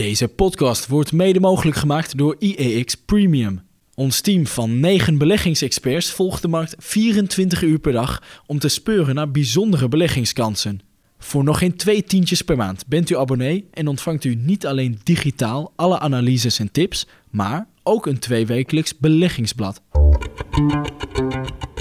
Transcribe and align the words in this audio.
Deze 0.00 0.28
podcast 0.28 0.86
wordt 0.86 1.12
mede 1.12 1.40
mogelijk 1.40 1.76
gemaakt 1.76 2.18
door 2.18 2.36
IEX 2.38 2.94
Premium. 2.94 3.60
Ons 3.94 4.20
team 4.20 4.46
van 4.46 4.80
9 4.80 5.18
beleggingsexperts 5.18 6.10
volgt 6.10 6.42
de 6.42 6.48
markt 6.48 6.74
24 6.78 7.62
uur 7.62 7.78
per 7.78 7.92
dag 7.92 8.22
om 8.46 8.58
te 8.58 8.68
speuren 8.68 9.14
naar 9.14 9.30
bijzondere 9.30 9.88
beleggingskansen. 9.88 10.80
Voor 11.18 11.44
nog 11.44 11.58
geen 11.58 11.76
twee 11.76 12.04
tientjes 12.04 12.42
per 12.42 12.56
maand 12.56 12.86
bent 12.86 13.10
u 13.10 13.16
abonnee 13.16 13.68
en 13.70 13.88
ontvangt 13.88 14.24
u 14.24 14.34
niet 14.34 14.66
alleen 14.66 15.00
digitaal 15.02 15.72
alle 15.76 15.98
analyses 15.98 16.58
en 16.58 16.72
tips, 16.72 17.06
maar 17.30 17.68
ook 17.82 18.06
een 18.06 18.18
tweewekelijks 18.18 18.98
beleggingsblad. 18.98 19.80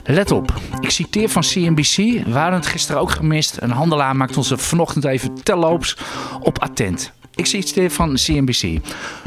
Let 0.04 0.32
op, 0.32 0.54
ik 0.80 0.90
citeer 0.90 1.30
van 1.30 1.42
CNBC. 1.42 2.28
Waren 2.28 2.54
het 2.54 2.68
gisteren 2.68 3.02
ook 3.02 3.12
gemist. 3.12 3.58
Een 3.62 3.72
handelaar 3.72 4.16
maakt 4.16 4.38
ons 4.38 4.54
vanochtend 4.56 5.06
even 5.06 5.44
terloops 5.44 5.98
op 6.42 6.60
attent. 6.60 7.18
Ik 7.40 7.46
citeer 7.46 7.92
van 7.92 8.16
CNBC. 8.16 8.80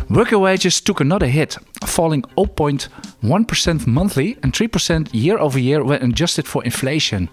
Worker 0.06 0.38
wages 0.38 0.80
took 0.80 1.00
another 1.00 1.28
hit, 1.28 1.58
falling 1.86 2.26
0.1% 2.26 3.84
monthly 3.84 4.36
and 4.40 4.60
3% 4.62 5.10
year 5.10 5.38
over 5.38 5.60
year 5.60 5.84
when 5.84 6.02
adjusted 6.02 6.48
for 6.48 6.64
inflation. 6.64 7.28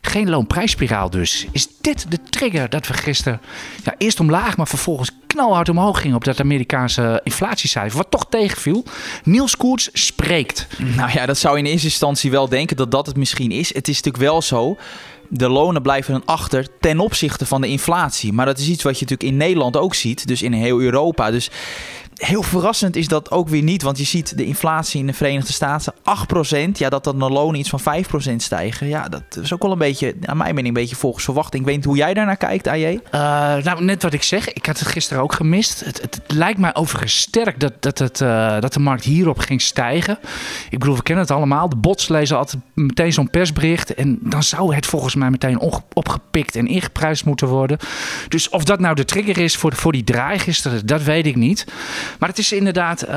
Geen 0.00 0.30
loonprijsspiraal 0.30 1.10
dus. 1.10 1.46
Is 1.52 1.68
dit 1.80 2.10
de 2.10 2.18
trigger 2.30 2.68
dat 2.68 2.86
we 2.86 2.92
gisteren 2.92 3.40
ja, 3.84 3.94
eerst 3.98 4.20
omlaag, 4.20 4.56
maar 4.56 4.68
vervolgens 4.68 5.10
knalhard 5.26 5.68
omhoog 5.68 6.00
gingen 6.00 6.16
op 6.16 6.24
dat 6.24 6.40
Amerikaanse 6.40 7.20
inflatiecijfer, 7.24 7.96
wat 7.96 8.10
toch 8.10 8.26
tegenviel? 8.28 8.84
Niels 9.24 9.56
Koerts 9.56 9.90
spreekt. 9.92 10.66
Nou 10.96 11.10
ja, 11.12 11.26
dat 11.26 11.38
zou 11.38 11.58
in 11.58 11.64
eerste 11.64 11.86
instantie 11.86 12.30
wel 12.30 12.48
denken 12.48 12.76
dat 12.76 12.90
dat 12.90 13.06
het 13.06 13.16
misschien 13.16 13.50
is. 13.50 13.74
Het 13.74 13.88
is 13.88 13.96
natuurlijk 13.96 14.24
wel 14.24 14.42
zo. 14.42 14.76
De 15.32 15.48
lonen 15.48 15.82
blijven 15.82 16.12
dan 16.12 16.22
achter 16.24 16.66
ten 16.80 16.98
opzichte 16.98 17.46
van 17.46 17.60
de 17.60 17.68
inflatie. 17.68 18.32
Maar 18.32 18.46
dat 18.46 18.58
is 18.58 18.68
iets 18.68 18.82
wat 18.82 18.98
je 18.98 19.04
natuurlijk 19.04 19.30
in 19.30 19.36
Nederland 19.36 19.76
ook 19.76 19.94
ziet. 19.94 20.26
Dus 20.26 20.42
in 20.42 20.52
heel 20.52 20.80
Europa. 20.80 21.30
Dus 21.30 21.50
heel 22.20 22.42
verrassend 22.42 22.96
is 22.96 23.08
dat 23.08 23.30
ook 23.30 23.48
weer 23.48 23.62
niet. 23.62 23.82
Want 23.82 23.98
je 23.98 24.04
ziet 24.04 24.36
de 24.36 24.44
inflatie 24.44 25.00
in 25.00 25.06
de 25.06 25.12
Verenigde 25.12 25.52
Staten 25.52 25.94
8%. 25.94 26.70
Ja, 26.72 26.88
dat 26.88 27.04
dan 27.04 27.18
de 27.18 27.30
lonen 27.30 27.60
iets 27.60 27.68
van 27.68 27.80
5% 27.80 28.36
stijgen. 28.36 28.88
Ja, 28.88 29.08
dat 29.08 29.22
is 29.42 29.52
ook 29.52 29.62
wel 29.62 29.72
een 29.72 29.78
beetje, 29.78 30.14
aan 30.24 30.36
mijn 30.36 30.54
mening, 30.54 30.76
een 30.76 30.80
beetje 30.80 30.96
volgens 30.96 31.24
verwachting. 31.24 31.62
Ik 31.62 31.68
weet 31.68 31.76
niet 31.76 31.84
hoe 31.84 31.96
jij 31.96 32.14
daarnaar 32.14 32.36
kijkt, 32.36 32.66
AJ. 32.66 32.84
Uh, 32.84 33.00
nou, 33.56 33.84
net 33.84 34.02
wat 34.02 34.12
ik 34.12 34.22
zeg. 34.22 34.52
Ik 34.52 34.66
had 34.66 34.78
het 34.78 34.88
gisteren 34.88 35.22
ook 35.22 35.32
gemist. 35.32 35.84
Het, 35.84 36.00
het, 36.00 36.20
lijkt 36.26 36.58
mij 36.58 36.74
overigens 36.74 37.18
sterk 37.18 37.60
dat, 37.60 37.72
dat, 37.80 37.98
het, 37.98 38.20
uh, 38.20 38.60
dat 38.60 38.72
de 38.72 38.80
markt 38.80 39.04
hierop 39.04 39.38
ging 39.38 39.62
stijgen. 39.62 40.18
Ik 40.70 40.78
bedoel, 40.78 40.96
we 40.96 41.02
kennen 41.02 41.24
het 41.24 41.34
allemaal. 41.34 41.68
De 41.68 41.76
bots 41.76 42.08
lezen 42.08 42.36
altijd 42.36 42.62
meteen 42.74 43.12
zo'n 43.12 43.30
persbericht. 43.30 43.94
En 43.94 44.18
dan 44.20 44.42
zou 44.42 44.74
het 44.74 44.86
volgens 44.86 45.14
mij 45.14 45.30
meteen 45.30 45.60
opgepikt 45.94 46.56
en 46.56 46.66
ingeprijsd 46.66 47.24
moeten 47.24 47.48
worden. 47.48 47.78
Dus 48.28 48.48
of 48.48 48.64
dat 48.64 48.80
nou 48.80 48.94
de 48.94 49.04
trigger 49.04 49.38
is 49.38 49.56
voor, 49.56 49.74
voor 49.74 49.92
die 49.92 50.04
draai 50.04 50.38
gisteren, 50.38 50.86
dat 50.86 51.02
weet 51.02 51.26
ik 51.26 51.36
niet. 51.36 51.66
Maar 52.18 52.28
het 52.28 52.38
is 52.38 52.52
inderdaad, 52.52 53.08
uh, 53.08 53.10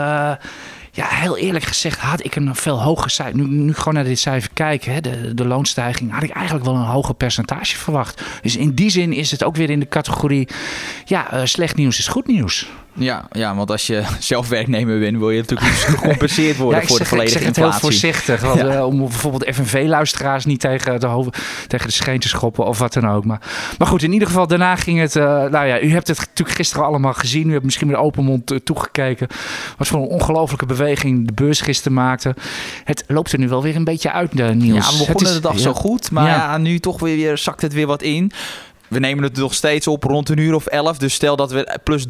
ja, 0.92 1.08
heel 1.08 1.38
eerlijk 1.38 1.66
gezegd, 1.66 2.00
had 2.00 2.26
ik 2.26 2.36
een 2.36 2.56
veel 2.56 2.82
hoger 2.82 3.10
cijfer. 3.10 3.38
Nu, 3.38 3.46
nu 3.46 3.74
gewoon 3.74 3.94
naar 3.94 4.04
dit 4.04 4.20
cijfer 4.20 4.50
kijken, 4.54 4.94
hè, 4.94 5.02
de, 5.02 5.34
de 5.34 5.46
loonstijging, 5.46 6.12
had 6.12 6.24
ik 6.24 6.30
eigenlijk 6.30 6.66
wel 6.66 6.76
een 6.76 6.82
hoger 6.82 7.16
percentage 7.16 7.78
verwacht. 7.78 8.22
Dus 8.42 8.56
in 8.56 8.74
die 8.74 8.90
zin 8.90 9.14
is 9.14 9.32
het 9.32 9.44
ook 9.44 9.56
weer 9.56 9.70
in 9.70 9.80
de 9.80 9.88
categorie, 9.88 10.48
ja, 11.06 11.34
uh, 11.34 11.42
slecht 11.44 11.76
nieuws 11.76 12.00
is 12.00 12.08
goed 12.08 12.28
nieuws. 12.28 12.68
Ja, 12.96 13.28
ja, 13.32 13.56
want 13.56 13.72
als 13.72 13.88
je 13.88 14.04
zelf 14.20 14.50
werknemer 14.50 15.00
bent, 15.00 15.18
wil 15.18 15.30
je 15.30 15.40
natuurlijk 15.40 15.72
gecompenseerd 15.72 16.58
worden 16.58 16.82
ja, 16.82 16.88
voor 16.88 16.98
zeg, 16.98 17.08
de 17.08 17.16
volledige 17.16 17.38
ik 17.38 17.44
zeg 17.44 17.56
inflatie. 17.56 17.74
het 17.74 17.82
heel 17.82 17.90
voorzichtig, 17.90 18.42
want, 18.42 18.60
ja. 18.60 18.76
uh, 18.76 18.86
om 18.86 18.98
bijvoorbeeld 18.98 19.56
FNV-luisteraars 19.56 20.46
niet 20.46 20.60
tegen 20.60 21.00
de, 21.00 21.06
hoofd, 21.06 21.38
tegen 21.68 21.88
de 21.88 21.94
scheen 21.94 22.20
te 22.20 22.28
schoppen 22.28 22.66
of 22.66 22.80
wat 22.80 22.94
dan 22.94 23.10
ook. 23.10 23.26
Maar, 23.26 23.42
maar 23.78 23.88
goed, 23.88 24.04
in 24.04 24.14
ieder 24.14 24.28
geval, 24.28 24.48
daarna 24.48 24.76
ging 24.76 25.00
het, 25.00 25.16
uh, 25.16 25.24
nou 25.24 25.66
ja, 25.66 25.82
u 25.82 25.92
hebt 25.92 26.08
het 26.08 26.20
natuurlijk 26.20 26.58
gisteren 26.58 26.86
allemaal 26.86 27.14
gezien. 27.14 27.50
U 27.50 27.52
hebt 27.52 27.64
misschien 27.64 27.88
met 27.88 27.96
open 27.96 28.24
mond 28.24 28.52
uh, 28.52 28.60
toegekeken. 28.60 29.28
Wat 29.78 29.88
voor 29.88 30.02
een 30.02 30.08
ongelofelijke 30.08 30.66
beweging 30.66 31.28
de 31.28 31.34
beurs 31.34 31.62
gisteren 31.62 31.94
maakte. 31.94 32.36
Het 32.84 33.04
loopt 33.08 33.32
er 33.32 33.40
nu 33.40 33.48
wel 33.48 33.62
weer 33.62 33.76
een 33.76 33.84
beetje 33.84 34.12
uit, 34.12 34.34
Niels. 34.34 34.86
Ja, 34.86 34.92
we 34.92 34.98
begonnen 34.98 35.30
is, 35.30 35.34
de 35.34 35.40
dag 35.40 35.54
ja. 35.54 35.60
zo 35.60 35.74
goed, 35.74 36.12
maar 36.12 36.60
nu 36.60 36.80
toch 36.80 37.00
weer, 37.00 37.16
weer 37.16 37.38
zakt 37.38 37.62
het 37.62 37.74
weer 37.74 37.88
wat 37.88 38.02
in. 38.02 38.32
We 38.94 39.00
nemen 39.00 39.24
het 39.24 39.38
nog 39.38 39.54
steeds 39.54 39.88
op 39.88 40.04
rond 40.04 40.30
een 40.30 40.38
uur 40.38 40.54
of 40.54 40.66
11. 40.66 40.98
Dus 40.98 41.14
stel 41.14 41.36
dat 41.36 41.52
we 41.52 41.80
plus 41.84 42.06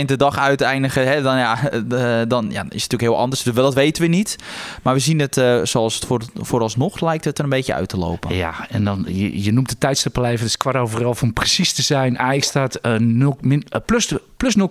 3% 0.00 0.04
de 0.04 0.16
dag 0.16 0.38
uiteindigen. 0.38 1.06
Hè, 1.06 1.22
dan, 1.22 1.36
ja, 1.36 1.58
dan 2.34 2.44
ja, 2.44 2.50
is 2.50 2.62
het 2.62 2.72
natuurlijk 2.72 3.02
heel 3.02 3.18
anders. 3.18 3.42
Dat 3.42 3.74
weten 3.74 4.02
we 4.02 4.08
niet. 4.08 4.36
Maar 4.82 4.94
we 4.94 5.00
zien 5.00 5.20
het 5.20 5.36
uh, 5.36 5.60
zoals 5.62 5.94
het 5.94 6.04
voor, 6.04 6.22
vooralsnog 6.34 7.00
lijkt 7.00 7.24
het 7.24 7.38
er 7.38 7.44
een 7.44 7.50
beetje 7.50 7.74
uit 7.74 7.88
te 7.88 7.96
lopen. 7.96 8.34
Ja, 8.34 8.66
en 8.68 8.84
dan, 8.84 9.04
je, 9.08 9.42
je 9.42 9.52
noemt 9.52 9.68
de 9.68 9.78
tijdstip 9.78 10.18
al 10.18 10.24
even. 10.24 10.38
Het 10.38 10.48
is 10.48 10.56
kwart 10.56 10.76
over 10.76 11.02
elf 11.02 11.22
om 11.22 11.32
precies 11.32 11.72
te 11.72 11.82
zijn. 11.82 12.18
AX 12.18 12.46
staat 12.46 12.78
uh, 12.82 12.94
0, 12.98 13.38
min, 13.40 13.64
uh, 13.70 13.80
plus, 13.86 14.14
plus 14.36 14.56
0,3% 14.58 14.64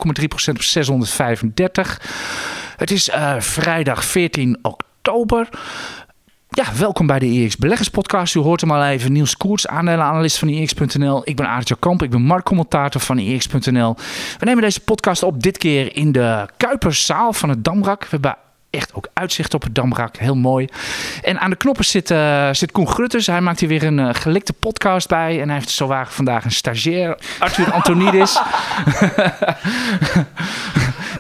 op 0.50 0.62
635. 0.62 2.02
Het 2.78 2.92
is 2.92 3.10
vrijdag 3.40 4.06
14 4.06 4.58
oktober. 4.62 5.50
Ja, 6.54 6.66
welkom 6.78 7.08
bij 7.08 7.20
de 7.20 7.26
EX 7.26 7.58
Beleggerspodcast. 7.58 8.36
U 8.36 8.40
hoort 8.40 8.62
hem 8.62 8.72
al 8.72 8.84
even. 8.86 9.12
Niels 9.12 9.38
Koerts, 9.38 9.68
aandelenanalist 9.68 10.38
van 10.38 10.48
EX.nl. 10.48 11.22
Ik 11.24 11.36
ben 11.36 11.48
Aartje 11.48 11.76
Kamp, 11.80 12.04
ik 12.04 12.10
ben 12.10 12.22
marktcommentator 12.22 13.02
van 13.02 13.18
EX.nl. 13.18 13.96
We 14.40 14.46
nemen 14.46 14.62
deze 14.62 14.80
podcast 14.80 15.24
op 15.24 15.44
dit 15.44 15.58
keer 15.58 15.96
in 15.96 16.12
de 16.12 16.48
Kuiperszaal 16.58 17.34
van 17.34 17.50
het 17.50 17.64
Damrak. 17.64 18.02
We 18.02 18.08
hebben 18.10 18.36
echt 18.70 18.94
ook 18.94 19.08
uitzicht 19.14 19.54
op 19.54 19.64
het 19.64 19.76
Damrak. 19.76 20.18
Heel 20.18 20.36
mooi. 20.36 20.68
En 21.22 21.40
aan 21.40 21.50
de 21.50 21.56
knoppen 21.56 21.86
zit, 21.86 22.12
uh, 22.12 22.50
zit 22.52 22.72
Koen 22.72 22.88
Grutters. 22.88 23.28
Hij 23.28 23.42
maakt 23.42 23.60
hier 23.60 23.70
weer 23.70 23.84
een 23.84 24.00
uh, 24.00 24.10
gelikte 24.12 24.54
podcast 24.54 25.08
bij. 25.08 25.42
En 25.42 25.48
hij 25.48 25.58
heeft 25.58 25.70
zo 25.70 25.88
wagen 25.88 26.14
vandaag 26.14 26.46
een 26.46 26.52
stagiair, 26.52 27.18
Arthur 27.40 27.72
Antonidis. 27.72 28.40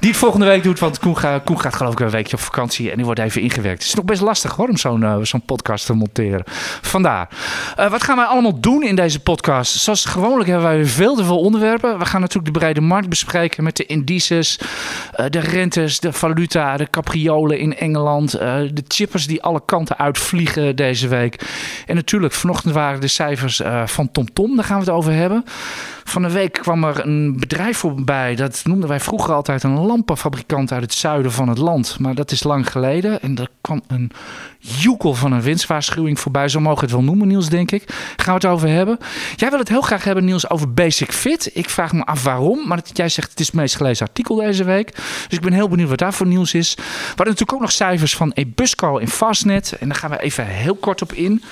die 0.02 0.10
het 0.10 0.20
volgende 0.20 0.46
week 0.46 0.64
doet. 0.64 0.80
Want 0.80 1.00
Koen, 1.00 1.18
ga, 1.18 1.40
Koen, 1.40 1.60
gaat 1.60 1.76
geloof 1.76 1.94
ik 1.94 2.00
een 2.00 2.10
weekje 2.10 2.36
op 2.36 2.42
vakantie. 2.42 2.90
En 2.90 2.96
die 2.96 3.06
wordt 3.06 3.20
even 3.20 3.42
ingewerkt. 3.42 3.80
Het 3.80 3.88
is 3.88 3.94
nog 3.94 4.06
best 4.06 4.22
lastig 4.22 4.56
hoor, 4.56 4.68
om 4.68 4.78
zo'n 4.78 5.26
zo'n 5.26 5.42
podcast 5.42 5.86
te 5.86 5.94
monteren. 5.94 6.44
Vandaar. 6.82 7.30
Uh, 7.80 7.90
wat 7.90 8.04
gaan 8.04 8.16
wij 8.16 8.26
allemaal 8.26 8.60
doen 8.60 8.84
in 8.84 8.96
deze 8.96 9.20
podcast? 9.20 9.74
Zoals 9.74 10.06
gewoonlijk 10.06 10.50
hebben 10.50 10.68
wij 10.68 10.86
veel 10.86 11.16
te 11.16 11.24
veel 11.24 11.40
onderwerpen. 11.40 12.00
We 12.00 12.06
gaan 12.06 12.22
natuurlijk 12.22 12.54
de 12.54 12.60
brede 12.60 12.82
markt 12.82 13.10
bespreken 13.10 13.64
met 13.64 13.78
de 13.78 13.86
indices, 13.86 14.60
uh, 14.60 15.26
de 15.30 15.40
rentes, 15.40 16.00
de 16.00 16.14
valuta, 16.14 16.78
de 16.78 16.90
capriolen 16.90 17.60
in 17.60 17.78
Engeland. 17.78 18.32
de 18.32 18.84
chippers 18.88 19.28
die 19.28 19.44
alle 19.44 19.62
kanten 19.66 19.98
uitvliegen 19.98 20.76
deze 20.76 21.08
week. 21.08 21.42
En 21.86 21.96
natuurlijk, 21.96 22.34
vanochtend 22.34 22.74
waren 22.74 23.02
de 23.02 23.08
cijfers 23.08 23.62
van 23.86 24.12
TomTom. 24.12 24.34
Tom, 24.34 24.56
daar 24.56 24.66
gaan 24.66 24.80
we 24.80 24.86
het 24.86 24.94
over 24.94 25.14
hebben. 25.14 25.46
Van 26.04 26.22
de 26.22 26.32
week 26.32 26.54
kwam 26.54 26.84
er 26.84 27.06
een 27.06 27.40
bedrijf 27.40 27.78
voorbij. 27.78 28.36
Dat 28.36 28.62
noemden 28.64 28.90
wij 28.90 29.00
vroeger 29.00 29.34
altijd 29.34 29.64
een 29.64 29.76
lampenfabrikant 29.92 30.72
uit 30.72 30.82
het 30.82 30.94
zuiden 30.94 31.32
van 31.32 31.48
het 31.50 31.58
land. 31.58 32.00
Maar 32.00 32.16
dat 32.16 32.32
is 32.32 32.44
lang 32.44 32.72
geleden. 32.72 33.22
En 33.22 33.38
er 33.38 33.50
kwam 33.62 33.82
een 33.88 34.12
joekel 34.60 35.14
van 35.14 35.32
een 35.32 35.42
winstwaarschuwing 35.42 36.20
voorbij. 36.20 36.50
Zo 36.50 36.60
mogen 36.60 36.80
we 36.80 36.86
het 36.86 36.94
wel 36.94 37.04
noemen, 37.04 37.28
Niels, 37.28 37.50
denk 37.50 37.72
ik. 37.72 37.84
Gaan 38.16 38.40
we 38.40 38.48
het 38.48 38.56
over 38.56 38.70
hebben. 38.70 38.98
Jij 39.36 39.50
wil 39.50 39.60
het 39.60 39.70
heel 39.70 39.82
graag 39.82 40.04
hebben, 40.04 40.26
Niels, 40.26 40.50
over 40.50 40.74
Basic 40.74 41.12
Fit. 41.12 41.50
Ik 41.54 41.70
vraag 41.70 41.94
me 41.94 42.06
af 42.06 42.24
waarom. 42.24 42.68
Maar 42.68 42.82
jij 42.94 43.10
zegt 43.10 43.30
het 43.30 43.40
is 43.40 43.46
het 43.46 43.56
meest 43.56 43.76
gelezen 43.76 44.08
artikel 44.08 44.36
deze 44.36 44.64
week. 44.64 44.94
Dus 44.96 45.38
ik 45.38 45.42
ben 45.42 45.54
heel 45.54 45.70
benieuwd 45.70 45.90
wat 45.90 45.98
daar 45.98 46.14
voor 46.14 46.28
nieuws 46.28 46.54
is. 46.54 46.76
We 46.76 46.84
hadden 47.08 47.26
natuurlijk 47.26 47.54
ook 47.54 47.62
nog 47.62 47.72
cijfers 47.72 48.16
van 48.16 48.32
Ebusco 48.32 48.98
in 48.98 49.08
Fastnet. 49.08 49.78
En 49.80 49.88
daar 49.88 49.98
gaan 49.98 50.10
we 50.10 50.22
even 50.22 50.46
heel 50.46 50.76
kort 50.76 51.02
op 51.02 51.14
in. 51.14 51.44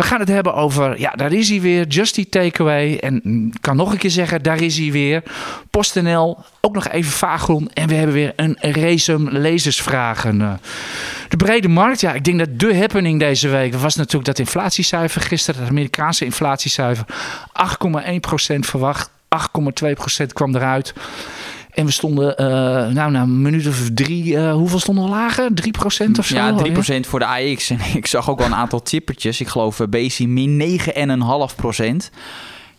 We 0.00 0.06
gaan 0.06 0.20
het 0.20 0.28
hebben 0.28 0.54
over, 0.54 1.00
ja, 1.00 1.10
daar 1.10 1.32
is 1.32 1.48
hij 1.48 1.60
weer, 1.60 1.86
Justy 1.86 2.28
Takeaway. 2.28 2.96
En 2.96 3.52
kan 3.60 3.76
nog 3.76 3.92
een 3.92 3.98
keer 3.98 4.10
zeggen, 4.10 4.42
daar 4.42 4.62
is 4.62 4.78
hij 4.78 4.92
weer. 4.92 5.22
PostNL, 5.70 6.38
ook 6.60 6.74
nog 6.74 6.88
even 6.88 7.12
Vagron. 7.12 7.70
En 7.72 7.88
we 7.88 7.94
hebben 7.94 8.14
weer 8.14 8.32
een 8.36 8.56
Resum 8.60 9.28
lezersvragen. 9.28 10.60
De 11.28 11.36
brede 11.36 11.68
markt, 11.68 12.00
ja, 12.00 12.12
ik 12.12 12.24
denk 12.24 12.38
dat 12.38 12.58
de 12.58 12.76
happening 12.76 13.18
deze 13.18 13.48
week 13.48 13.74
was 13.74 13.94
natuurlijk 13.94 14.24
dat 14.24 14.38
inflatiecijfer 14.38 15.20
gisteren, 15.20 15.60
het 15.60 15.70
Amerikaanse 15.70 16.24
inflatiecijfer, 16.24 17.04
8,1% 17.52 18.58
verwacht. 18.58 19.10
8,2% 20.20 20.26
kwam 20.32 20.54
eruit. 20.54 20.94
En 21.80 21.86
we 21.86 21.92
stonden, 21.92 22.34
uh, 22.40 22.46
nou, 22.94 23.10
na 23.10 23.22
een 23.22 23.42
minuut 23.42 23.66
of 23.66 23.88
drie, 23.94 24.24
uh, 24.24 24.52
hoeveel 24.52 24.78
stonden 24.78 25.04
we 25.04 25.10
lager? 25.10 25.50
3% 26.08 26.18
of 26.18 26.26
zo? 26.26 26.36
Ja, 26.36 26.54
3% 26.54 26.62
ja? 26.72 27.02
voor 27.02 27.18
de 27.18 27.26
AX. 27.26 27.70
En 27.70 27.78
ik 27.94 28.06
zag 28.06 28.30
ook 28.30 28.38
wel 28.38 28.46
een 28.46 28.54
aantal 28.54 28.82
tippertjes. 28.82 29.40
Ik 29.40 29.48
geloof 29.48 29.80
uh, 29.80 29.86
BC 29.86 30.18
min 30.18 30.78
9,5%. 30.78 32.10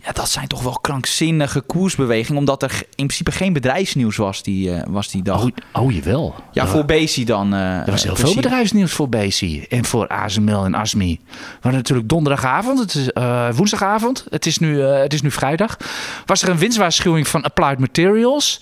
Ja, 0.03 0.11
dat 0.11 0.29
zijn 0.29 0.47
toch 0.47 0.63
wel 0.63 0.79
krankzinnige 0.81 1.61
koersbewegingen. 1.61 2.39
Omdat 2.39 2.63
er 2.63 2.71
in 2.71 3.05
principe 3.05 3.31
geen 3.31 3.53
bedrijfsnieuws 3.53 4.17
was 4.17 4.43
die, 4.43 4.69
uh, 4.69 4.81
was 4.89 5.07
die 5.07 5.23
dag. 5.23 5.43
Oh, 5.43 5.49
oh 5.73 5.91
jawel. 5.91 6.35
Ja, 6.51 6.67
voor 6.67 6.85
Bezi 6.85 7.25
dan. 7.25 7.53
Uh, 7.53 7.79
er 7.79 7.91
was 7.91 8.03
heel 8.03 8.15
veel 8.15 8.35
bedrijfsnieuws 8.35 8.91
voor 8.91 9.09
Bezi. 9.09 9.65
En 9.69 9.85
voor 9.85 10.07
ASML 10.07 10.65
en 10.65 10.73
ASMI. 10.73 11.19
Maar 11.61 11.73
natuurlijk 11.73 12.09
donderdagavond. 12.09 12.79
Het 12.79 12.95
is 12.95 13.09
uh, 13.13 13.49
woensdagavond. 13.53 14.25
Het 14.29 14.45
is, 14.45 14.57
nu, 14.57 14.79
het 14.81 15.13
is 15.13 15.21
nu 15.21 15.31
vrijdag. 15.31 15.77
Was 16.25 16.41
er 16.41 16.49
een 16.49 16.57
winstwaarschuwing 16.57 17.27
van 17.27 17.43
Applied 17.43 17.79
Materials. 17.79 18.59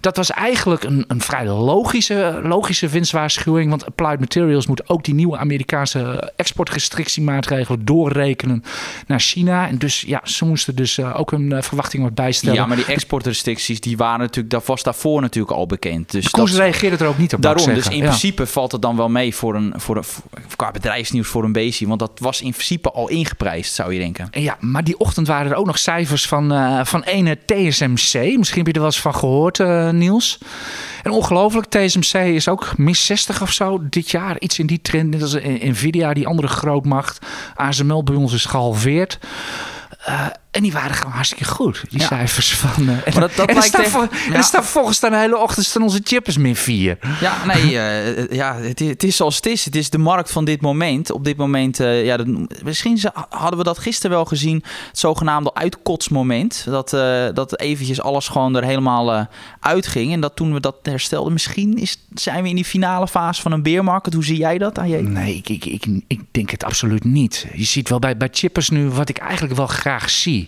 Dat 0.00 0.16
was 0.16 0.30
eigenlijk 0.30 0.84
een, 0.84 1.04
een 1.08 1.20
vrij 1.20 1.46
logische, 1.46 2.40
logische 2.42 2.88
winstwaarschuwing. 2.88 3.70
Want 3.70 3.86
Applied 3.86 4.20
Materials 4.20 4.66
moet 4.66 4.88
ook 4.88 5.04
die 5.04 5.14
nieuwe 5.14 5.38
Amerikaanse 5.38 6.32
exportrestrictiemaatregelen 6.36 7.84
doorrekenen 7.84 8.64
naar 9.06 9.20
China. 9.20 9.68
En 9.68 9.78
dus 9.78 10.00
ja, 10.00 10.20
ze 10.24 10.44
moesten 10.44 10.76
dus 10.82 10.98
uh, 10.98 11.20
ook 11.20 11.30
hun 11.30 11.50
uh, 11.50 11.62
verwachting 11.62 12.02
wat 12.02 12.14
bijstellen. 12.14 12.54
Ja, 12.54 12.66
maar 12.66 12.76
die 12.76 12.86
exportrestricties 12.86 13.80
die 13.80 13.96
waren 13.96 14.18
natuurlijk, 14.18 14.50
dat 14.50 14.66
was 14.66 14.82
daarvoor 14.82 15.20
natuurlijk 15.20 15.56
al 15.56 15.66
bekend. 15.66 16.10
Dus 16.10 16.24
de 16.24 16.30
koers 16.30 16.54
reageerde 16.54 17.04
er 17.04 17.10
ook 17.10 17.18
niet 17.18 17.34
op. 17.34 17.42
Daarom, 17.42 17.74
dus 17.74 17.88
in 17.88 17.96
ja. 17.96 18.04
principe 18.04 18.46
valt 18.46 18.72
het 18.72 18.82
dan 18.82 18.96
wel 18.96 19.08
mee 19.08 19.34
voor 19.34 19.54
een, 19.54 19.72
voor 19.76 19.96
een 19.96 20.04
voor, 20.04 20.22
qua 20.56 20.70
bedrijfsnieuws 20.70 21.28
voor 21.28 21.44
een 21.44 21.52
beestje. 21.52 21.86
Want 21.86 22.00
dat 22.00 22.12
was 22.14 22.40
in 22.40 22.50
principe 22.50 22.90
al 22.90 23.08
ingeprijsd, 23.08 23.74
zou 23.74 23.92
je 23.92 23.98
denken. 23.98 24.28
Ja, 24.30 24.56
maar 24.60 24.84
die 24.84 24.98
ochtend 24.98 25.26
waren 25.26 25.50
er 25.50 25.56
ook 25.56 25.66
nog 25.66 25.78
cijfers 25.78 26.26
van, 26.26 26.52
uh, 26.52 26.84
van 26.84 27.02
ene 27.02 27.38
TSMC. 27.46 28.36
Misschien 28.36 28.58
heb 28.58 28.66
je 28.66 28.72
er 28.72 28.78
wel 28.78 28.84
eens 28.84 29.00
van 29.00 29.14
gehoord, 29.14 29.58
uh, 29.58 29.90
Niels. 29.90 30.38
En 31.02 31.10
ongelooflijk, 31.10 31.66
TSMC 31.66 32.14
is 32.14 32.48
ook 32.48 32.72
mis 32.76 33.06
60 33.06 33.42
of 33.42 33.52
zo 33.52 33.80
dit 33.88 34.10
jaar. 34.10 34.40
Iets 34.40 34.58
in 34.58 34.66
die 34.66 34.80
trend, 34.80 35.10
net 35.10 35.22
als 35.22 35.34
Nvidia, 35.44 36.14
die 36.14 36.26
andere 36.26 36.48
grootmacht. 36.48 37.26
ASML 37.54 38.02
bij 38.02 38.14
ons 38.14 38.32
is 38.32 38.44
gehalveerd. 38.44 39.18
Uh, 40.08 40.26
en 40.52 40.62
die 40.62 40.72
waren 40.72 40.94
gewoon 40.96 41.12
hartstikke 41.12 41.44
goed, 41.44 41.84
die 41.88 42.00
ja. 42.00 42.06
cijfers 42.06 42.54
van. 42.54 42.82
Uh, 42.82 42.90
en, 42.90 43.02
maar 43.04 43.20
dat, 43.20 43.34
dat 43.34 43.48
en, 43.48 43.54
lijkt 43.54 43.92
ja. 43.92 44.08
en 44.32 44.42
staat 44.42 44.66
volgens 44.66 45.00
de 45.00 45.16
hele 45.16 45.38
ochtend 45.38 45.66
staan 45.66 45.82
onze 45.82 46.00
chippers 46.04 46.36
min 46.36 46.56
4. 46.56 46.98
Ja, 47.20 47.44
nee, 47.44 47.72
uh, 47.72 48.30
ja, 48.30 48.56
het, 48.56 48.78
het, 48.78 49.02
is 49.02 49.16
zoals 49.16 49.36
het 49.36 49.46
is. 49.46 49.64
Het 49.64 49.76
is 49.76 49.90
de 49.90 49.98
markt 49.98 50.30
van 50.32 50.44
dit 50.44 50.60
moment. 50.60 51.10
Op 51.10 51.24
dit 51.24 51.36
moment, 51.36 51.80
uh, 51.80 52.04
ja, 52.04 52.16
dat, 52.16 52.26
misschien 52.64 53.00
hadden 53.28 53.58
we 53.58 53.64
dat 53.64 53.78
gisteren 53.78 54.10
wel 54.10 54.24
gezien. 54.24 54.64
Het 54.88 54.98
zogenaamde 54.98 55.54
uitkotsmoment. 55.54 56.64
Dat, 56.66 56.90
dat 57.34 57.60
eventjes 57.60 58.02
alles 58.02 58.28
gewoon 58.28 58.56
er 58.56 58.64
helemaal 58.64 59.28
uitging. 59.60 60.12
En 60.12 60.20
dat 60.20 60.36
toen 60.36 60.52
we 60.52 60.60
dat 60.60 60.76
herstelden, 60.82 61.32
misschien 61.32 61.78
is, 61.78 61.98
zijn 62.14 62.42
we 62.42 62.48
in 62.48 62.54
die 62.54 62.64
finale 62.64 63.08
fase 63.08 63.42
van 63.42 63.52
een 63.52 63.62
beermarkt. 63.62 64.14
Hoe 64.14 64.24
zie 64.24 64.38
jij 64.38 64.58
dat, 64.58 64.78
AJ? 64.78 64.94
Nee, 64.94 65.34
ik, 65.34 65.48
ik, 65.48 65.64
ik, 65.64 65.86
ik 66.06 66.20
denk 66.30 66.50
het 66.50 66.64
absoluut 66.64 67.04
niet. 67.04 67.46
Je 67.54 67.64
ziet 67.64 67.88
wel 67.88 67.98
bij, 67.98 68.16
bij 68.16 68.28
chippers 68.32 68.68
nu 68.68 68.88
wat 68.88 69.08
ik 69.08 69.18
eigenlijk 69.18 69.54
wel 69.56 69.66
graag 69.66 70.10
zie. 70.10 70.41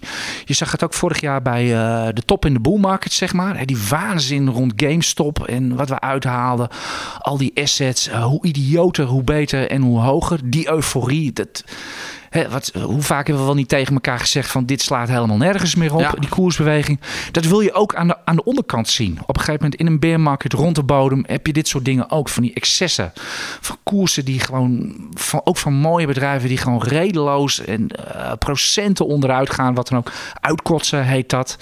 Je 0.45 0.55
zag 0.55 0.73
het 0.73 0.85
ook 0.85 0.95
vorig 0.95 1.21
jaar 1.21 1.43
bij 1.43 1.65
uh, 1.65 2.09
de 2.13 2.23
top 2.25 2.45
in 2.45 2.53
de 2.53 2.61
bull 2.61 2.79
market, 2.79 3.13
zeg 3.13 3.33
maar. 3.33 3.67
Die 3.67 3.79
waanzin 3.89 4.49
rond 4.49 4.73
GameStop 4.77 5.47
en 5.47 5.77
wat 5.77 5.89
we 5.89 6.01
uithaalden. 6.01 6.69
Al 7.19 7.37
die 7.37 7.53
assets, 7.55 8.09
uh, 8.09 8.25
hoe 8.25 8.45
idioter, 8.45 9.05
hoe 9.05 9.23
beter 9.23 9.71
en 9.71 9.83
hoe 9.83 10.01
hoger. 10.01 10.41
Die 10.45 10.71
euforie, 10.71 11.33
dat... 11.33 11.65
He, 12.35 12.49
wat, 12.49 12.73
hoe 12.83 13.03
vaak 13.03 13.27
hebben 13.27 13.45
we 13.45 13.49
wel 13.49 13.59
niet 13.59 13.69
tegen 13.69 13.95
elkaar 13.95 14.19
gezegd 14.19 14.51
van 14.51 14.67
dit 14.67 14.83
slaat 14.83 15.09
helemaal 15.09 15.37
nergens 15.37 15.75
meer 15.75 15.95
op, 15.95 16.01
ja. 16.01 16.13
die 16.19 16.29
koersbeweging. 16.29 17.01
Dat 17.31 17.45
wil 17.45 17.61
je 17.61 17.73
ook 17.73 17.95
aan 17.95 18.07
de, 18.07 18.17
aan 18.25 18.37
de 18.37 18.45
onderkant 18.45 18.89
zien. 18.89 19.19
Op 19.21 19.37
een 19.37 19.43
gegeven 19.43 19.63
moment 19.63 19.81
in 19.81 19.87
een 19.87 19.99
bear 19.99 20.21
market 20.21 20.53
rond 20.53 20.75
de 20.75 20.83
bodem 20.83 21.25
heb 21.27 21.47
je 21.47 21.53
dit 21.53 21.69
soort 21.69 21.85
dingen 21.85 22.11
ook. 22.11 22.29
Van 22.29 22.43
die 22.43 22.55
excessen. 22.55 23.13
Van 23.61 23.77
koersen 23.83 24.25
die 24.25 24.41
gewoon, 24.41 24.95
van, 25.15 25.41
ook 25.45 25.57
van 25.57 25.73
mooie 25.73 26.07
bedrijven 26.07 26.49
die 26.49 26.59
gewoon 26.59 26.83
redeloos 26.83 27.65
en 27.65 27.89
uh, 27.99 28.33
procenten 28.39 29.07
onderuit 29.07 29.51
gaan. 29.51 29.75
Wat 29.75 29.89
dan 29.89 29.99
ook. 29.99 30.13
Uitkotsen 30.41 31.05
heet 31.05 31.31
dat. 31.31 31.59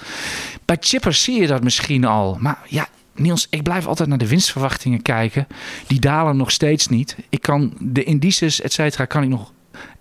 Bij 0.65 0.77
chippers 0.79 1.23
zie 1.23 1.41
je 1.41 1.47
dat 1.47 1.63
misschien 1.63 2.05
al. 2.05 2.37
Maar 2.39 2.59
ja, 2.67 2.87
Niels, 3.15 3.47
ik 3.49 3.63
blijf 3.63 3.87
altijd 3.87 4.09
naar 4.09 4.17
de 4.17 4.27
winstverwachtingen 4.27 5.01
kijken. 5.01 5.47
Die 5.87 5.99
dalen 5.99 6.37
nog 6.37 6.51
steeds 6.51 6.87
niet. 6.87 7.15
Ik 7.29 7.41
kan 7.41 7.73
de 7.79 8.03
indices, 8.03 8.61
et 8.61 8.73
cetera, 8.73 9.05
kan 9.05 9.23
ik 9.23 9.29
nog 9.29 9.51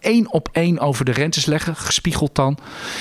één 0.03 0.33
op 0.33 0.49
één 0.53 0.79
over 0.79 1.05
de 1.05 1.13
rentes 1.13 1.47
leggen, 1.47 1.77
gespiegeld 1.77 2.35
dan. 2.35 2.59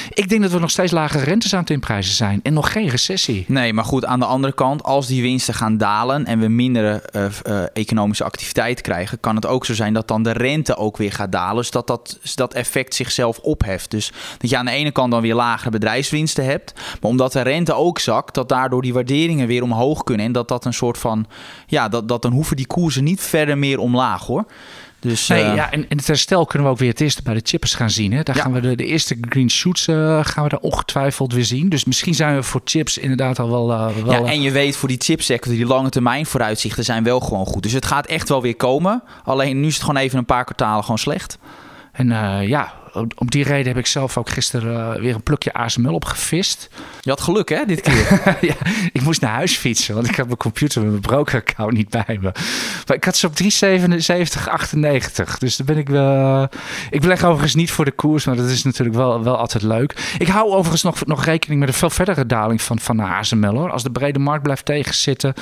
Ik 0.09 0.29
denk 0.29 0.41
dat 0.41 0.51
we 0.51 0.59
nog 0.59 0.69
steeds 0.69 0.91
lagere 0.91 1.23
rentes 1.23 1.53
aan 1.53 1.59
het 1.59 1.69
inprijzen 1.69 2.13
zijn 2.13 2.39
en 2.43 2.53
nog 2.53 2.71
geen 2.71 2.87
recessie. 2.87 3.45
Nee, 3.47 3.73
maar 3.73 3.85
goed, 3.85 4.05
aan 4.05 4.19
de 4.19 4.25
andere 4.25 4.53
kant, 4.53 4.83
als 4.83 5.07
die 5.07 5.21
winsten 5.21 5.53
gaan 5.53 5.77
dalen 5.77 6.25
en 6.25 6.39
we 6.39 6.47
mindere 6.47 7.03
uh, 7.15 7.25
uh, 7.47 7.63
economische 7.73 8.23
activiteit 8.23 8.81
krijgen, 8.81 9.19
kan 9.19 9.35
het 9.35 9.45
ook 9.45 9.65
zo 9.65 9.73
zijn 9.73 9.93
dat 9.93 10.07
dan 10.07 10.23
de 10.23 10.31
rente 10.31 10.77
ook 10.77 10.97
weer 10.97 11.11
gaat 11.11 11.31
dalen. 11.31 11.55
Dus 11.55 11.71
dat 11.71 11.87
dat, 11.87 12.19
dat 12.35 12.53
effect 12.53 12.95
zichzelf 12.95 13.39
opheft. 13.39 13.91
Dus 13.91 14.11
dat 14.37 14.49
je 14.49 14.57
aan 14.57 14.65
de 14.65 14.71
ene 14.71 14.91
kant 14.91 15.11
dan 15.11 15.21
weer 15.21 15.35
lagere 15.35 15.69
bedrijfswinsten 15.69 16.45
hebt, 16.45 16.73
maar 16.75 17.11
omdat 17.11 17.31
de 17.31 17.41
rente 17.41 17.73
ook 17.73 17.99
zakt, 17.99 18.33
dat 18.33 18.49
daardoor 18.49 18.81
die 18.81 18.93
waarderingen 18.93 19.47
weer 19.47 19.63
omhoog 19.63 20.03
kunnen 20.03 20.25
en 20.25 20.31
dat 20.31 20.47
dat 20.47 20.65
een 20.65 20.73
soort 20.73 20.97
van, 20.97 21.25
ja, 21.67 21.89
dat, 21.89 22.07
dat 22.07 22.21
dan 22.21 22.31
hoeven 22.31 22.55
die 22.55 22.67
koersen 22.67 23.03
niet 23.03 23.21
verder 23.21 23.57
meer 23.57 23.79
omlaag 23.79 24.25
hoor. 24.25 24.45
Dus, 25.01 25.27
nee, 25.27 25.43
uh, 25.43 25.55
ja, 25.55 25.71
en, 25.71 25.89
en 25.89 25.97
het 25.97 26.07
herstel 26.07 26.45
kunnen 26.45 26.67
we 26.67 26.73
ook 26.73 26.79
weer 26.79 26.89
het 26.89 27.01
eerste 27.01 27.21
bij 27.21 27.33
de 27.33 27.41
chippers 27.43 27.73
gaan 27.73 27.89
zien. 27.89 28.13
Hè? 28.13 28.23
Daar 28.23 28.35
ja. 28.35 28.41
gaan 28.41 28.53
we 28.53 28.59
de, 28.59 28.75
de 28.75 28.85
eerste 28.85 29.17
green 29.19 29.49
shoots 29.49 29.87
uh, 29.87 30.19
gaan 30.25 30.43
we 30.43 30.49
daar 30.49 30.59
ongetwijfeld 30.59 31.33
weer 31.33 31.45
zien. 31.45 31.69
Dus 31.69 31.85
misschien 31.85 32.13
zijn 32.13 32.35
we 32.35 32.43
voor 32.43 32.61
chips 32.63 32.97
inderdaad 32.97 33.39
al 33.39 33.49
wel... 33.49 33.71
Uh, 33.71 33.87
wel 34.03 34.25
ja, 34.25 34.31
en 34.31 34.41
je 34.41 34.51
weet 34.51 34.75
voor 34.75 34.87
die 34.87 35.01
chipsector, 35.01 35.53
die 35.53 35.65
lange 35.65 35.89
termijn 35.89 36.25
vooruitzichten 36.25 36.83
zijn 36.83 37.03
wel 37.03 37.19
gewoon 37.19 37.45
goed. 37.45 37.63
Dus 37.63 37.71
het 37.71 37.85
gaat 37.85 38.05
echt 38.05 38.29
wel 38.29 38.41
weer 38.41 38.55
komen. 38.55 39.03
Alleen 39.23 39.59
nu 39.59 39.67
is 39.67 39.73
het 39.73 39.83
gewoon 39.83 40.01
even 40.01 40.17
een 40.17 40.25
paar 40.25 40.43
kwartalen 40.43 40.83
gewoon 40.83 40.99
slecht. 40.99 41.37
En 41.91 42.07
ja, 42.47 42.73
om 42.93 43.29
die 43.29 43.43
reden 43.43 43.67
heb 43.67 43.77
ik 43.77 43.85
zelf 43.85 44.17
ook 44.17 44.29
gisteren 44.29 44.95
uh, 44.95 45.01
weer 45.01 45.15
een 45.15 45.23
plukje 45.23 45.53
ASML 45.53 45.93
opgevist. 45.93 46.69
Je 47.01 47.09
had 47.09 47.21
geluk 47.21 47.49
hè, 47.49 47.65
dit 47.65 47.81
keer? 47.81 48.37
ja, 48.49 48.55
ik 48.91 49.01
moest 49.01 49.21
naar 49.21 49.33
huis 49.33 49.57
fietsen, 49.57 49.95
want 49.95 50.07
ik 50.09 50.15
had 50.15 50.25
mijn 50.25 50.37
computer 50.37 50.81
met 50.81 50.89
mijn 50.89 51.01
broker-account 51.01 51.73
niet 51.73 51.89
bij 51.89 52.17
me. 52.21 52.31
Maar 52.87 52.97
ik 52.97 53.03
had 53.03 53.17
ze 53.17 53.27
op 53.27 53.33
3,77,98. 53.43 55.37
Dus 55.37 55.55
dan 55.55 55.65
ben 55.65 55.77
ik 55.77 55.89
wel... 55.89 56.47
Ik 56.89 57.01
beleg 57.01 57.23
overigens 57.23 57.55
niet 57.55 57.71
voor 57.71 57.85
de 57.85 57.91
koers, 57.91 58.25
maar 58.25 58.35
dat 58.35 58.49
is 58.49 58.63
natuurlijk 58.63 58.97
wel, 58.97 59.23
wel 59.23 59.37
altijd 59.37 59.63
leuk. 59.63 60.15
Ik 60.17 60.27
hou 60.27 60.51
overigens 60.51 60.83
nog, 60.83 61.05
nog 61.05 61.25
rekening 61.25 61.59
met 61.59 61.69
een 61.69 61.75
veel 61.75 61.89
verdere 61.89 62.25
daling 62.25 62.61
van, 62.61 62.79
van 62.79 62.97
de 62.97 63.03
ASML. 63.03 63.55
Hoor. 63.55 63.71
Als 63.71 63.83
de 63.83 63.91
brede 63.91 64.19
markt 64.19 64.43
blijft 64.43 64.65
tegenzitten, 64.65 65.33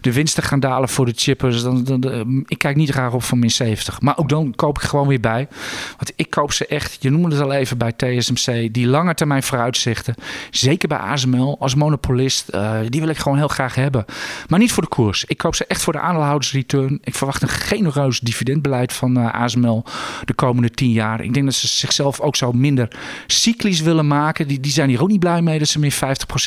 de 0.00 0.12
winsten 0.12 0.42
gaan 0.42 0.60
dalen 0.60 0.88
voor 0.88 1.06
de 1.06 1.12
chippers. 1.16 1.62
Dan, 1.62 1.84
dan, 1.84 2.00
dan, 2.00 2.44
ik 2.46 2.58
kijk 2.58 2.76
niet 2.76 2.90
graag 2.90 3.12
op 3.12 3.22
van 3.22 3.38
min 3.38 3.50
70. 3.50 4.00
Maar 4.00 4.18
ook 4.18 4.28
dan 4.28 4.52
koop 4.54 4.78
ik 4.78 4.84
gewoon 4.84 5.08
weer 5.08 5.20
bij. 5.20 5.48
Want 5.96 6.12
ik 6.16 6.30
koop 6.30 6.52
ze 6.52 6.66
echt 6.66 6.97
je 6.98 7.10
noemde 7.10 7.36
het 7.36 7.44
al 7.44 7.52
even 7.52 7.78
bij 7.78 7.92
TSMC, 7.92 8.74
die 8.74 8.86
lange 8.86 9.14
termijn 9.14 9.42
vooruitzichten. 9.42 10.14
Zeker 10.50 10.88
bij 10.88 10.98
ASML 10.98 11.56
als 11.58 11.74
monopolist, 11.74 12.54
uh, 12.54 12.78
die 12.88 13.00
wil 13.00 13.10
ik 13.10 13.16
gewoon 13.18 13.38
heel 13.38 13.48
graag 13.48 13.74
hebben. 13.74 14.04
Maar 14.48 14.58
niet 14.58 14.72
voor 14.72 14.82
de 14.82 14.88
koers. 14.88 15.24
Ik 15.24 15.38
koop 15.38 15.54
ze 15.54 15.66
echt 15.66 15.82
voor 15.82 15.92
de 15.92 16.00
aandeelhoudersreturn. 16.00 16.98
Ik 17.02 17.14
verwacht 17.14 17.42
een 17.42 17.48
genereus 17.48 18.20
dividendbeleid 18.20 18.92
van 18.92 19.18
uh, 19.18 19.34
ASML 19.34 19.84
de 20.24 20.34
komende 20.34 20.70
tien 20.70 20.90
jaar. 20.90 21.20
Ik 21.20 21.34
denk 21.34 21.46
dat 21.46 21.54
ze 21.54 21.68
zichzelf 21.68 22.20
ook 22.20 22.36
zo 22.36 22.52
minder 22.52 22.88
cyclisch 23.26 23.80
willen 23.80 24.06
maken. 24.06 24.48
Die, 24.48 24.60
die 24.60 24.72
zijn 24.72 24.88
hier 24.88 25.02
ook 25.02 25.08
niet 25.08 25.20
blij 25.20 25.42
mee 25.42 25.58
dat 25.58 25.68
ze 25.68 25.78
meer 25.78 25.98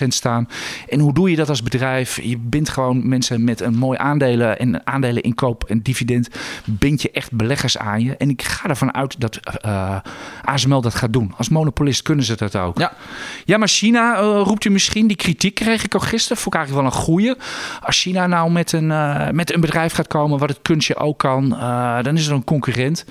50% 0.04 0.08
staan. 0.08 0.48
En 0.88 1.00
hoe 1.00 1.14
doe 1.14 1.30
je 1.30 1.36
dat 1.36 1.50
als 1.50 1.64
bedrijf? 1.64 2.22
Je 2.22 2.38
bindt 2.38 2.70
gewoon 2.70 3.08
mensen 3.08 3.44
met 3.44 3.62
een 3.62 3.76
mooi 3.76 3.98
aandelen 3.98 4.60
en 4.60 4.88
aandelen 4.88 5.24
inkoop 5.24 5.64
en 5.64 5.82
dividend. 5.82 6.30
Bind 6.66 7.02
je 7.02 7.12
echt 7.12 7.32
beleggers 7.32 7.78
aan 7.78 8.04
je. 8.04 8.18
En 8.18 8.30
ik 8.30 8.42
ga 8.42 8.70
ervan 8.70 8.94
uit 8.94 9.20
dat 9.20 9.40
uh, 9.66 9.98
ASML 10.42 10.82
dat 10.82 10.96
gaat 10.96 11.14
doen. 11.14 11.34
Als 11.38 11.50
monopolist 11.50 12.02
kunnen 12.02 12.26
ze 12.26 12.36
dat 12.36 12.56
ook. 12.56 12.78
Ja, 12.78 12.94
ja 13.46 13.58
maar 13.58 13.68
China 13.68 14.22
uh, 14.22 14.42
roept 14.44 14.66
u 14.66 14.70
misschien. 14.70 15.08
Die 15.08 15.18
kritiek 15.18 15.56
kreeg 15.56 15.84
ik 15.84 15.94
al 15.94 16.00
gisteren. 16.00 16.38
Vond 16.38 16.56
ik 16.56 16.62
eigenlijk 16.62 16.88
wel 16.88 17.00
een 17.00 17.06
goeie. 17.06 17.36
Als 17.82 18.02
China 18.02 18.28
nou 18.28 18.52
met 18.52 18.72
een, 18.72 18.90
uh, 18.90 19.30
met 19.30 19.54
een 19.54 19.62
bedrijf 19.62 19.94
gaat 19.94 20.08
komen 20.08 20.40
wat 20.40 20.50
het 20.50 20.60
kunstje 20.62 20.96
ook 20.96 21.18
kan, 21.18 21.54
uh, 21.54 22.04
dan 22.04 22.18
is 22.18 22.28
er 22.28 22.34
een 22.34 22.44
concurrent. 22.44 23.06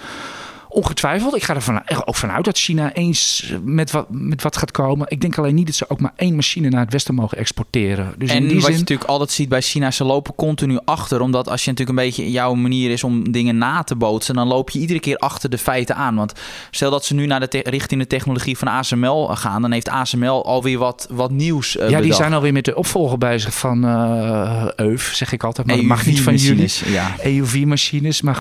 Ongetwijfeld. 0.72 1.36
Ik 1.36 1.42
ga 1.42 1.54
er 1.54 1.62
van, 1.62 1.82
ook 2.04 2.16
vanuit 2.16 2.44
dat 2.44 2.58
China 2.58 2.92
eens 2.92 3.52
met 3.64 3.90
wat, 3.90 4.06
met 4.10 4.42
wat 4.42 4.56
gaat 4.56 4.70
komen. 4.70 5.06
Ik 5.08 5.20
denk 5.20 5.38
alleen 5.38 5.54
niet 5.54 5.66
dat 5.66 5.74
ze 5.74 5.84
ook 5.88 6.00
maar 6.00 6.12
één 6.16 6.34
machine 6.34 6.68
naar 6.68 6.80
het 6.80 6.92
westen 6.92 7.14
mogen 7.14 7.38
exporteren. 7.38 8.14
Dus 8.18 8.30
en 8.30 8.36
in 8.36 8.42
die 8.42 8.54
wat 8.54 8.64
zin... 8.64 8.72
je 8.72 8.78
natuurlijk 8.78 9.08
altijd 9.08 9.30
ziet 9.30 9.48
bij 9.48 9.60
China, 9.60 9.90
ze 9.90 10.04
lopen 10.04 10.34
continu 10.34 10.78
achter. 10.84 11.20
Omdat 11.20 11.48
als 11.48 11.64
je 11.64 11.70
natuurlijk 11.70 11.98
een 11.98 12.04
beetje 12.04 12.30
jouw 12.30 12.54
manier 12.54 12.90
is 12.90 13.04
om 13.04 13.32
dingen 13.32 13.58
na 13.58 13.82
te 13.82 13.96
bootsen, 13.96 14.34
dan 14.34 14.48
loop 14.48 14.70
je 14.70 14.78
iedere 14.78 15.00
keer 15.00 15.16
achter 15.16 15.50
de 15.50 15.58
feiten 15.58 15.96
aan. 15.96 16.14
Want 16.14 16.32
stel 16.70 16.90
dat 16.90 17.04
ze 17.04 17.14
nu 17.14 17.26
naar 17.26 17.48
de 17.48 17.60
richting 17.64 18.00
de 18.00 18.06
technologie 18.06 18.58
van 18.58 18.68
ASML 18.68 19.26
gaan, 19.26 19.62
dan 19.62 19.72
heeft 19.72 19.88
ASML 19.88 20.44
alweer 20.44 20.78
wat, 20.78 21.06
wat 21.10 21.30
nieuws. 21.30 21.76
Uh, 21.76 21.82
ja, 21.82 21.86
bedacht. 21.86 22.04
die 22.04 22.14
zijn 22.14 22.32
alweer 22.32 22.52
met 22.52 22.64
de 22.64 22.74
opvolger 22.74 23.18
bezig 23.18 23.54
van 23.54 23.84
uh, 23.84 24.68
EUV, 24.76 25.12
zeg 25.12 25.32
ik 25.32 25.44
altijd. 25.44 25.66
Maar 25.66 25.76
dat 25.76 25.84
mag 25.84 26.06
niet 26.06 26.20
van 26.20 26.36
jullie. 26.36 26.72
Ja. 26.84 27.14
EUV-machines. 27.22 28.22
Maar, 28.22 28.40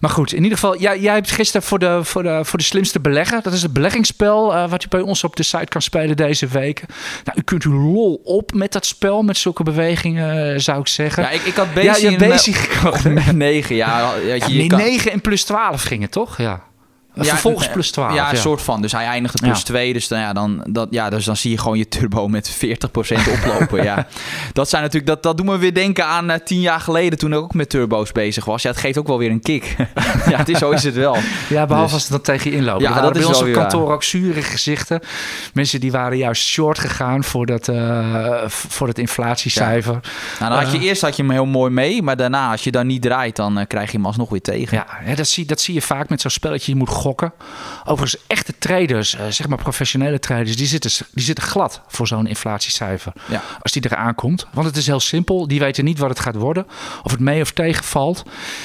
maar 0.00 0.10
goed, 0.10 0.32
in 0.32 0.42
ieder 0.42 0.58
geval, 0.58 0.80
ja, 0.80 0.96
jij 0.96 1.14
hebt 1.14 1.30
gisteren 1.30 1.65
voor 1.66 1.78
de, 1.78 2.00
voor 2.02 2.22
de, 2.22 2.40
voor 2.44 2.58
de 2.58 2.64
slimste 2.64 3.00
belegger. 3.00 3.42
Dat 3.42 3.52
is 3.52 3.62
het 3.62 3.72
beleggingsspel 3.72 4.54
uh, 4.54 4.68
wat 4.68 4.84
u 4.84 4.88
bij 4.88 5.00
ons 5.00 5.24
op 5.24 5.36
de 5.36 5.42
site 5.42 5.64
kan 5.64 5.82
spelen 5.82 6.16
deze 6.16 6.46
weken. 6.46 6.88
Nou, 7.24 7.38
u 7.38 7.42
kunt 7.42 7.62
uw 7.62 7.92
lol 7.92 8.20
op 8.24 8.52
met 8.54 8.72
dat 8.72 8.86
spel, 8.86 9.22
met 9.22 9.36
zulke 9.36 9.62
bewegingen, 9.62 10.52
uh, 10.52 10.58
zou 10.58 10.80
ik 10.80 10.88
zeggen. 10.88 11.22
Ja, 11.22 11.30
ik, 11.30 11.42
ik 11.42 11.54
had 11.54 11.74
Basic 11.74 12.02
ja, 12.02 12.10
je 12.10 12.16
Basic 12.16 12.54
gekocht. 12.54 13.06
Op 13.06 13.32
9, 13.32 13.76
ja. 13.76 14.14
ja, 14.26 14.48
nee, 14.48 14.66
9 14.66 15.12
en 15.12 15.20
plus 15.20 15.44
12 15.44 15.82
gingen, 15.82 16.10
toch? 16.10 16.38
Ja. 16.38 16.62
Vervolgens 17.24 17.68
plus 17.68 17.90
12. 17.90 18.14
Ja, 18.14 18.30
een 18.30 18.36
soort 18.36 18.62
van. 18.62 18.82
Dus 18.82 18.92
hij 18.92 19.04
eindigde 19.04 19.38
plus 19.38 19.62
2. 19.62 19.92
Dus, 19.92 20.08
dan, 20.08 20.18
ja, 20.18 20.32
dan, 20.32 20.64
dat, 20.68 20.88
ja, 20.90 21.10
dus 21.10 21.24
dan 21.24 21.36
zie 21.36 21.50
je 21.50 21.58
gewoon 21.58 21.78
je 21.78 21.88
turbo 21.88 22.28
met 22.28 22.56
40% 22.56 22.58
oplopen. 23.32 23.82
ja. 23.82 24.06
Dat 24.52 24.68
zijn 24.68 24.82
natuurlijk, 24.82 25.12
dat, 25.12 25.22
dat 25.22 25.36
doen 25.36 25.50
we 25.50 25.58
weer 25.58 25.74
denken 25.74 26.06
aan 26.06 26.30
uh, 26.30 26.36
tien 26.44 26.60
jaar 26.60 26.80
geleden 26.80 27.18
toen 27.18 27.32
ik 27.32 27.38
ook 27.38 27.54
met 27.54 27.68
turbo's 27.68 28.12
bezig 28.12 28.44
was. 28.44 28.62
Ja, 28.62 28.70
het 28.70 28.78
geeft 28.78 28.98
ook 28.98 29.06
wel 29.06 29.18
weer 29.18 29.30
een 29.30 29.40
kick. 29.40 29.76
ja, 30.30 30.36
het 30.36 30.48
is, 30.48 30.58
zo 30.58 30.70
is 30.70 30.84
het 30.84 30.94
wel. 30.94 31.16
Ja, 31.48 31.66
behalve 31.66 31.84
dus, 31.84 31.92
als 31.92 32.02
het 32.02 32.10
dan 32.10 32.20
tegen 32.20 32.50
je 32.50 32.56
inloopt. 32.56 32.82
Ja, 32.82 33.00
dat 33.00 33.16
is 33.16 33.20
bij 33.20 33.28
ons 33.28 33.42
op 33.42 33.52
kantoor 33.52 33.92
ook 33.92 34.02
zure 34.02 34.42
gezichten. 34.42 35.00
Mensen 35.52 35.80
die 35.80 35.92
waren 35.92 36.16
juist 36.16 36.42
short 36.42 36.78
gegaan 36.78 37.24
voor, 37.24 37.46
dat, 37.46 37.68
uh, 37.68 38.42
voor 38.46 38.88
het 38.88 38.98
inflatiecijfer. 38.98 39.92
Ja. 39.92 40.00
Nou, 40.38 40.50
dan 40.50 40.62
had 40.62 40.72
je, 40.72 40.78
uh, 40.78 40.84
eerst 40.84 41.02
had 41.02 41.16
je 41.16 41.22
hem 41.22 41.30
heel 41.30 41.46
mooi 41.46 41.70
mee. 41.70 42.02
Maar 42.02 42.16
daarna, 42.16 42.50
als 42.50 42.64
je 42.64 42.70
dan 42.70 42.86
niet 42.86 43.02
draait, 43.02 43.36
dan 43.36 43.64
krijg 43.66 43.90
je 43.90 43.96
hem 43.96 44.06
alsnog 44.06 44.30
weer 44.30 44.40
tegen. 44.40 44.84
Ja, 45.06 45.14
dat, 45.14 45.28
zie, 45.28 45.46
dat 45.46 45.60
zie 45.60 45.74
je 45.74 45.82
vaak 45.82 46.08
met 46.08 46.20
zo'n 46.20 46.30
spelletje. 46.30 46.72
Je 46.72 46.78
moet 46.78 46.90
gokken. 47.06 47.32
Overigens, 47.84 48.24
echte 48.26 48.54
traders, 48.58 49.16
zeg 49.28 49.48
maar 49.48 49.58
professionele 49.58 50.18
traders, 50.18 50.56
die 50.56 50.66
zitten, 50.66 50.90
die 51.12 51.24
zitten 51.24 51.44
glad 51.44 51.80
voor 51.88 52.06
zo'n 52.06 52.26
inflatiecijfer. 52.26 53.12
Ja. 53.28 53.42
Als 53.62 53.72
die 53.72 53.84
eraan 53.84 54.14
komt. 54.14 54.46
Want 54.52 54.66
het 54.66 54.76
is 54.76 54.86
heel 54.86 55.00
simpel. 55.00 55.48
Die 55.48 55.58
weten 55.58 55.84
niet 55.84 55.98
wat 55.98 56.08
het 56.08 56.20
gaat 56.20 56.34
worden. 56.34 56.66
Of 57.02 57.10
het 57.10 57.20
mee 57.20 57.40
of 57.40 57.50
tegenvalt. 57.50 58.22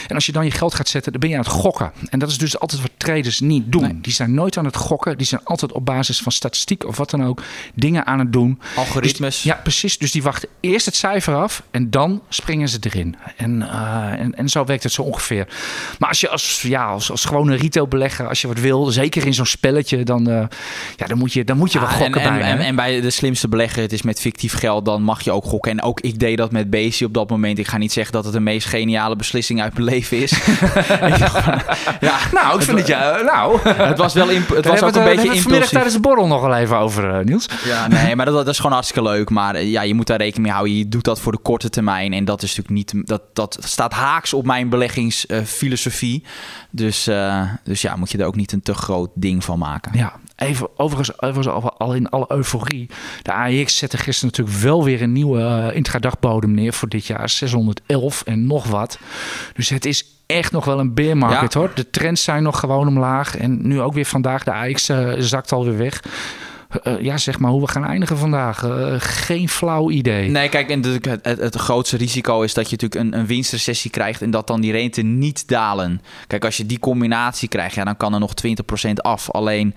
En 0.08 0.16
als 0.16 0.26
je 0.26 0.32
dan 0.32 0.46
je 0.46 0.52
geld 0.52 0.74
gaat 0.74 0.88
zetten, 0.88 1.12
dan 1.12 1.22
ben 1.22 1.30
je 1.30 1.36
aan 1.36 1.42
het 1.42 1.52
gokken. 1.52 1.92
En 2.10 2.20
dat 2.20 2.30
is 2.30 2.38
dus 2.38 2.60
altijd 2.60 2.82
wat 2.82 2.92
traders 2.98 3.40
niet 3.40 3.72
doen. 3.72 4.00
Die 4.02 4.14
zijn 4.14 4.34
nooit 4.34 4.58
aan 4.58 4.66
het 4.66 4.76
gokken. 4.76 5.18
Die 5.18 5.28
zijn 5.28 5.42
altijd 5.44 5.72
op 5.72 5.86
basis 5.86 6.20
van 6.20 6.32
statistiek 6.32 6.88
of 6.88 6.98
wat 6.98 7.10
dan 7.10 7.26
ook 7.26 7.42
dingen 7.74 8.06
aan 8.06 8.20
het 8.20 8.34
doen. 8.34 8.62
Algoritmes. 8.76 9.36
Dus, 9.36 9.44
ja, 9.44 9.60
precies. 9.64 9.98
Dus 9.98 10.12
die 10.12 10.24
wachten 10.24 10.50
eerst 10.60 10.86
het 10.86 10.96
cijfer 10.96 11.36
af 11.36 11.64
en 11.72 11.90
dan 11.90 12.22
springen 12.30 12.70
ze 12.70 12.78
erin. 12.82 13.16
En, 13.38 13.62
uh, 13.62 14.20
en, 14.20 14.36
en 14.36 14.50
zo 14.50 14.66
werkt 14.66 14.84
het 14.84 14.92
zo 14.92 15.02
ongeveer. 15.02 15.48
Maar 16.00 16.10
als 16.10 16.22
je 16.22 16.30
als, 16.30 16.62
ja, 16.62 16.86
als, 16.86 17.12
als 17.12 17.26
gewone 17.26 17.56
retailbelegger, 17.56 18.28
als 18.32 18.42
je 18.42 18.48
wat 18.48 18.60
wil, 18.60 18.86
zeker 18.86 19.26
in 19.26 19.34
zo'n 19.34 19.46
spelletje, 19.46 20.04
dan, 20.04 20.30
uh, 20.30 20.44
ja, 20.96 21.06
dan 21.08 21.18
moet 21.18 21.34
je, 21.34 21.44
dan 21.44 21.58
moet 21.58 21.72
je 21.72 21.80
wel 21.80 21.88
gokken 21.88 22.22
en, 22.22 22.34
bij. 22.34 22.42
En, 22.42 22.60
en, 22.60 22.76
bij 22.76 23.02
de 23.02 23.10
slimste 23.10 23.48
belegger, 23.48 23.82
het 23.82 23.94
is 23.94 24.02
met 24.02 24.20
fictief 24.20 24.54
geld, 24.54 24.86
dan 24.86 25.02
mag 25.02 25.22
je 25.22 25.32
ook 25.32 25.44
gokken. 25.44 25.72
En 25.72 25.82
ook 25.82 26.00
ik 26.00 26.20
deed 26.20 26.38
dat 26.38 26.52
met 26.52 26.70
Bezi 26.70 27.06
op 27.06 27.14
dat 27.14 27.30
moment. 27.30 27.60
Ik 27.60 27.68
ga 27.68 27.78
niet 27.78 27.92
zeggen 27.92 28.14
dat 28.14 28.24
het 28.24 28.34
de 28.34 28.40
meest 28.40 28.68
geniale 28.68 29.16
beslissing 29.16 29.62
uit 29.62 29.74
mijn 29.74 29.86
leven 29.86 30.18
is. 30.18 30.32
ja, 32.00 32.18
nou, 32.32 32.60
ik 32.60 32.62
vind 32.62 32.78
het 32.78 32.88
ja. 32.88 33.22
Nou, 33.22 33.60
het 33.70 33.98
was 33.98 34.14
wel 34.14 34.30
imp 34.30 34.50
het 34.50 34.66
was 34.66 34.82
ook 34.82 34.96
een 34.96 35.04
beetje 35.04 35.20
impulsief. 35.20 35.42
Vanmiddag 35.42 35.70
tijdens 35.70 35.94
de 35.94 36.00
borrel 36.00 36.28
nog 36.28 36.42
wel 36.42 36.56
even 36.56 36.78
over, 36.78 37.20
uh, 37.20 37.26
Niels. 37.26 37.46
Ja, 37.66 37.88
nee, 37.88 38.16
maar 38.16 38.26
dat, 38.26 38.36
dat, 38.36 38.48
is 38.48 38.58
gewoon 38.58 38.72
hartstikke 38.72 39.10
leuk. 39.10 39.30
Maar 39.30 39.64
ja, 39.64 39.82
je 39.82 39.94
moet 39.94 40.08
daar 40.08 40.18
rekening 40.18 40.44
mee 40.44 40.54
houden. 40.54 40.78
Je 40.78 40.88
doet 40.88 41.04
dat 41.04 41.20
voor 41.20 41.32
de 41.32 41.38
korte 41.42 41.70
termijn. 41.70 42.14
En 42.14 42.26
dat 42.26 42.44
is 42.44 42.56
natuurlijk 42.56 42.94
niet. 42.94 43.08
Dat, 43.08 43.22
dat 43.34 43.58
staat 43.64 43.94
haaks 43.94 44.34
op 44.34 44.46
mijn 44.46 44.70
beleggingsfilosofie. 44.70 46.22
Uh, 46.24 46.30
dus, 46.72 47.10
dus 47.64 47.82
ja, 47.82 47.96
moet 47.96 48.12
je 48.12 48.18
er 48.22 48.28
ook 48.28 48.36
niet 48.36 48.52
een 48.52 48.62
te 48.62 48.74
groot 48.74 49.10
ding 49.14 49.44
van 49.44 49.60
maken. 49.60 49.98
Ja, 49.98 50.20
Even, 50.36 50.68
overigens, 50.78 51.22
overigens 51.22 51.74
al 51.78 51.94
in 51.94 52.10
alle 52.10 52.26
euforie. 52.28 52.90
De 53.22 53.32
AEX 53.32 53.78
zette 53.78 53.98
gisteren 53.98 54.30
natuurlijk 54.36 54.64
wel 54.64 54.84
weer 54.84 55.02
een 55.02 55.12
nieuwe 55.12 55.40
uh, 55.40 55.76
intradagbodem 55.76 56.54
neer 56.54 56.74
voor 56.74 56.90
dit 56.90 57.06
jaar. 57.06 57.30
611 57.30 58.22
en 58.26 58.48
nog 58.48 58.68
wat. 58.68 59.00
Dus 59.54 59.70
het 59.70 59.86
is 59.86 60.06
echt 60.26 60.52
nog 60.52 60.66
wel 60.66 60.80
een 60.80 60.94
bear 60.94 61.18
market 61.18 61.54
ja. 61.54 61.60
hoor. 61.60 61.72
De 61.76 61.90
trends 61.90 62.24
zijn 62.24 62.44
nog 62.44 62.60
gewoon 62.60 62.88
omlaag. 62.88 63.38
En 63.38 63.68
nu 63.68 63.82
ook 63.82 63.94
weer 63.94 64.06
vandaag. 64.06 64.44
De 64.44 64.54
AX 64.54 64.90
uh, 64.90 65.14
zakt 65.18 65.52
alweer 65.52 65.78
weg. 65.78 66.04
Uh, 66.84 67.02
ja, 67.02 67.18
zeg 67.18 67.40
maar 67.40 67.52
hoe 67.52 67.62
we 67.62 67.68
gaan 67.68 67.86
eindigen 67.86 68.18
vandaag. 68.18 68.64
Uh, 68.64 68.96
geen 68.98 69.50
flauw 69.50 69.90
idee. 69.90 70.30
Nee, 70.30 70.50
kijk, 70.50 70.70
en 70.70 70.84
het, 70.84 71.06
het, 71.06 71.40
het, 71.40 71.56
grootste 71.56 71.98
risico 71.98 72.42
is 72.42 72.54
dat 72.54 72.70
je 72.70 72.78
natuurlijk 72.80 73.02
een, 73.02 73.20
een 73.20 73.26
winstrecessie 73.26 73.92
krijgt 73.92 74.22
en 74.22 74.32
dat 74.32 74.48
dan 74.48 74.62
die 74.62 74.72
rente 74.72 75.02
niet 75.02 75.48
dalen. 75.48 76.02
Kijk, 76.28 76.46
als 76.46 76.58
je 76.58 76.66
die 76.66 76.80
combinatie 76.80 77.48
krijgt, 77.48 77.76
ja, 77.76 77.84
dan 77.84 77.98
kan 77.98 78.14
er 78.14 78.20
nog 78.20 78.34
20% 78.88 78.94
af. 78.94 79.32
Alleen 79.32 79.76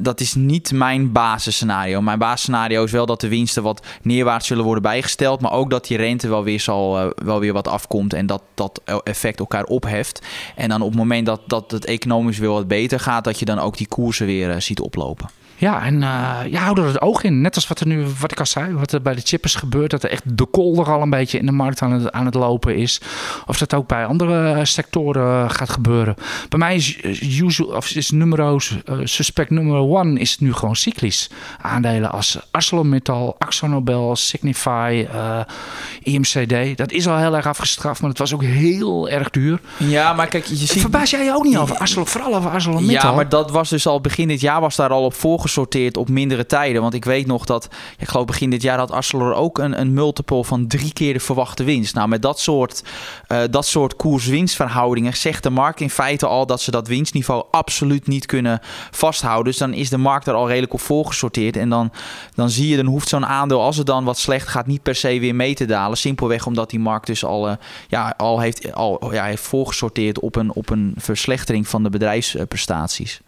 dat 0.00 0.20
is 0.20 0.34
niet 0.34 0.72
mijn 0.72 1.12
basisscenario. 1.12 2.00
Mijn 2.00 2.18
basisscenario 2.18 2.84
is 2.84 2.92
wel 2.92 3.06
dat 3.06 3.20
de 3.20 3.28
winsten 3.28 3.62
wat 3.62 3.86
neerwaarts 4.02 4.46
zullen 4.46 4.64
worden 4.64 4.82
bijgesteld. 4.82 5.40
Maar 5.40 5.52
ook 5.52 5.70
dat 5.70 5.86
die 5.86 5.96
rente 5.96 6.28
wel 6.28 6.44
weer, 6.44 6.60
zal, 6.60 7.12
wel 7.24 7.40
weer 7.40 7.52
wat 7.52 7.68
afkomt. 7.68 8.12
En 8.12 8.26
dat 8.26 8.42
dat 8.54 8.80
effect 9.04 9.38
elkaar 9.38 9.64
opheft. 9.64 10.26
En 10.56 10.68
dan 10.68 10.82
op 10.82 10.88
het 10.88 10.98
moment 10.98 11.26
dat, 11.26 11.40
dat 11.46 11.70
het 11.70 11.84
economisch 11.84 12.38
weer 12.38 12.48
wat 12.48 12.68
beter 12.68 13.00
gaat, 13.00 13.24
dat 13.24 13.38
je 13.38 13.44
dan 13.44 13.58
ook 13.58 13.76
die 13.76 13.88
koersen 13.88 14.26
weer 14.26 14.62
ziet 14.62 14.80
oplopen. 14.80 15.39
Ja, 15.60 15.84
en 15.84 15.94
uh, 15.94 16.38
ja, 16.50 16.60
hou 16.60 16.80
er 16.80 16.86
het 16.86 17.00
oog 17.00 17.22
in. 17.22 17.40
Net 17.40 17.54
als 17.54 17.68
wat 17.68 17.80
er 17.80 17.86
nu, 17.86 18.06
wat 18.18 18.32
ik 18.32 18.38
al 18.38 18.46
zei, 18.46 18.74
wat 18.74 18.92
er 18.92 19.02
bij 19.02 19.14
de 19.14 19.20
chippers 19.24 19.54
gebeurt. 19.54 19.90
Dat 19.90 20.02
er 20.02 20.10
echt 20.10 20.36
de 20.38 20.46
kolder 20.46 20.92
al 20.92 21.02
een 21.02 21.10
beetje 21.10 21.38
in 21.38 21.46
de 21.46 21.52
markt 21.52 21.82
aan 21.82 21.92
het, 21.92 22.12
aan 22.12 22.24
het 22.24 22.34
lopen 22.34 22.76
is. 22.76 23.00
Of 23.46 23.58
dat 23.58 23.74
ook 23.74 23.86
bij 23.86 24.04
andere 24.06 24.64
sectoren 24.64 25.50
gaat 25.50 25.70
gebeuren. 25.70 26.14
Bij 26.48 26.58
mij 26.58 26.74
is, 26.74 27.02
usual, 27.22 27.68
of 27.68 27.90
is 27.90 28.10
uh, 28.10 28.58
suspect 29.04 29.50
nummer 29.50 29.76
one 29.76 30.20
is 30.20 30.38
nu 30.38 30.52
gewoon 30.52 30.76
cyclisch. 30.76 31.30
Aandelen 31.60 32.12
als 32.12 32.38
ArcelorMittal, 32.50 33.36
AxoNobel, 33.38 34.16
Signify, 34.16 35.06
uh, 35.14 35.40
IMCD. 36.02 36.76
Dat 36.76 36.92
is 36.92 37.08
al 37.08 37.16
heel 37.16 37.36
erg 37.36 37.46
afgestraft, 37.46 38.00
maar 38.00 38.10
het 38.10 38.18
was 38.18 38.34
ook 38.34 38.42
heel 38.42 39.08
erg 39.08 39.30
duur. 39.30 39.60
Ja, 39.76 40.12
maar 40.12 40.26
kijk, 40.26 40.44
je 40.44 40.54
ziet... 40.54 40.80
Verbaas 40.80 41.10
jij 41.10 41.24
je 41.24 41.34
ook 41.34 41.44
niet 41.44 41.56
over 41.56 41.76
Arcelor, 41.76 42.06
vooral 42.06 42.34
over 42.34 42.50
ArcelorMittal? 42.50 43.10
Ja, 43.10 43.16
maar 43.16 43.28
dat 43.28 43.50
was 43.50 43.68
dus 43.68 43.86
al 43.86 44.00
begin 44.00 44.28
dit 44.28 44.40
jaar 44.40 44.60
was 44.60 44.76
daar 44.76 44.90
al 44.90 45.04
op 45.04 45.14
voorgeschreven 45.14 45.49
gesorteerd 45.50 45.96
op 45.96 46.08
mindere 46.08 46.46
tijden. 46.46 46.82
Want 46.82 46.94
ik 46.94 47.04
weet 47.04 47.26
nog 47.26 47.44
dat, 47.44 47.68
ik 47.98 48.08
geloof 48.08 48.26
begin 48.26 48.50
dit 48.50 48.62
jaar 48.62 48.78
had 48.78 48.90
Arcelor 48.90 49.34
ook 49.34 49.58
een, 49.58 49.80
een 49.80 49.92
multiple 49.92 50.44
van 50.44 50.66
drie 50.66 50.92
keer 50.92 51.12
de 51.12 51.20
verwachte 51.20 51.64
winst. 51.64 51.94
Nou, 51.94 52.08
met 52.08 52.22
dat 52.22 52.40
soort, 52.40 52.82
uh, 53.28 53.42
dat 53.50 53.66
soort 53.66 53.96
koers-winstverhoudingen 53.96 55.16
zegt 55.16 55.42
de 55.42 55.50
markt 55.50 55.80
in 55.80 55.90
feite 55.90 56.26
al 56.26 56.46
dat 56.46 56.60
ze 56.60 56.70
dat 56.70 56.88
winstniveau 56.88 57.44
absoluut 57.50 58.06
niet 58.06 58.26
kunnen 58.26 58.60
vasthouden. 58.90 59.44
Dus 59.44 59.58
dan 59.58 59.72
is 59.72 59.88
de 59.88 59.96
markt 59.96 60.26
er 60.26 60.34
al 60.34 60.48
redelijk 60.48 60.72
op 60.72 60.80
voorgesorteerd. 60.80 61.56
En 61.56 61.68
dan, 61.68 61.92
dan 62.34 62.50
zie 62.50 62.68
je, 62.68 62.76
dan 62.76 62.86
hoeft 62.86 63.08
zo'n 63.08 63.26
aandeel, 63.26 63.62
als 63.62 63.76
het 63.76 63.86
dan 63.86 64.04
wat 64.04 64.18
slecht 64.18 64.48
gaat, 64.48 64.66
niet 64.66 64.82
per 64.82 64.94
se 64.94 65.20
weer 65.20 65.34
mee 65.34 65.54
te 65.54 65.64
dalen. 65.64 65.96
Simpelweg 65.96 66.46
omdat 66.46 66.70
die 66.70 66.80
markt 66.80 67.06
dus 67.06 67.24
al, 67.24 67.48
uh, 67.48 67.54
ja, 67.88 68.14
al, 68.16 68.40
heeft, 68.40 68.74
al 68.74 69.12
ja, 69.12 69.24
heeft 69.24 69.42
voorgesorteerd 69.42 70.18
op 70.18 70.36
een, 70.36 70.54
op 70.54 70.70
een 70.70 70.94
verslechtering 70.96 71.68
van 71.68 71.82
de 71.82 71.90
bedrijfsprestaties. 71.90 73.20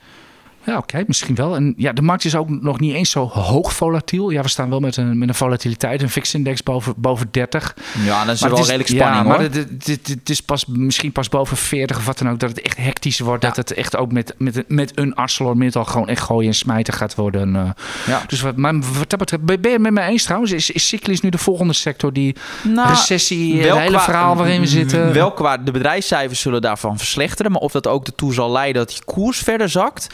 Ja, 0.64 0.76
oké, 0.76 0.82
okay, 0.82 1.04
misschien 1.06 1.34
wel. 1.34 1.54
En 1.54 1.74
ja, 1.76 1.92
de 1.92 2.02
markt 2.02 2.24
is 2.24 2.34
ook 2.34 2.48
nog 2.48 2.80
niet 2.80 2.94
eens 2.94 3.10
zo 3.10 3.28
hoog 3.28 3.72
volatiel. 3.72 4.30
Ja, 4.30 4.42
we 4.42 4.48
staan 4.48 4.70
wel 4.70 4.80
met 4.80 4.96
een, 4.96 5.18
met 5.18 5.28
een 5.28 5.34
volatiliteit, 5.34 6.02
een 6.02 6.10
fix-index 6.10 6.62
boven, 6.62 6.94
boven 6.96 7.28
30. 7.30 7.76
Ja, 8.04 8.24
dat 8.24 8.34
is 8.34 8.40
maar 8.40 8.50
wel 8.50 8.58
is, 8.58 8.66
redelijk 8.66 8.88
spanning 8.88 9.16
ja, 9.16 9.22
hoor. 9.22 9.32
Maar 9.32 9.40
het, 9.40 9.86
het, 9.86 10.08
het, 10.08 10.30
is 10.30 10.40
pas, 10.40 10.66
misschien 10.66 11.12
pas 11.12 11.28
boven 11.28 11.56
40 11.56 11.96
of 11.96 12.06
wat 12.06 12.18
dan 12.18 12.30
ook, 12.30 12.38
dat 12.38 12.48
het 12.48 12.60
echt 12.60 12.76
hectisch 12.76 13.20
wordt. 13.20 13.42
Ja. 13.42 13.48
Dat 13.48 13.56
het 13.56 13.78
echt 13.78 13.96
ook 13.96 14.12
met, 14.12 14.34
met, 14.38 14.64
met 14.68 14.92
een 14.94 15.14
ArcelorMittal 15.14 15.84
gewoon 15.84 16.08
echt 16.08 16.22
gooien 16.22 16.48
en 16.48 16.54
smijten 16.54 16.94
gaat 16.94 17.14
worden. 17.14 17.54
Uh, 17.54 17.70
ja. 18.06 18.22
Dus 18.26 18.40
wat, 18.40 18.56
maar 18.56 18.80
wat 18.80 19.10
dat 19.10 19.18
betreft, 19.18 19.42
ben 19.44 19.58
je 19.60 19.68
het 19.68 19.80
met 19.80 19.92
me 19.92 20.00
eens 20.00 20.24
trouwens? 20.24 20.52
Is, 20.52 20.70
is 20.70 20.88
cyclisch 20.88 21.20
nu 21.20 21.28
de 21.28 21.38
volgende 21.38 21.72
sector 21.72 22.12
die 22.12 22.36
nou, 22.62 22.88
recessie, 22.88 23.62
het 23.62 23.78
hele 23.78 23.88
qua, 23.88 24.00
verhaal 24.00 24.36
waarin 24.36 24.60
we 24.60 24.66
zitten? 24.66 25.12
Wel 25.12 25.32
qua 25.32 25.56
de 25.56 25.70
bedrijfscijfers 25.70 26.40
zullen 26.40 26.60
daarvan 26.60 26.98
verslechteren. 26.98 27.52
Maar 27.52 27.60
of 27.60 27.72
dat 27.72 27.86
ook 27.86 28.06
ertoe 28.06 28.32
zal 28.32 28.52
leiden 28.52 28.82
dat 28.82 28.90
die 28.90 29.04
koers 29.04 29.38
verder 29.38 29.68
zakt... 29.68 30.06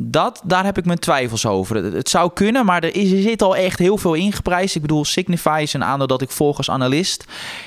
Dat, 0.00 0.40
daar 0.44 0.64
heb 0.64 0.78
ik 0.78 0.84
mijn 0.84 0.98
twijfels 0.98 1.46
over. 1.46 1.76
Het, 1.76 2.08
zou 2.08 2.30
kunnen, 2.34 2.64
maar 2.64 2.82
er, 2.82 2.94
is, 2.94 3.22
zit 3.22 3.42
al 3.42 3.56
echt 3.56 3.78
heel 3.78 3.98
veel 3.98 4.14
ingeprijsd. 4.14 4.74
Ik 4.74 4.80
bedoel, 4.80 5.04
Signify 5.04 5.60
is 5.62 5.72
een 5.72 5.84
aandeel 5.84 6.06
dat 6.06 6.22
ik 6.22 6.30
volg 6.30 6.56
als 6.56 6.70
analist. 6.70 7.24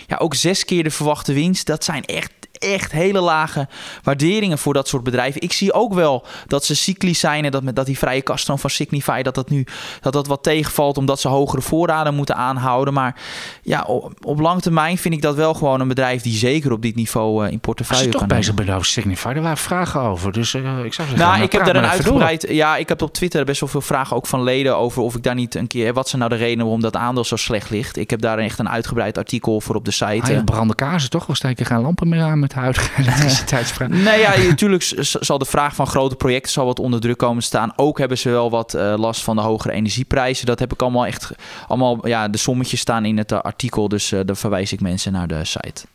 Ja, 0.08 0.18
ook 0.18 0.36
zes 0.36 0.66
keer 0.66 0.84
de 0.84 0.92
verwachte 0.92 1.34
winst. 1.34 1.66
Dat 1.66 1.84
zijn 1.84 2.06
echt 2.06 2.32
echt 2.62 2.92
hele 2.92 3.20
lage 3.20 3.68
waarderingen 4.04 4.58
voor 4.58 4.74
dat 4.74 4.88
soort 4.88 5.04
bedrijven. 5.04 5.42
Ik 5.42 5.54
zie 5.54 5.74
ook 5.74 5.94
wel 5.94 6.26
dat 6.48 6.66
ze 6.66 6.76
cyclisch 6.76 7.20
zijn 7.20 7.46
en 7.46 7.52
dat, 7.52 7.64
met, 7.64 7.76
dat 7.76 7.86
die 7.86 7.98
vrije 7.98 8.22
kaststroom 8.22 8.60
van 8.60 8.70
Signify 8.70 9.22
dat 9.22 9.36
dat 9.36 9.50
nu 9.50 9.66
dat 10.02 10.14
dat 10.14 10.28
wat 10.28 10.44
tegenvalt 10.44 10.98
omdat 10.98 11.20
ze 11.20 11.28
hogere 11.28 11.62
voorraden 11.62 12.14
moeten 12.14 12.36
aanhouden. 12.36 12.94
Maar 12.94 13.16
ja, 13.62 13.84
op, 13.84 14.14
op 14.26 14.40
lange 14.40 14.62
termijn 14.62 14.98
vind 14.98 15.14
ik 15.14 15.22
dat 15.22 15.36
wel 15.36 15.54
gewoon 15.54 15.80
een 15.80 15.88
bedrijf 15.88 16.22
die 16.22 16.34
zeker 16.34 16.72
op 16.72 16.82
dit 16.82 16.96
niveau 16.96 17.46
uh, 17.46 17.52
in 17.52 17.60
portefeuille 17.60 18.10
kan 18.10 18.20
toch 18.20 18.28
bezig 18.28 18.54
bent 18.54 18.70
over 18.70 18.86
Signify, 18.86 19.28
er 19.28 19.42
waren 19.42 19.58
vragen 19.58 20.02
over. 20.02 20.32
Dus 20.32 20.54
uh, 20.54 20.62
ik 20.62 20.94
zou 20.94 21.08
zeggen, 21.08 21.28
nou, 21.28 21.42
ik 21.42 21.52
heb 21.52 21.66
daar 21.66 21.76
een 21.76 21.86
uitgebreid. 21.86 22.46
Ja, 22.50 22.78
ik 22.78 22.90
heb 22.90 23.02
op 23.02 23.14
Twitter 23.14 23.46
best 23.46 23.60
wel 23.60 23.70
veel 23.70 23.82
vragen 23.82 24.16
ook 24.16 24.28
van 24.28 24.44
leden 24.44 24.78
over 24.78 25.02
of 25.02 25.16
ik 25.16 25.24
daar 25.24 25.36
niet 25.36 25.56
een 25.56 25.68
keer. 25.68 25.94
Wat 25.94 26.10
zijn 26.10 26.22
nou 26.22 26.34
de 26.34 26.40
redenen 26.40 26.64
waarom 26.64 26.82
dat 26.82 26.96
aandeel 26.96 27.24
zo 27.24 27.36
slecht 27.36 27.70
ligt? 27.70 27.98
Ik 27.98 28.10
heb 28.10 28.22
daar 28.22 28.38
echt 28.38 28.60
een 28.60 28.70
uitgebreid 28.70 29.18
artikel 29.18 29.62
voor 29.62 29.76
op 29.76 29.86
de 29.86 29.92
site. 29.92 30.22
Ah, 30.22 30.30
ja, 30.30 30.44
branden 30.44 30.76
kaarsen 30.76 31.10
toch? 31.10 31.26
We 31.26 31.36
steken 31.36 31.66
geen 31.66 31.82
lampen 31.82 32.10
meer 32.10 32.22
aan 32.22 32.40
huidige 32.54 32.90
elektriciteitsvraag. 33.02 33.90
nee, 34.10 34.20
ja, 34.20 34.38
natuurlijk 34.38 34.84
zal 35.04 35.38
de 35.38 35.46
vraag 35.46 35.76
van 35.76 35.88
grote 35.88 36.16
projecten 36.16 36.52
zal 36.52 36.66
wat 36.66 36.80
onder 36.80 37.00
druk 37.00 37.18
komen 37.18 37.44
staan. 37.44 37.74
Ook 37.76 37.98
hebben 37.98 38.18
ze 38.18 38.30
wel 38.30 38.50
wat 38.50 38.76
uh, 38.76 38.94
last 38.98 39.24
van 39.24 39.36
de 39.36 39.42
hogere 39.42 39.74
energieprijzen. 39.74 40.46
Dat 40.46 40.60
heb 40.60 40.74
ik 40.74 40.82
allemaal 40.82 41.06
echt, 41.06 41.32
allemaal, 41.68 42.08
ja, 42.08 42.28
de 42.28 42.38
sommetjes 42.38 42.80
staan 42.80 43.06
in 43.06 43.18
het 43.18 43.32
uh, 43.32 43.40
artikel. 43.40 43.88
Dus 43.88 44.12
uh, 44.12 44.20
daar 44.26 44.36
verwijs 44.36 44.72
ik 44.72 44.82
mensen 44.82 45.12
naar 45.12 45.28
de 45.28 45.46
site. 45.46 45.86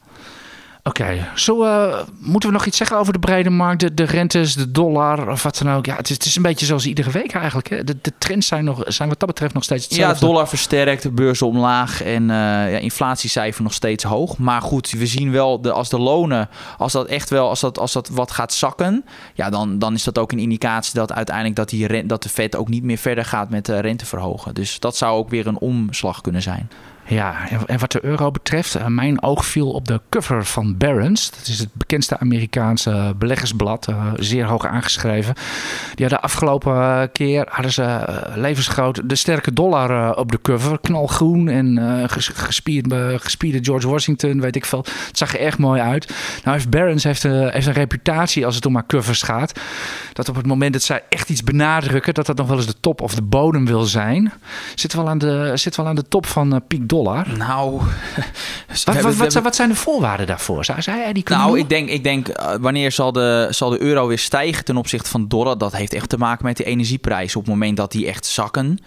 Oké, 0.87 1.29
zo 1.35 1.65
eh, 1.65 1.99
moeten 2.19 2.49
we 2.49 2.55
nog 2.55 2.67
iets 2.67 2.77
zeggen 2.77 2.97
over 2.99 3.13
de 3.13 3.19
brede 3.19 3.51
markt, 3.51 3.81
de, 3.81 3.95
de 3.95 4.05
rentes, 4.05 4.55
de 4.55 4.71
dollar 4.71 5.31
of 5.31 5.43
wat 5.43 5.59
dan 5.63 5.73
ook. 5.75 5.87
Ja, 5.87 5.97
het 5.97 6.09
is, 6.11 6.15
het 6.17 6.25
is 6.25 6.37
een 6.37 6.43
beetje 6.43 6.67
zoals 6.67 6.87
iedere 6.87 7.11
week 7.11 7.33
eigenlijk. 7.33 7.69
Hè? 7.69 7.85
De, 7.85 7.97
de 8.03 8.13
trends 8.19 8.47
zijn, 8.47 8.65
nog, 8.65 8.83
zijn 8.87 9.09
wat 9.09 9.19
dat 9.21 9.29
betreft 9.29 9.55
nog 9.55 9.65
steeds 9.65 9.85
Ja, 9.87 9.91
hetzelfde. 9.97 10.27
dollar 10.27 10.49
versterkt, 10.49 11.03
de 11.03 11.11
beurs 11.11 11.43
omlaag 11.43 12.03
en 12.03 12.23
eh, 12.31 12.37
ja, 12.73 12.79
inflatiecijfer 12.79 13.63
nog 13.63 13.73
steeds 13.73 14.05
hoog. 14.05 14.39
Maar 14.39 14.63
goed, 14.63 14.91
we 14.91 15.07
zien 15.07 15.31
wel 15.33 15.61
de, 15.61 15.73
als 15.73 15.89
de 15.89 15.99
lonen, 15.99 16.49
als 16.79 16.93
dat 16.93 17.07
echt 17.07 17.31
wel, 17.31 17.49
als 17.49 17.61
dat, 17.61 17.79
als 17.79 17.93
dat 17.93 18.09
wat 18.09 18.31
gaat 18.31 18.53
zakken, 18.53 19.05
ja, 19.35 19.51
dan, 19.51 19.79
dan 19.79 19.95
is 19.95 20.05
dat 20.05 20.19
ook 20.19 20.33
een 20.33 20.39
indicatie 20.39 20.95
dat 20.95 21.13
uiteindelijk 21.13 21.57
dat, 21.57 21.69
die, 21.69 21.87
ren- 21.87 22.07
dat 22.07 22.23
de 22.23 22.29
Fed 22.29 22.57
ook 22.57 22.69
niet 22.69 22.83
meer 22.83 22.99
verder 22.99 23.25
gaat 23.25 23.51
met 23.51 23.67
de 23.67 23.79
rente 23.81 24.07
verhogen. 24.07 24.55
Dus 24.55 24.79
dat 24.81 24.97
zou 24.97 25.17
ook 25.17 25.29
weer 25.31 25.47
een 25.47 25.59
omslag 25.59 26.21
kunnen 26.21 26.43
zijn. 26.43 26.71
Ja, 27.09 27.49
en, 27.67 27.79
wat 27.79 27.93
de 27.93 28.05
euro 28.05 28.31
betreft, 28.31 28.75
eh, 28.75 28.87
mijn 28.87 29.23
oog 29.23 29.47
viel 29.47 29.71
op 29.71 29.89
de 29.89 30.01
cover 30.11 30.45
van 30.45 30.77
Barron's. 30.77 31.31
Dat 31.31 31.47
is 31.47 31.59
het 31.59 31.69
bekendste 31.73 32.19
Amerikaanse 32.19 33.15
beleggersblad, 33.19 33.87
eh, 33.89 34.13
zeer 34.17 34.45
hoog 34.45 34.67
aangeschreven. 34.67 35.35
Die 35.95 36.07
hadden 36.07 36.21
afgelopen 36.23 36.73
eh, 36.73 37.03
keer 37.13 37.47
hadden 37.51 37.73
ze 37.73 38.05
levensgroot 38.35 39.09
de 39.09 39.15
sterke 39.15 39.53
dollar 39.53 40.17
op 40.17 40.33
de 40.33 40.41
cover. 40.43 40.81
Knalgroen 40.81 41.49
en 41.49 41.79
ges- 42.11 42.31
gespierd, 42.35 42.95
gespierde 43.23 43.59
George 43.65 43.89
Washington, 43.89 44.41
weet 44.41 44.57
ik 44.57 44.65
veel. 44.65 44.85
Het 45.07 45.19
zag 45.19 45.35
er 45.35 45.41
echt 45.41 45.59
mooi 45.59 45.81
uit. 45.81 46.15
Nou 46.45 46.57
heeft 46.57 46.71
Barron's 46.71 47.05
heeft, 47.05 47.25
eh, 47.25 47.49
heeft 47.49 47.67
een 47.67 47.73
reputatie 47.73 48.47
als 48.47 48.55
het 48.55 48.67
om 48.67 48.75
haar 48.75 48.87
covers 48.87 49.23
gaat. 49.23 49.61
Dat 50.13 50.29
op 50.29 50.37
het 50.37 50.47
moment 50.47 50.73
dat 50.73 50.83
zij 50.83 51.03
echt 51.09 51.31
iets 51.31 51.45
benadrukken, 51.45 52.15
dat 52.15 52.27
dat 52.27 52.37
nog 52.37 52.47
wel 52.47 52.57
eens 52.57 52.67
de 52.67 52.81
top 52.81 53.01
of 53.01 53.15
de 53.15 53.23
bodem 53.23 53.67
wil 53.67 53.83
zijn. 53.83 54.33
Zit 54.75 54.93
wel 54.95 55.09
aan 55.09 55.19
de, 55.19 55.51
zit 55.55 55.77
wel 55.77 55.87
aan 55.87 55.95
de 55.95 56.09
top 56.09 56.27
van 56.27 56.63
piek 56.67 56.89
dollar. 56.89 56.95
Nou, 57.37 57.81
Wat, 58.85 59.01
wat, 59.01 59.15
wat, 59.17 59.33
zijn- 59.33 59.45
wat 59.45 59.55
zijn 59.57 59.69
de 59.69 59.75
voorwaarden 59.75 60.27
daarvoor? 60.27 60.65
Zou 60.65 60.81
die 61.13 61.23
kunnen 61.23 61.45
Nou, 61.45 61.59
ik 61.59 61.69
denk, 61.69 61.89
ik 61.89 62.03
denk 62.03 62.29
eh, 62.29 62.55
wanneer 62.61 62.93
zal 62.93 63.13
de, 63.13 63.47
zal 63.51 63.71
de 63.71 63.81
euro 63.83 64.07
weer 64.07 64.19
stijgen 64.19 64.65
ten 64.65 64.77
opzichte 64.77 65.11
van 65.11 65.29
dollar? 65.29 65.59
Dat 65.59 65.73
heeft 65.73 65.93
echt 65.95 66.09
te 66.09 66.19
maken 66.19 66.45
met 66.45 66.57
de 66.57 66.65
energieprijs. 66.65 67.37
Op 67.37 67.43
het 67.43 67.51
moment 67.51 67.77
dat 67.77 67.93
die 67.93 68.07
echt 68.07 68.27
zakken, 68.27 68.79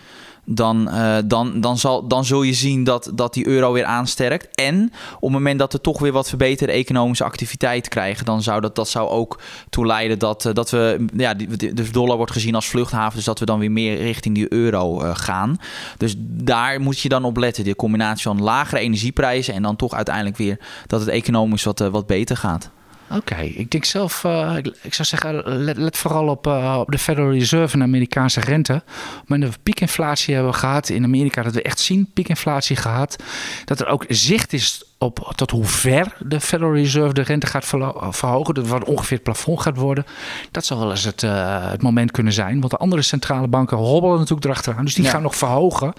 dan, 0.51 0.89
eh, 0.89 1.17
dan, 1.25 1.61
dan, 1.61 1.77
zal, 1.77 2.07
dan 2.07 2.25
zul 2.25 2.41
je 2.41 2.53
zien 2.53 2.83
dat, 2.83 3.11
dat 3.13 3.33
die 3.33 3.47
euro 3.47 3.71
weer 3.71 3.85
aansterkt. 3.85 4.47
En 4.55 4.91
op 5.15 5.21
het 5.21 5.31
moment 5.31 5.59
dat 5.59 5.73
we 5.73 5.81
toch 5.81 5.99
weer 5.99 6.11
wat 6.11 6.29
verbeterde 6.29 6.73
economische 6.73 7.23
activiteit 7.23 7.87
krijgen, 7.87 8.25
dan 8.25 8.41
zou 8.41 8.61
dat, 8.61 8.75
dat 8.75 8.89
zou 8.89 9.09
ook 9.09 9.39
toe 9.69 9.85
leiden 9.85 10.19
dat, 10.19 10.45
eh, 10.45 10.53
dat 10.53 10.69
we, 10.69 11.05
ja, 11.15 11.33
de 11.33 11.91
dollar 11.91 12.17
wordt 12.17 12.31
gezien 12.31 12.55
als 12.55 12.67
vluchthaven, 12.67 13.15
dus 13.15 13.25
dat 13.25 13.39
we 13.39 13.45
dan 13.45 13.59
weer 13.59 13.71
meer 13.71 13.97
richting 13.97 14.35
die 14.35 14.53
euro 14.53 15.01
eh, 15.01 15.11
gaan. 15.13 15.57
Dus 15.97 16.15
daar 16.19 16.81
moet 16.81 16.99
je 16.99 17.09
dan 17.09 17.23
op 17.23 17.37
letten. 17.37 17.63
Die 17.63 17.75
combinatie 17.75 18.23
van 18.23 18.41
lagere 18.41 18.81
energieprijzen 18.81 19.53
en 19.53 19.61
dan 19.61 19.75
toch 19.75 19.93
uiteindelijk 19.93 20.37
weer 20.37 20.59
dat 20.87 20.99
het 20.99 21.09
economisch 21.09 21.63
wat, 21.63 21.79
wat 21.79 22.07
beter 22.07 22.37
gaat. 22.37 22.69
Oké, 23.11 23.41
ik 23.41 23.71
denk 23.71 23.85
zelf, 23.85 24.23
eh, 24.23 24.55
ik, 24.81 24.93
zou 24.93 25.07
zeggen, 25.07 25.43
let, 25.63 25.97
vooral 25.97 26.27
op, 26.27 26.47
eh, 26.47 26.77
op 26.79 26.91
de 26.91 26.97
Federal 26.97 27.31
Reserve 27.31 27.75
en 27.75 27.83
Amerikaanse 27.83 28.39
rente. 28.39 28.83
Moment 29.15 29.41
dat 29.41 29.51
we 29.51 29.63
piekinflatie 29.63 30.33
hebben 30.33 30.53
gehad 30.53 30.89
in 30.89 31.03
Amerika, 31.03 31.41
dat 31.43 31.53
we 31.53 31.61
echt 31.61 31.79
zien 31.79 32.09
piekinflatie 32.13 32.75
gehad, 32.75 33.23
dat 33.65 33.79
er 33.79 33.87
ook 33.87 34.05
zicht 34.07 34.53
is 34.53 34.83
op 35.01 35.31
tot 35.35 35.51
hoe 35.51 35.65
ver 35.65 36.13
de 36.19 36.39
Federal 36.39 36.73
Reserve 36.73 37.13
de 37.13 37.21
rente 37.21 37.47
gaat 37.47 37.65
verhogen, 38.09 38.53
dat 38.53 38.67
wat 38.67 38.83
ongeveer 38.83 39.15
het 39.17 39.23
plafond 39.23 39.61
gaat 39.61 39.77
worden. 39.77 40.05
Dat 40.51 40.65
zou 40.65 40.79
wel 40.79 40.91
eens 40.91 41.03
het, 41.03 41.23
eh, 41.23 41.71
het 41.71 41.81
moment 41.81 42.11
kunnen 42.11 42.33
zijn, 42.33 42.59
want 42.59 42.71
de 42.71 42.77
andere 42.77 43.01
centrale 43.01 43.47
banken 43.47 43.77
hobbelen 43.77 44.17
natuurlijk 44.17 44.45
erachteraan, 44.45 44.85
dus 44.85 44.93
die 44.93 45.03
Ja. 45.03 45.09
gaan 45.09 45.21
nog 45.21 45.35
verhogen. 45.35 45.93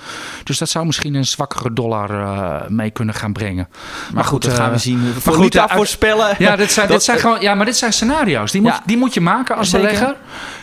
Dus 0.44 0.58
dat 0.58 0.68
zou 0.68 0.86
misschien 0.86 1.14
een 1.14 1.24
zwakkere 1.26 1.72
dollar 1.72 2.10
eh, 2.10 2.68
mee 2.68 2.90
kunnen 2.90 3.14
gaan 3.14 3.32
brengen. 3.32 3.68
Maar, 4.12 4.24
goed, 4.24 4.42
dat 4.42 4.52
eh, 4.52 4.58
gaan 4.58 4.70
we 4.70 4.78
zien. 4.78 5.12
Voor 5.18 5.32
goed, 5.34 5.54
eh, 5.54 5.64
voorspellen. 5.68 6.34
Ja, 6.38 6.56
dit 6.56 6.72
zijn, 6.72 6.86
Dat- 6.86 6.96
dit 6.96 7.04
zijn 7.04 7.18
gewoon, 7.18 7.40
ja, 7.40 7.54
maar 7.54 7.66
dit 7.66 7.76
zijn 7.76 7.92
scenario's. 7.92 8.52
Die 8.52 8.60
moet, 8.60 8.70
Ja. 8.72 8.82
die 8.86 8.96
moet 8.96 9.14
je 9.14 9.20
maken 9.20 9.56
als 9.56 9.70
Zeker. 9.70 9.86
belegger. 9.86 10.16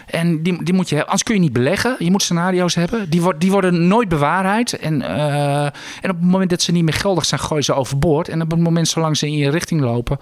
En 0.07 0.43
die, 0.43 0.63
die 0.63 0.73
moet 0.73 0.89
je 0.89 0.95
hebben. 0.95 1.05
Anders 1.05 1.23
kun 1.23 1.35
je 1.35 1.41
niet 1.41 1.53
beleggen. 1.53 1.95
Je 1.99 2.11
moet 2.11 2.21
scenario's 2.23 2.75
hebben. 2.75 3.09
Die, 3.09 3.21
wordt 3.21 3.39
die 3.41 3.51
worden 3.51 3.87
nooit 3.87 4.09
bewaarheid. 4.09 4.73
En, 4.79 5.01
eh, 5.01 5.63
en 5.65 6.09
op 6.09 6.15
het 6.15 6.21
moment 6.21 6.49
dat 6.49 6.61
ze 6.61 6.71
niet 6.71 6.83
meer 6.83 6.93
geldig 6.93 7.25
zijn, 7.25 7.39
gooi 7.41 7.61
ze 7.61 7.73
overboord. 7.73 8.29
En 8.29 8.41
op 8.41 8.51
het 8.51 8.59
moment, 8.59 8.87
zolang 8.87 9.17
ze 9.17 9.25
in 9.27 9.33
je 9.33 9.49
richting 9.49 9.81
lopen, 9.81 10.17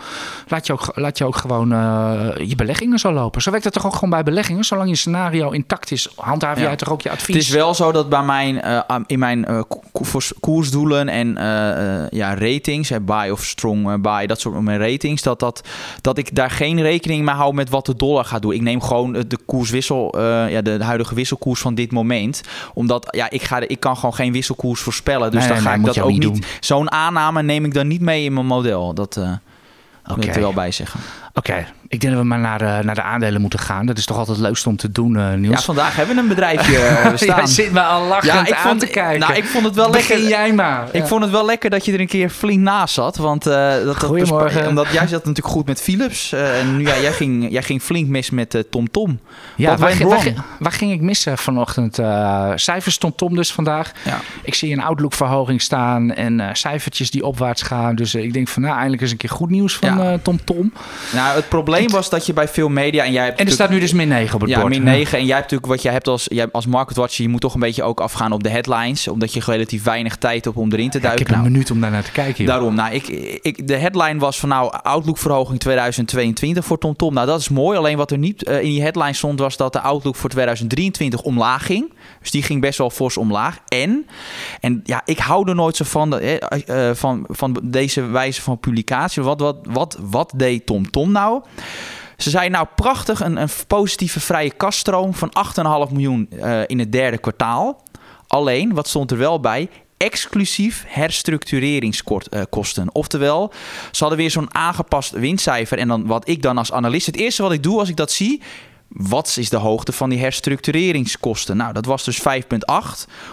laat 0.47 0.67
je 0.67 0.73
ook, 0.73 0.91
laat 0.95 1.17
je 1.17 1.25
ook 1.25 1.35
gewoon 1.35 1.71
eh, 1.71 2.27
je 2.47 2.55
beleggingen 2.55 2.99
zo 2.99 3.11
lopen. 3.13 3.41
Zo 3.41 3.49
werkt 3.49 3.65
het 3.65 3.73
toch 3.73 3.85
ook 3.85 3.93
gewoon 3.93 4.09
bij 4.09 4.23
beleggingen. 4.23 4.63
Zolang 4.63 4.89
je 4.89 4.95
scenario 4.95 5.49
intact 5.49 5.91
is, 5.91 6.07
handhaaf 6.15 6.57
Ja. 6.57 6.63
jij 6.63 6.75
toch 6.75 6.89
ook 6.91 7.01
je 7.01 7.09
advies. 7.11 7.35
Het 7.35 7.43
is 7.43 7.49
wel 7.49 7.73
zo 7.73 7.91
dat 7.91 8.09
bij 8.09 8.23
mijn, 8.23 8.61
eh, 8.61 8.79
in 9.05 9.19
mijn 9.19 9.45
ko- 9.67 9.81
koers- 9.91 10.33
koersdoelen 10.39 11.07
en 11.09 11.27
ja, 12.09 12.35
ratings, 12.35 12.91
buy 13.01 13.29
of 13.29 13.43
strong 13.43 14.01
buy, 14.01 14.25
dat 14.25 14.39
soort 14.39 14.61
mijn 14.61 14.79
ratings, 14.79 15.21
dat, 15.21 15.39
dat, 15.39 15.67
dat 16.01 16.17
ik 16.17 16.35
daar 16.35 16.51
geen 16.51 16.81
rekening 16.81 17.25
mee 17.25 17.35
hou 17.35 17.53
met 17.53 17.69
wat 17.69 17.85
de 17.85 17.95
dollar 17.95 18.25
gaat 18.25 18.41
doen. 18.41 18.53
Ik 18.53 18.61
neem 18.61 18.81
gewoon 18.81 19.11
de 19.27 19.39
koerswissel, 19.79 20.11
eh, 20.45 20.51
ja, 20.51 20.61
de, 20.61 20.77
de 20.77 20.83
huidige 20.83 21.15
wisselkoers 21.15 21.59
van 21.61 21.75
dit 21.75 21.91
moment. 21.91 22.41
Omdat 22.73 23.07
ja, 23.09 23.29
ik, 23.29 23.41
ga, 23.43 23.59
de- 23.59 23.67
ik 23.67 23.79
kan 23.79 23.95
gewoon 23.95 24.13
geen 24.15 24.31
wisselkoers 24.31 24.81
voorspellen. 24.81 25.31
Dus 25.31 25.39
Nee, 25.39 25.47
dan 25.47 25.57
nee, 25.57 25.65
ga 25.65 25.69
nee, 25.69 25.79
ik 25.79 25.85
moet 25.85 25.95
dat 25.95 26.03
ook 26.03 26.33
niet. 26.33 26.57
Zo'n 26.59 26.91
aanname 26.91 27.43
neem 27.43 27.65
ik 27.65 27.73
dan 27.73 27.87
niet 27.87 28.01
mee 28.01 28.23
in 28.23 28.33
mijn 28.33 28.45
model. 28.45 28.93
Dat 28.93 29.17
eh 29.17 29.31
wil 30.03 30.23
ik 30.23 30.35
er 30.35 30.41
wel 30.41 30.53
bij 30.53 30.71
zeggen. 30.71 30.99
Oké, 31.37 31.65
ik 31.87 31.99
denk 32.01 32.13
dat 32.13 32.21
we 32.21 32.27
maar 32.27 32.39
naar 32.39 32.57
de, 32.57 32.79
naar 32.83 32.95
de 32.95 33.01
aandelen 33.01 33.41
moeten 33.41 33.59
gaan. 33.59 33.85
Dat 33.85 33.97
is 33.97 34.05
toch 34.05 34.17
altijd 34.17 34.37
het 34.37 34.45
leukste 34.45 34.69
om 34.69 34.75
te 34.75 34.91
doen, 34.91 35.17
eh 35.17 35.33
Niels? 35.33 35.55
Ja, 35.55 35.61
vandaag 35.61 35.95
hebben 35.95 36.15
we 36.15 36.21
een 36.21 36.27
bedrijfje 36.27 36.77
eh, 36.85 37.11
staan. 37.15 37.37
Jij 37.37 37.45
zit 37.45 37.71
me 37.71 37.81
al 37.81 38.07
lachend 38.07 38.47
Ja, 38.47 38.55
aan 38.55 38.67
vond, 38.67 38.79
te 38.79 38.87
kijken. 38.87 39.19
nou, 39.19 39.33
ik 39.33 39.43
vond 39.45 39.65
het 39.65 39.75
wel 39.75 39.89
Begin 39.89 40.15
lekker. 40.17 40.29
jij 40.29 40.53
maar. 40.53 40.87
Ik 40.91 41.05
vond 41.05 41.21
het 41.21 41.31
wel 41.31 41.45
lekker 41.45 41.69
dat 41.69 41.85
je 41.85 41.93
er 41.93 41.99
een 41.99 42.07
keer 42.07 42.29
flink 42.29 42.59
naast 42.59 42.93
zat. 42.93 43.17
Want 43.17 43.47
eh, 43.47 43.73
dat, 43.83 44.03
Goedemorgen. 44.03 44.67
Omdat 44.75 44.87
jij 44.91 45.07
zat 45.07 45.25
natuurlijk 45.25 45.53
goed 45.55 45.65
met 45.65 45.81
Philips. 45.81 46.31
eh, 46.31 46.59
en 46.59 46.77
nu, 46.77 46.87
ja, 46.87 46.99
jij, 46.99 47.11
ging, 47.11 47.51
jij 47.51 47.63
ging 47.63 47.81
flink 47.81 48.07
mis 48.09 48.29
met 48.29 48.53
eh, 48.55 48.61
Tom 48.71 48.91
Tom. 48.91 49.19
Ja, 49.55 49.77
waar, 49.77 49.97
waar, 50.07 50.19
ging- 50.19 50.37
waar 50.59 50.71
ging 50.71 50.91
ik 50.91 51.01
missen 51.01 51.37
vanochtend? 51.37 51.99
Eh, 51.99 52.51
cijfers 52.55 52.95
stond 52.95 53.17
Tom 53.17 53.35
dus 53.35 53.53
vandaag. 53.53 53.91
Ja. 54.05 54.19
Ik 54.43 54.53
zie 54.53 54.73
een 54.73 54.81
outlook-verhoging 54.83 55.61
staan 55.61 56.13
en 56.13 56.39
eh, 56.39 56.49
cijfertjes 56.53 57.11
die 57.11 57.25
opwaarts 57.25 57.61
gaan. 57.61 57.95
Dus 57.95 58.13
eh, 58.13 58.23
ik 58.23 58.33
denk 58.33 58.47
van, 58.47 58.61
nou, 58.61 58.73
eindelijk 58.75 59.01
eens 59.01 59.11
een 59.11 59.17
keer 59.17 59.29
goed 59.29 59.49
nieuws 59.49 59.75
van 59.75 60.01
eh, 60.01 60.13
Tom 60.21 60.43
Tom. 60.43 60.73
Nou, 61.25 61.37
het 61.37 61.49
probleem 61.49 61.89
was 61.89 62.09
dat 62.09 62.25
je 62.25 62.33
bij 62.33 62.47
veel 62.47 62.69
media... 62.69 63.03
En, 63.03 63.11
jij 63.11 63.23
hebt 63.25 63.39
En 63.39 63.45
er 63.45 63.51
staat 63.51 63.69
nu 63.69 63.79
dus 63.79 63.93
min 63.93 64.07
9 64.07 64.35
op 64.35 64.41
het 64.41 64.49
ja, 64.49 64.59
bord. 64.59 64.69
min 64.69 64.83
9. 64.83 65.17
En 65.17 65.25
jij 65.25 65.35
hebt 65.35 65.51
natuurlijk 65.51 65.71
wat 65.71 65.81
jij 65.81 65.91
hebt 65.91 66.07
als, 66.07 66.25
jij 66.29 66.47
als 66.51 66.65
marketwatcher... 66.65 67.23
je 67.23 67.29
moet 67.29 67.41
toch 67.41 67.53
een 67.53 67.59
beetje 67.59 67.83
ook 67.83 67.99
afgaan 67.99 68.31
op 68.31 68.43
de 68.43 68.49
headlines. 68.49 69.07
Omdat 69.07 69.33
je 69.33 69.41
relatief 69.45 69.83
weinig 69.83 70.15
tijd 70.15 70.45
hebt 70.45 70.57
om 70.57 70.71
erin 70.71 70.89
te 70.89 70.97
Ja, 70.97 70.97
ik 70.97 71.01
duiken. 71.03 71.25
heb 71.25 71.35
een 71.35 71.41
Nou, 71.41 71.51
minuut 71.51 71.71
om 71.71 71.81
daar 71.81 71.91
naar 71.91 72.03
te 72.03 72.11
kijken. 72.11 72.43
joh. 72.43 72.53
Daarom, 72.53 72.75
nou, 72.75 72.93
ik, 72.93 73.07
ik, 73.41 73.67
de 73.67 73.75
headline 73.75 74.19
was 74.19 74.39
van 74.39 74.49
nou, 74.49 74.73
Outlook-verhoging 74.81 75.59
2022 75.59 76.65
voor 76.65 76.77
TomTom. 76.77 77.13
Nou, 77.13 77.27
dat 77.27 77.39
is 77.39 77.49
mooi. 77.49 77.77
Alleen 77.77 77.97
wat 77.97 78.11
er 78.11 78.17
niet 78.17 78.43
eh, 78.43 78.57
in 78.61 78.69
die 78.69 78.81
headline 78.81 79.13
stond, 79.13 79.39
was 79.39 79.57
dat 79.57 79.73
de 79.73 79.79
Outlook 79.81 80.15
voor 80.15 80.29
2023 80.29 81.21
omlaag 81.21 81.65
ging. 81.65 81.93
Dus 82.21 82.31
die 82.31 82.43
ging 82.43 82.61
best 82.61 82.77
wel 82.77 82.89
fors 82.89 83.17
omlaag. 83.17 83.57
En, 83.67 84.05
en 84.61 84.81
ja, 84.83 85.01
ik 85.05 85.19
hou 85.19 85.49
er 85.49 85.55
nooit 85.55 85.75
zo 85.75 85.83
van, 85.87 86.09
dat, 86.09 86.19
eh, 86.19 86.89
eh, 86.89 86.95
van, 86.95 87.25
van 87.29 87.59
deze 87.63 88.05
wijze 88.05 88.41
van 88.41 88.59
publicatie. 88.59 89.23
Wat, 89.23 89.39
wat, 89.39 89.57
wat, 89.63 89.97
wat 90.01 90.33
deed 90.35 90.65
TomTom 90.65 91.11
nou? 91.15 91.41
Ze 92.17 92.29
zei 92.29 92.49
nou 92.49 92.67
prachtig, 92.75 93.19
een, 93.19 93.37
een 93.37 93.49
positieve 93.67 94.19
vrije 94.19 94.51
kaststroom 94.51 95.13
van 95.13 95.31
8,5 95.87 95.91
miljoen 95.91 96.29
eh, 96.29 96.61
in 96.65 96.79
het 96.79 96.91
derde 96.91 97.17
kwartaal. 97.17 97.83
Alleen, 98.27 98.73
wat 98.73 98.87
stond 98.87 99.11
er 99.11 99.17
wel 99.17 99.39
bij? 99.39 99.69
Exclusief 99.97 100.83
herstructureringskosten. 100.87 102.89
Oftewel, 102.91 103.51
ze 103.91 103.99
hadden 103.99 104.17
weer 104.17 104.31
zo'n 104.31 104.55
aangepast 104.55 105.11
winstcijfer. 105.11 105.77
En 105.77 105.87
dan 105.87 106.05
wat 106.05 106.29
ik 106.29 106.41
dan 106.41 106.57
als 106.57 106.71
analist, 106.71 107.05
het 107.05 107.17
eerste 107.17 107.41
wat 107.41 107.51
ik 107.51 107.63
doe 107.63 107.79
als 107.79 107.89
ik 107.89 107.95
dat 107.95 108.11
zie. 108.11 108.41
Wat 108.87 109.35
is 109.39 109.49
de 109.49 109.57
hoogte 109.57 109.91
van 109.91 110.09
die 110.09 110.19
herstructureringskosten? 110.19 111.57
Nou, 111.57 111.73
dat 111.73 111.85
was 111.85 112.03
dus 112.03 112.19
5,8. 112.19 112.23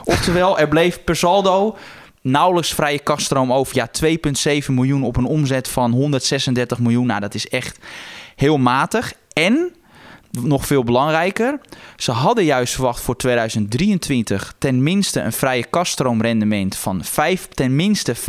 Oftewel, 0.05 0.59
er 0.59 0.69
bleef 0.69 1.05
per 1.05 1.17
saldo 1.17 1.77
nauwelijks 2.23 2.75
vrije 2.75 2.99
kaststroom 2.99 3.53
over. 3.53 3.77
Ja, 3.77 3.89
2,7 4.63 4.67
miljoen 4.67 5.03
op 5.03 5.17
een 5.17 5.25
omzet 5.25 5.69
van 5.69 5.93
136 5.93 6.79
miljoen. 6.79 7.07
Nou, 7.07 7.21
dat 7.21 7.35
is 7.35 7.49
echt 7.49 7.79
heel 8.37 8.57
matig. 8.57 9.13
En, 9.33 9.73
nog 10.41 10.67
veel 10.67 10.85
belangrijker, 10.85 11.61
ze 11.97 12.11
hadden 12.11 12.45
juist 12.45 12.75
verwacht 12.75 13.01
voor 13.01 13.17
2023 13.17 14.55
ten 14.59 14.83
minste 14.83 15.21
een 15.21 15.33
vrije 15.33 15.65
kaststroomrendement 15.65 16.77
van 16.77 17.05
5, 17.05 17.49
ten 17.49 17.77
minste 17.77 18.17
5% 18.17 18.21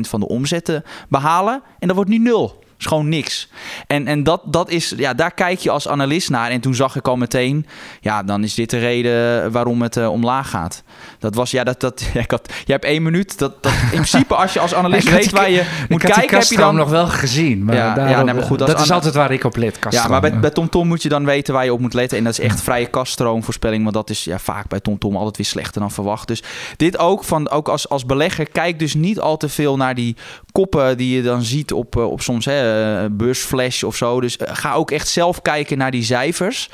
van 0.00 0.20
de 0.20 0.28
omzet 0.28 0.64
te 0.64 0.82
behalen. 1.08 1.62
En 1.78 1.86
dat 1.86 1.96
wordt 1.96 2.10
nu 2.10 2.18
nul. 2.18 2.64
is 2.78 2.86
gewoon 2.86 3.08
niks. 3.08 3.48
En, 3.86 4.06
en 4.06 4.22
dat, 4.22 4.42
dat 4.44 4.70
is, 4.70 4.94
ja, 4.96 5.14
daar 5.14 5.34
kijk 5.34 5.58
je 5.58 5.70
als 5.70 5.88
analist 5.88 6.30
naar. 6.30 6.50
En 6.50 6.60
toen 6.60 6.74
zag 6.74 6.96
ik 6.96 7.08
al 7.08 7.16
meteen, 7.16 7.66
ja, 8.00 8.22
dan 8.22 8.42
is 8.42 8.54
dit 8.54 8.70
de 8.70 8.78
reden 8.78 9.52
waarom 9.52 9.82
het 9.82 9.96
eh, 9.96 10.10
omlaag 10.10 10.50
gaat. 10.50 10.82
Dat 11.26 11.34
was, 11.34 11.50
ja, 11.50 11.64
dat, 11.64 11.80
dat, 11.80 12.02
ja, 12.14 12.20
ik 12.20 12.30
had, 12.30 12.52
je 12.64 12.72
hebt 12.72 12.84
één 12.84 13.02
minuut. 13.02 13.38
Dat, 13.38 13.62
dat, 13.62 13.72
in 13.72 13.88
principe, 14.04 14.34
als 14.34 14.52
je 14.52 14.60
als 14.60 14.74
analist 14.74 15.10
weet 15.10 15.30
waar 15.30 15.50
je 15.50 15.62
moet 15.88 16.02
kijken, 16.02 16.38
heb 16.38 16.46
je 16.48 16.56
dan... 16.56 16.74
nog 16.74 16.88
wel 16.90 17.06
gezien. 17.06 17.64
Maar 17.64 17.74
Ja, 17.74 17.94
daarom- 17.94 18.14
ja, 18.14 18.22
nee, 18.22 18.34
maar 18.34 18.42
goed, 18.42 18.58
dat 18.58 18.80
is 18.80 18.90
altijd 18.90 19.14
waar 19.14 19.30
ik 19.32 19.44
op 19.44 19.56
let, 19.56 19.78
kaststroom. 19.78 20.12
Ja, 20.14 20.20
maar 20.20 20.30
bij, 20.30 20.40
bij 20.40 20.50
TomTom 20.50 20.86
moet 20.88 21.02
je 21.02 21.08
dan 21.08 21.24
weten 21.24 21.54
waar 21.54 21.64
je 21.64 21.72
op 21.72 21.80
moet 21.80 21.94
letten. 21.94 22.18
En 22.18 22.24
dat 22.24 22.32
is 22.32 22.40
echt 22.40 22.60
vrije 22.60 22.86
kaststroomvoorspelling. 22.86 23.82
Want 23.82 23.94
dat 23.94 24.10
is 24.10 24.24
ja, 24.24 24.38
vaak 24.38 24.68
bij 24.68 24.80
TomTom 24.80 25.16
altijd 25.16 25.36
weer 25.36 25.46
slechter 25.46 25.80
dan 25.80 25.90
verwacht. 25.90 26.28
Dus 26.28 26.42
dit 26.76 26.98
ook, 26.98 27.24
van, 27.24 27.50
ook 27.50 27.68
als, 27.68 27.88
als 27.88 28.06
belegger, 28.06 28.48
kijk 28.50 28.78
dus 28.78 28.94
niet 28.94 29.20
al 29.20 29.36
te 29.36 29.48
veel 29.48 29.76
naar 29.76 29.94
die 29.94 30.16
koppen 30.52 30.96
die 30.96 31.16
je 31.16 31.22
dan 31.22 31.42
ziet 31.42 31.72
op, 31.72 31.96
op 31.96 32.20
soms 32.20 32.44
hè, 32.44 33.10
beursflash 33.10 33.82
of 33.82 33.96
zo. 33.96 34.20
Dus 34.20 34.38
ga 34.40 34.72
ook 34.72 34.90
echt 34.90 35.08
zelf 35.08 35.42
kijken 35.42 35.78
naar 35.78 35.90
die 35.90 36.02
cijfers. 36.04 36.68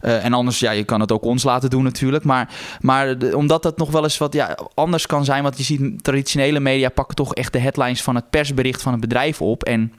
en 0.00 0.32
anders, 0.32 0.58
ja, 0.58 0.70
je 0.70 0.84
kan 0.84 1.00
het 1.00 1.12
ook 1.12 1.24
ons 1.24 1.42
laten 1.42 1.70
doen 1.70 1.82
natuurlijk. 1.82 2.24
Maar, 2.24 2.48
maar 2.80 3.16
omdat 3.32 3.62
dat 3.62 3.78
nog 3.78 3.90
wel 3.96 4.04
eens 4.04 4.18
wat 4.18 4.32
ja, 4.32 4.58
anders 4.74 5.06
kan 5.06 5.24
zijn. 5.24 5.42
Want 5.42 5.56
je 5.56 5.64
ziet 5.64 6.04
traditionele 6.04 6.60
media 6.60 6.88
pakken 6.88 7.16
toch 7.16 7.34
echt 7.34 7.52
de 7.52 7.58
headlines 7.58 8.02
van 8.02 8.14
het 8.14 8.30
persbericht 8.30 8.82
van 8.82 8.92
het 8.92 9.00
bedrijf 9.00 9.40
op. 9.40 9.64
En 9.64 9.92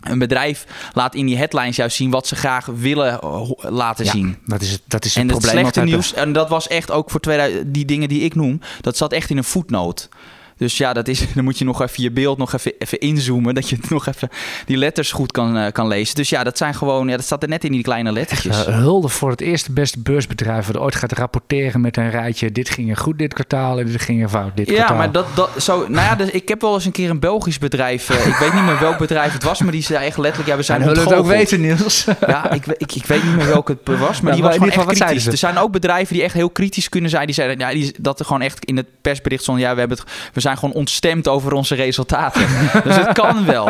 een 0.00 0.18
bedrijf 0.18 0.66
laat 0.92 1.14
in 1.14 1.26
die 1.26 1.36
headlines 1.36 1.76
juist 1.76 1.96
zien 1.96 2.10
wat 2.10 2.26
ze 2.26 2.36
graag 2.36 2.66
willen 2.66 3.20
eh, 3.20 3.50
laten 3.58 4.04
ja, 4.04 4.10
zien. 4.10 4.38
Dat 4.44 4.62
is 4.62 4.70
het, 4.70 4.82
dat 4.86 5.04
is 5.04 5.14
het 5.14 5.22
en 5.22 5.28
probleem. 5.28 5.50
En 5.50 5.64
het 5.64 5.74
slechte 5.74 5.90
nieuws, 5.90 6.14
en 6.14 6.32
dat 6.32 6.48
was 6.48 6.68
echt 6.68 6.90
ook 6.90 7.10
voor 7.10 7.20
2000, 7.20 7.74
die 7.74 7.84
dingen 7.84 8.08
die 8.08 8.20
ik 8.20 8.34
noem, 8.34 8.60
dat 8.80 8.96
zat 8.96 9.12
echt 9.12 9.30
in 9.30 9.36
een 9.36 9.44
voetnoot. 9.44 10.08
Dus 10.56 10.76
ja, 10.76 10.92
dat 10.92 11.08
is, 11.08 11.24
dan 11.34 11.44
moet 11.44 11.58
je 11.58 11.64
nog 11.64 11.82
even 11.82 12.02
je 12.02 12.10
beeld 12.10 12.38
nog 12.38 12.52
even, 12.52 12.72
even 12.78 13.00
inzoomen. 13.00 13.54
Dat 13.54 13.68
je 13.68 13.78
nog 13.88 14.06
even 14.06 14.28
die 14.66 14.76
letters 14.76 15.12
goed 15.12 15.32
kan, 15.32 15.56
uh, 15.56 15.66
kan 15.72 15.86
lezen. 15.86 16.14
Dus 16.14 16.28
ja, 16.28 16.44
dat 16.44 16.58
zijn 16.58 16.74
gewoon, 16.74 17.08
ja, 17.08 17.16
dat 17.16 17.24
staat 17.24 17.42
er 17.42 17.48
net 17.48 17.64
in 17.64 17.72
die 17.72 17.82
kleine 17.82 18.12
lettertjes. 18.12 18.66
Uh, 18.66 18.74
hulde 18.74 19.08
voor 19.08 19.30
het 19.30 19.40
eerste 19.40 19.72
beste 19.72 19.98
beursbedrijf 19.98 20.66
dat 20.66 20.76
ooit 20.76 20.94
gaat 20.94 21.12
rapporteren 21.12 21.80
met 21.80 21.96
een 21.96 22.10
rijtje. 22.10 22.52
Dit 22.52 22.70
ging 22.70 22.90
er 22.90 22.96
goed 22.96 23.18
dit 23.18 23.34
kwartaal 23.34 23.78
en 23.78 23.86
dit 23.86 24.02
ging 24.02 24.22
er 24.22 24.28
fout 24.28 24.56
dit 24.56 24.68
ja, 24.68 24.74
kwartaal. 24.74 24.96
Ja, 24.96 25.02
maar 25.02 25.12
dat, 25.12 25.26
dat 25.34 25.50
zo, 25.62 25.78
nou 25.88 26.06
ja, 26.06 26.14
dus 26.14 26.30
ik 26.30 26.48
heb 26.48 26.60
wel 26.60 26.74
eens 26.74 26.84
een 26.84 26.92
keer 26.92 27.10
een 27.10 27.20
Belgisch 27.20 27.58
bedrijf. 27.58 28.10
Uh, 28.10 28.26
ik 28.26 28.36
weet 28.36 28.52
niet 28.52 28.64
meer 28.64 28.78
welk 28.78 28.98
bedrijf 28.98 29.32
het 29.32 29.42
was, 29.42 29.62
maar 29.62 29.72
die 29.72 29.82
zei 29.82 30.06
echt 30.06 30.18
letterlijk, 30.18 30.50
ja, 30.50 30.56
we 30.56 30.62
zijn 30.62 30.82
en 30.82 30.88
het 30.88 31.12
ook 31.12 31.26
weten, 31.26 31.60
Niels. 31.60 32.04
Ja, 32.26 32.50
ik, 32.50 32.66
ik, 32.66 32.94
ik 32.94 33.06
weet 33.06 33.24
niet 33.24 33.36
meer 33.36 33.46
welke 33.46 33.78
het 33.84 33.98
was, 33.98 34.20
maar 34.20 34.30
ja, 34.30 34.38
die 34.38 34.48
was 34.48 34.54
gewoon 34.54 34.90
echt 34.90 35.04
kritisch. 35.04 35.26
Er 35.26 35.36
zijn 35.36 35.58
ook 35.58 35.72
bedrijven 35.72 36.14
die 36.14 36.22
echt 36.22 36.34
heel 36.34 36.50
kritisch 36.50 36.88
kunnen 36.88 37.10
zijn. 37.10 37.26
Die 37.26 37.34
zeiden, 37.34 37.58
ja, 37.58 37.70
die, 37.72 37.94
dat 37.98 38.18
er 38.18 38.24
gewoon 38.24 38.42
echt 38.42 38.64
in 38.64 38.76
het 38.76 38.86
persbericht 39.00 39.42
stond, 39.42 39.60
ja, 39.60 39.72
we, 39.72 39.78
hebben 39.78 39.98
het, 39.98 40.06
we 40.32 40.40
zijn 40.46 40.58
gewoon 40.58 40.74
ontstemd 40.74 41.28
over 41.28 41.52
onze 41.52 41.74
resultaten. 41.74 42.46
dus 42.84 42.96
het 42.96 43.12
kan 43.12 43.44
wel. 43.44 43.68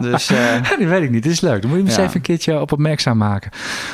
Dus, 0.00 0.30
uh... 0.32 0.38
Die 0.78 0.86
weet 0.86 1.02
ik 1.02 1.10
niet. 1.10 1.22
Dit 1.22 1.32
is 1.32 1.40
leuk. 1.40 1.60
Dan 1.62 1.70
moet 1.70 1.78
je 1.78 1.84
hem 1.84 1.92
eens 1.92 2.02
even 2.02 2.16
een 2.16 2.20
keertje 2.20 2.60
op 2.60 2.72
opmerkzaam 2.72 3.16
maken. 3.16 3.50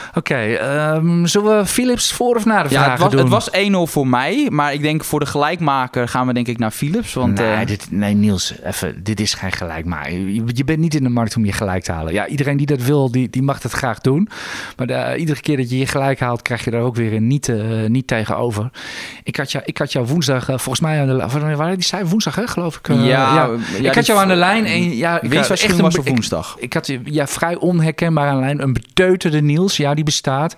Oké, 0.09 0.19
okay, 0.19 0.95
um, 0.95 1.27
zullen 1.27 1.59
we 1.59 1.67
Philips 1.67 2.13
voor 2.13 2.37
of 2.37 2.45
na 2.45 2.63
de 2.63 2.69
ja, 2.69 2.85
vragen 2.85 2.93
het 2.93 3.01
was, 3.01 3.51
doen? 3.51 3.61
Het 3.61 3.75
was 3.75 3.89
1-0 3.89 3.93
voor 3.93 4.07
mij. 4.07 4.47
Maar 4.51 4.73
ik 4.73 4.83
denk 4.83 5.05
voor 5.05 5.21
de 5.21 5.27
gelijkmaker 5.27 6.09
gaan 6.09 6.27
we 6.27 6.33
denk 6.33 6.47
ik 6.47 6.59
naar 6.59 6.71
Philips. 6.71 7.15
Want, 7.15 7.39
nee, 7.39 7.61
uh... 7.61 7.67
dit, 7.67 7.87
nee, 7.91 8.15
Niels, 8.15 8.55
even, 8.65 9.03
dit 9.03 9.21
is 9.21 9.35
geen 9.35 9.53
gelijkmaker. 9.53 10.13
Je, 10.13 10.43
je, 10.47 10.65
bent 10.65 10.79
niet 10.79 10.95
in 10.95 11.03
de 11.03 11.09
markt 11.09 11.37
om 11.37 11.45
je 11.45 11.53
gelijk 11.53 11.83
te 11.83 11.93
halen. 11.93 12.13
Ja, 12.13 12.27
iedereen 12.27 12.57
die 12.57 12.67
dat 12.67 12.83
wil, 12.83 13.11
die, 13.11 13.31
die 13.31 13.43
mag 13.43 13.61
dat 13.61 13.73
graag 13.73 14.01
doen. 14.01 14.29
Maar 14.77 14.87
de, 14.87 15.15
iedere 15.17 15.41
keer 15.41 15.57
dat 15.57 15.71
je 15.71 15.79
je 15.79 15.87
gelijk 15.87 16.21
haalt, 16.21 16.43
krijg 16.43 16.65
je 16.65 16.71
daar 16.71 16.83
ook 16.83 16.97
weer 16.97 17.13
een 17.13 17.27
niet, 17.27 17.49
uh, 17.49 17.89
niet 17.89 18.07
tegenover. 18.07 18.71
Ik 19.23 19.37
had, 19.37 19.53
jou, 19.53 19.65
ik 19.67 19.79
had 19.79 19.93
jou 19.93 20.07
woensdag, 20.07 20.45
volgens 20.45 20.81
mij, 20.81 21.01
aan 21.01 21.07
de, 21.07 21.57
waar 21.57 21.75
die 21.75 21.85
zei 21.85 22.05
woensdag, 22.13 22.35
hè, 22.35 22.47
geloof 22.47 22.77
ik. 22.77 22.89
ja, 22.89 22.95
ja, 23.05 23.51
ja, 23.81 23.89
ik 23.89 23.95
had 23.95 24.07
jou 24.07 24.21
aan 24.21 24.29
de 24.29 24.35
lijn 24.35 24.67
en 24.67 24.97
ja, 24.97 25.21
ik 25.21 25.33
had 25.33 25.51
echt 25.51 25.81
was 25.81 25.99
op 25.99 26.09
woensdag. 26.09 26.55
Ik, 26.57 26.63
ik, 26.63 26.73
had 26.73 26.93
ja 27.05 27.27
vrij 27.27 27.57
onherkenbaar 27.57 28.29
aan 28.29 28.35
de 28.35 28.41
lijn 28.41 28.63
een 28.63 28.73
beteuterde 28.73 29.43
Niels, 29.43 29.77
ja 29.77 29.95
die 29.95 30.05
bestaat. 30.05 30.57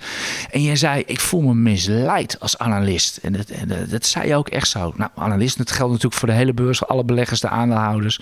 En 0.51 0.63
je 0.63 0.77
zei 0.77 1.03
ik 1.07 1.21
voel 1.21 1.41
me 1.41 1.55
misleid 1.55 2.41
als 2.41 2.59
analist 2.59 3.17
en 3.17 3.33
dat, 3.33 3.49
en 3.49 3.69
dat, 3.69 3.91
dat 3.91 4.07
zei 4.07 4.29
je 4.29 4.37
ook 4.37 4.49
echt 4.49 4.69
zo. 4.69 4.93
Nou, 4.97 5.11
analist, 5.15 5.59
dat 5.59 5.71
geldt 5.71 5.93
natuurlijk 5.93 6.21
voor 6.21 6.29
de 6.29 6.35
hele 6.35 6.55
beurs, 6.55 6.87
alle 6.87 7.05
beleggers, 7.05 7.41
de 7.41 7.49
aandeelhouders. 7.49 8.21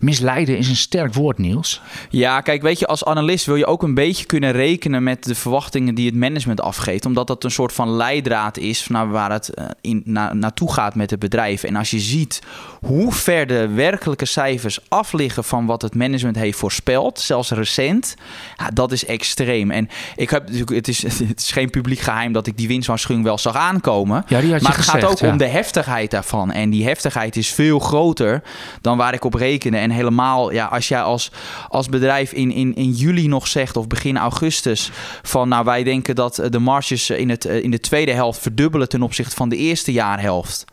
Misleiden 0.00 0.58
is 0.58 0.68
een 0.68 0.76
sterk 0.76 1.14
woord, 1.14 1.38
Niels. 1.38 1.80
Ja, 2.10 2.40
kijk, 2.40 2.62
weet 2.62 2.78
je, 2.78 2.86
als 2.86 3.04
analist 3.04 3.46
wil 3.46 3.56
je 3.56 3.66
ook 3.66 3.82
een 3.82 3.94
beetje 3.94 4.26
kunnen 4.26 4.52
rekenen 4.52 5.02
met 5.02 5.24
de 5.24 5.34
verwachtingen 5.34 5.94
die 5.94 6.06
het 6.06 6.14
management 6.14 6.60
afgeeft, 6.60 7.06
omdat 7.06 7.26
dat 7.26 7.44
een 7.44 7.50
soort 7.50 7.72
van 7.72 7.90
leidraad 7.90 8.56
is 8.56 8.88
naar 8.88 9.10
waar 9.10 9.32
het 9.32 9.50
in, 9.80 10.02
na, 10.04 10.32
naartoe 10.32 10.72
gaat 10.72 10.94
met 10.94 11.10
het 11.10 11.18
bedrijf. 11.18 11.62
En 11.62 11.76
als 11.76 11.90
je 11.90 12.00
ziet 12.00 12.42
hoe 12.82 13.12
ver 13.12 13.46
de 13.46 13.68
werkelijke 13.68 14.24
cijfers 14.24 14.78
afliggen 14.88 15.44
van 15.44 15.66
wat 15.66 15.82
het 15.82 15.94
management 15.94 16.36
heeft 16.36 16.58
voorspeld, 16.58 17.20
zelfs 17.20 17.50
recent, 17.50 18.14
ja, 18.56 18.68
dat 18.74 18.92
is 18.92 19.04
extreem. 19.04 19.70
En 19.70 19.88
ik 20.16 20.30
heb 20.30 20.48
het 20.66 20.88
is, 20.88 21.02
het 21.28 21.40
is 21.40 21.50
geen 21.50 21.70
publiek 21.70 21.98
geheim 21.98 22.32
dat 22.32 22.46
ik 22.46 22.56
die 22.56 22.68
winstwaarschuwing 22.68 23.24
wel 23.24 23.38
zag 23.38 23.56
aankomen. 23.56 24.24
Ja, 24.26 24.40
maar 24.40 24.50
het 24.50 24.66
gezegd, 24.66 24.88
gaat 24.88 25.04
ook 25.04 25.18
ja. 25.18 25.30
om 25.30 25.36
de 25.36 25.46
heftigheid 25.46 26.10
daarvan. 26.10 26.52
En 26.52 26.70
die 26.70 26.84
heftigheid 26.84 27.36
is 27.36 27.48
veel 27.48 27.78
groter 27.78 28.42
dan 28.80 28.96
waar 28.96 29.14
ik 29.14 29.24
op 29.24 29.34
rekende. 29.34 29.76
En 29.76 29.90
helemaal, 29.90 30.52
ja, 30.52 30.66
als 30.66 30.88
jij 30.88 31.02
als, 31.02 31.30
als 31.68 31.88
bedrijf 31.88 32.32
in, 32.32 32.52
in, 32.52 32.74
in 32.74 32.90
juli 32.90 33.28
nog 33.28 33.48
zegt, 33.48 33.76
of 33.76 33.86
begin 33.86 34.16
augustus, 34.16 34.90
van 35.22 35.48
nou 35.48 35.64
wij 35.64 35.82
denken 35.82 36.14
dat 36.14 36.42
de 36.50 36.58
marges 36.58 37.10
in, 37.10 37.30
het, 37.30 37.44
in 37.44 37.70
de 37.70 37.80
tweede 37.80 38.12
helft 38.12 38.40
verdubbelen 38.40 38.88
ten 38.88 39.02
opzichte 39.02 39.36
van 39.36 39.48
de 39.48 39.56
eerste 39.56 39.92
jaarhelft. 39.92 40.64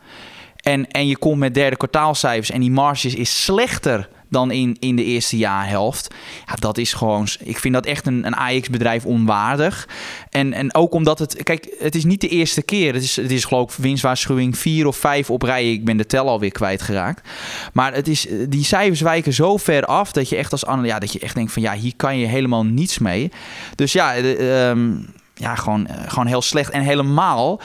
En, 0.62 0.92
en 0.92 1.08
je 1.08 1.18
komt 1.18 1.38
met 1.38 1.54
derde 1.54 1.78
kwartaalcijfers 1.78 2.52
en 2.52 2.60
die 2.60 2.72
marges 2.72 3.16
is 3.16 3.44
slechter 3.44 4.10
dan 4.30 4.52
in, 4.52 4.78
in 4.80 4.96
de 4.96 5.04
eerste 5.04 5.38
jaarhelft. 5.38 6.14
Ja, 6.46 6.54
dat 6.56 6.78
is 6.78 6.94
gewoon... 6.94 7.28
Ik 7.40 7.60
vind 7.60 7.74
dat 7.74 7.86
echt 7.86 8.08
een, 8.08 8.26
een 8.26 8.34
AX-bedrijf 8.34 9.06
onwaardig. 9.06 9.88
En, 10.30 10.54
en 10.54 10.76
ook 10.76 10.94
omdat 10.94 11.20
het... 11.20 11.44
Kijk, 11.44 11.76
het 11.80 11.96
is 11.96 12.06
niet 12.06 12.22
de 12.22 12.28
eerste 12.28 12.62
keer. 12.62 12.94
Het 12.94 13.04
is, 13.04 13.16
het 13.16 13.32
is 13.32 13.46
geloof 13.46 13.78
ik 13.78 13.84
winstwaarschuwing 13.84 14.58
vier 14.58 14.88
of 14.88 14.98
vijf 14.98 15.30
op 15.30 15.42
rij. 15.42 15.72
Ik 15.72 15.86
ben 15.86 15.98
de 15.98 16.06
tel 16.06 16.28
alweer 16.28 16.52
kwijtgeraakt. 16.52 17.28
Maar 17.74 17.94
het 17.94 18.08
is, 18.08 18.28
die 18.50 18.64
cijfers 18.64 19.02
wijken 19.02 19.34
zo 19.34 19.58
ver 19.58 19.86
af... 19.86 20.12
dat 20.12 20.30
je 20.30 20.36
echt 20.36 20.52
als 20.52 20.66
ja, 20.84 21.00
dat 21.00 21.14
je 21.14 21.20
echt 21.20 21.36
denkt 21.36 21.52
van... 21.52 21.62
ja, 21.62 21.74
hier 21.74 21.94
kan 21.96 22.18
je 22.18 22.26
helemaal 22.26 22.66
niets 22.66 22.98
mee. 22.98 23.32
Dus 23.76 23.92
ja, 23.92 24.18
um, 24.18 25.14
ja 25.34 25.56
gewoon, 25.56 25.88
gewoon 26.08 26.28
heel 26.28 26.42
slecht. 26.42 26.70
En 26.72 26.82
helemaal 26.82 27.62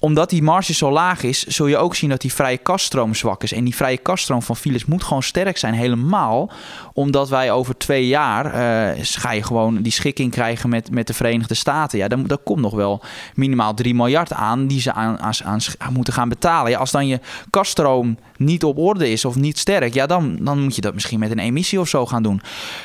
omdat 0.00 0.30
die 0.30 0.42
marge 0.42 0.74
zo 0.74 0.90
laag 0.90 1.22
is, 1.22 1.44
zul 1.44 1.66
je 1.66 1.76
ook 1.76 1.94
zien 1.94 2.10
dat 2.10 2.20
die 2.20 2.32
vrije 2.32 2.56
kaststroom 2.56 3.14
zwak 3.14 3.42
is. 3.42 3.52
En 3.52 3.64
die 3.64 3.74
vrije 3.74 3.96
kaststroom 3.96 4.42
van 4.42 4.56
Philips 4.56 4.84
moet 4.84 5.04
gewoon 5.04 5.22
sterk 5.22 5.56
zijn. 5.56 5.74
Helemaal 5.74 6.50
omdat 6.92 7.28
wij 7.28 7.50
over 7.50 7.76
twee 7.76 8.06
jaar 8.06 8.46
uh, 8.46 9.02
ga 9.02 9.32
je 9.32 9.42
gewoon 9.42 9.82
die 9.82 9.92
schikking 9.92 10.30
krijgen 10.30 10.68
met, 10.68 10.90
met 10.90 11.06
de 11.06 11.14
Verenigde 11.14 11.54
Staten. 11.54 11.98
Ja, 11.98 12.08
dan, 12.08 12.26
dan 12.26 12.38
komt 12.44 12.60
nog 12.60 12.74
wel 12.74 13.02
minimaal 13.34 13.74
3 13.74 13.94
miljard 13.94 14.32
aan 14.32 14.66
die 14.66 14.80
ze 14.80 14.92
aan, 14.92 15.18
aan, 15.18 15.32
aan, 15.44 15.60
aan 15.78 15.92
moeten 15.92 16.12
gaan 16.12 16.28
betalen. 16.28 16.70
Ja, 16.70 16.78
als 16.78 16.90
dan 16.90 17.06
je 17.06 17.20
kaststroom 17.50 18.18
niet 18.36 18.64
op 18.64 18.78
orde 18.78 19.10
is 19.10 19.24
of 19.24 19.34
niet 19.34 19.58
sterk, 19.58 19.94
ja, 19.94 20.06
dan, 20.06 20.38
dan 20.40 20.62
moet 20.62 20.74
je 20.74 20.80
dat 20.80 20.94
misschien 20.94 21.18
met 21.18 21.30
een 21.30 21.38
emissie 21.38 21.80
of 21.80 21.88
zo 21.88 22.06
gaan 22.06 22.22
doen. 22.22 22.40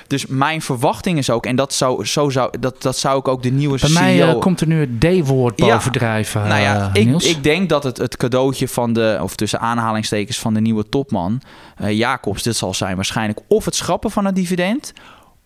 Dus 0.07 0.25
mijn 0.25 0.61
verwachting 0.61 1.17
is 1.17 1.29
ook, 1.29 1.45
en 1.45 1.55
dat 1.55 1.73
zou, 1.73 2.05
zo 2.05 2.29
zou, 2.29 2.59
dat, 2.59 2.81
dat 2.81 2.97
zou 2.97 3.19
ik 3.19 3.27
ook 3.27 3.43
de 3.43 3.51
nieuwe 3.51 3.79
Bij 3.79 3.89
CEO... 3.89 4.01
mij 4.01 4.33
uh, 4.33 4.39
komt 4.39 4.61
er 4.61 4.67
nu 4.67 4.79
het 4.79 4.99
D-woord 4.99 5.55
bovendrijven. 5.55 6.41
Ja, 6.41 6.47
nou 6.47 6.61
ja, 6.61 6.91
uh, 6.95 7.01
ik, 7.01 7.02
ik, 7.09 7.43
denk 7.43 7.69
dat 7.69 7.83
het, 7.83 7.97
het 7.97 8.17
cadeautje 8.17 8.67
van 8.67 8.93
de, 8.93 9.19
of 9.21 9.35
tussen 9.35 9.59
aanhalingstekens 9.59 10.39
van 10.39 10.53
de 10.53 10.61
nieuwe 10.61 10.89
topman, 10.89 11.41
uh, 11.81 11.91
Jacobs, 11.91 12.43
dit 12.43 12.55
zal 12.55 12.73
zijn 12.73 12.95
waarschijnlijk 12.95 13.39
of 13.47 13.65
het 13.65 13.75
schrappen 13.75 14.11
van 14.11 14.25
het 14.25 14.35
dividend, 14.35 14.93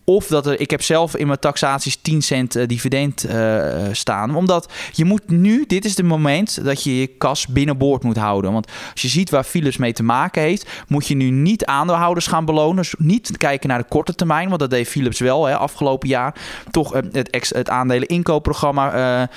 of 0.08 0.26
dat 0.26 0.46
er, 0.46 0.60
ik 0.60 0.70
heb 0.70 0.82
zelf 0.82 1.16
in 1.16 1.26
mijn 1.26 1.38
taxaties 1.38 1.96
10 1.96 2.22
cent 2.22 2.56
uh, 2.56 2.66
dividend 2.66 3.26
uh, 3.26 3.86
staan. 3.92 4.36
Omdat 4.36 4.72
je 4.92 5.04
moet 5.04 5.28
nu, 5.30 5.64
dit 5.66 5.84
is 5.84 5.96
het 5.96 6.06
moment 6.06 6.64
dat 6.64 6.82
je 6.82 7.00
je 7.00 7.06
kas 7.06 7.46
binnenboord 7.46 8.02
moet 8.02 8.16
houden. 8.16 8.52
Want 8.52 8.70
als 8.92 9.02
je 9.02 9.08
ziet 9.08 9.30
waar 9.30 9.44
Philips 9.44 9.76
mee 9.76 9.92
te 9.92 10.02
maken 10.02 10.42
heeft, 10.42 10.70
moet 10.86 11.06
je 11.06 11.14
nu 11.14 11.30
niet 11.30 11.64
aandeelhouders 11.64 12.26
gaan 12.26 12.44
belonen. 12.44 12.76
Dus 12.76 12.94
niet 12.98 13.36
kijken 13.36 13.68
naar 13.68 13.78
de 13.78 13.88
korte 13.88 14.14
termijn, 14.14 14.48
want 14.48 14.60
dat 14.60 14.70
deed 14.70 14.88
Philips 14.88 15.20
wel 15.20 15.44
hè, 15.44 15.56
afgelopen 15.56 16.08
jaar. 16.08 16.34
Toch 16.70 16.94
uh, 16.94 17.02
het, 17.12 17.30
ex, 17.30 17.50
het 17.50 17.70
aandelen 17.70 18.08
inkoopprogramma, 18.08 19.28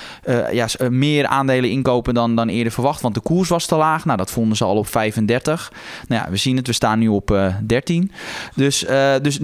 ja, 0.52 0.68
meer 0.88 1.26
aandelen 1.26 1.70
inkopen 1.70 2.14
dan, 2.14 2.36
dan 2.36 2.48
eerder 2.48 2.72
verwacht. 2.72 3.00
Want 3.00 3.14
de 3.14 3.20
koers 3.20 3.48
was 3.48 3.66
te 3.66 3.76
laag. 3.76 4.04
Nou, 4.04 4.18
dat 4.18 4.30
vonden 4.30 4.56
ze 4.56 4.64
al 4.64 4.76
op 4.76 4.86
35. 4.86 5.72
Nou 6.08 6.24
ja, 6.24 6.30
we 6.30 6.36
zien 6.36 6.56
het, 6.56 6.66
we 6.66 6.72
staan 6.72 6.98
nu 6.98 7.08
op 7.08 7.52
13. 7.66 8.12
Dus, 8.54 8.86
dus 9.22 9.38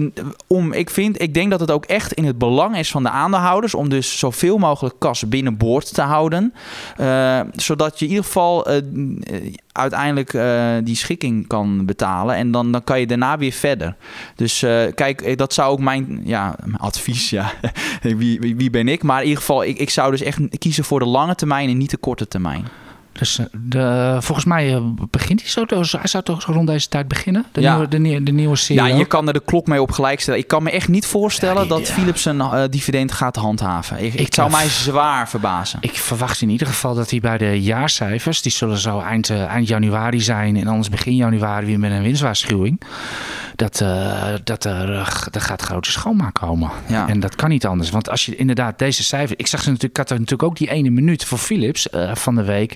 om, 0.47 0.73
ik 0.73 0.89
vind 0.89 1.17
ik 1.19 1.33
denk 1.33 1.49
dat 1.49 1.59
het 1.59 1.71
ook 1.71 1.85
echt 1.85 2.13
in 2.13 2.25
het 2.25 2.37
belang 2.37 2.77
is 2.77 2.91
van 2.91 3.03
de 3.03 3.09
aandeelhouders 3.09 3.73
om 3.73 3.89
dus 3.89 4.19
zoveel 4.19 4.57
mogelijk 4.57 4.95
kas 4.99 5.27
binnenboord 5.27 5.93
te 5.93 6.01
houden. 6.01 6.53
Uh, 6.99 7.39
zodat 7.55 7.99
je 7.99 8.05
in 8.05 8.11
ieder 8.11 8.25
geval 8.25 8.71
uh, 8.71 8.81
uiteindelijk 9.71 10.33
uh, 10.33 10.75
die 10.83 10.95
schikking 10.95 11.47
kan 11.47 11.85
betalen. 11.85 12.35
En 12.35 12.51
dan, 12.51 12.71
dan 12.71 12.83
kan 12.83 12.99
je 12.99 13.07
daarna 13.07 13.37
weer 13.37 13.51
verder. 13.51 13.95
Dus 14.35 14.59
kijk, 14.95 15.37
dat 15.37 15.53
zou 15.53 15.71
ook 15.71 15.79
mijn, 15.79 16.21
ja, 16.23 16.55
advies, 16.77 17.29
ja. 17.29 17.51
wie, 18.01 18.39
wie, 18.39 18.55
wie 18.55 18.69
ben 18.69 18.87
ik? 18.87 19.03
Maar 19.03 19.21
in 19.21 19.27
ieder 19.27 19.39
geval, 19.39 19.63
ik, 19.63 19.77
ik 19.77 19.89
zou 19.89 20.11
dus 20.11 20.21
echt 20.21 20.39
kiezen 20.57 20.83
voor 20.83 20.99
de 20.99 21.05
lange 21.05 21.35
termijn 21.35 21.69
en 21.69 21.77
niet 21.77 21.89
de 21.89 21.97
korte 21.97 22.27
termijn. 22.27 22.65
Dus 23.19 23.39
de, 23.51 24.17
volgens 24.19 24.45
mij 24.45 24.81
begint 25.09 25.41
hij 25.41 25.49
zo. 25.49 25.65
Dus 25.65 25.91
hij 25.91 26.07
zou 26.07 26.23
toch 26.23 26.41
zo 26.41 26.51
rond 26.51 26.67
deze 26.67 26.87
tijd 26.87 27.07
beginnen? 27.07 27.45
De, 27.51 27.61
ja. 27.61 27.71
nieuwe, 27.71 27.87
de, 27.87 27.99
nieuwe, 27.99 28.23
de 28.23 28.31
nieuwe 28.31 28.55
CEO? 28.55 28.85
Ja, 28.85 28.95
je 28.97 29.05
kan 29.05 29.27
er 29.27 29.33
de 29.33 29.41
klok 29.45 29.67
mee 29.67 29.81
op 29.81 29.91
gelijk 29.91 30.19
stellen. 30.21 30.39
Ik 30.39 30.47
kan 30.47 30.63
me 30.63 30.71
echt 30.71 30.87
niet 30.87 31.05
voorstellen 31.05 31.55
ja, 31.55 31.61
die, 31.61 31.69
dat. 31.69 31.87
Philips 31.87 32.25
een 32.25 32.37
uh, 32.37 32.63
dividend 32.69 33.11
gaat 33.11 33.35
handhaven. 33.35 34.03
Ik, 34.03 34.13
ik, 34.13 34.19
ik 34.19 34.33
zou 34.33 34.51
mij 34.51 34.69
zwaar 34.69 35.29
verbazen. 35.29 35.79
Ik 35.81 35.93
verwacht 35.97 36.41
in 36.41 36.49
ieder 36.49 36.67
geval 36.67 36.95
dat 36.95 37.09
hij 37.09 37.19
bij 37.19 37.37
de 37.37 37.61
jaarcijfers... 37.61 38.41
die 38.41 38.51
zullen 38.51 38.77
zo 38.77 38.99
eind, 38.99 39.29
uh, 39.29 39.43
eind 39.43 39.67
januari 39.67 40.21
zijn... 40.21 40.55
en 40.55 40.67
anders 40.67 40.89
begin 40.89 41.15
januari 41.15 41.65
weer 41.65 41.79
met 41.79 41.91
een 41.91 42.01
winstwaarschuwing... 42.01 42.81
dat, 43.59 43.79
uh, 43.81 44.33
dat 44.43 44.63
er, 44.63 44.89
er 45.31 45.41
gaat 45.41 45.61
grote 45.61 45.91
schoonmaak 45.91 46.33
komen. 46.33 46.69
Ja. 46.87 47.07
En 47.07 47.19
dat 47.19 47.35
kan 47.35 47.49
niet 47.49 47.65
anders. 47.65 47.89
Want 47.89 48.09
als 48.09 48.25
je 48.25 48.35
inderdaad 48.35 48.79
deze 48.79 49.03
cijfers... 49.03 49.39
Ik 49.39 49.47
zag 49.47 49.61
ze 49.61 49.69
natuurlijk, 49.69 49.93
ik 49.93 49.97
had 49.97 50.09
er 50.09 50.19
natuurlijk 50.19 50.49
ook 50.49 50.57
die 50.57 50.69
ene 50.69 50.89
minuut 50.89 51.25
voor 51.25 51.37
Philips 51.37 51.87
van 52.13 52.35
de 52.35 52.43
week... 52.43 52.75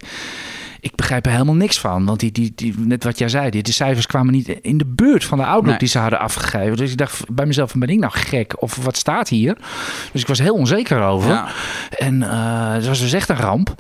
ik 0.80 0.96
begrijp 0.96 1.26
er 1.26 1.32
helemaal 1.32 1.56
niks 1.56 1.80
van. 1.80 2.06
Want 2.06 2.20
die, 2.20 2.32
die, 2.32 2.52
die, 2.56 2.74
net 2.78 3.04
wat 3.04 3.18
jij 3.18 3.30
zei, 3.30 3.50
die, 3.50 3.64
de 3.64 3.72
cijfers 3.72 4.06
kwamen 4.06 4.34
niet 4.34 4.48
in 4.48 4.78
de 4.78 4.86
buurt 4.86 5.26
van 5.26 5.38
de 5.38 5.46
outlook 5.46 5.66
Nee. 5.66 5.78
die 5.78 5.88
ze 5.88 6.00
hadden 6.00 6.20
afgegeven. 6.20 6.78
Dus 6.78 6.92
ik 6.92 6.98
dacht 6.98 7.34
bij 7.34 7.46
mezelf, 7.46 7.74
ben 7.74 7.90
ik 7.90 8.00
nou 8.00 8.12
gek? 8.16 8.62
Of 8.62 8.76
wat 8.76 8.98
staat 8.98 9.30
hier? 9.30 9.58
Dus 10.12 10.22
ik 10.22 10.28
was 10.28 10.40
heel 10.40 10.56
onzeker 10.56 11.02
over. 11.02 11.30
Ja. 11.30 11.48
En 11.98 12.24
eh 12.24 12.74
het 12.74 12.88
was 12.88 13.00
dus 13.00 13.14
echt 13.14 13.30
een 13.30 13.36
ramp. 13.36 13.76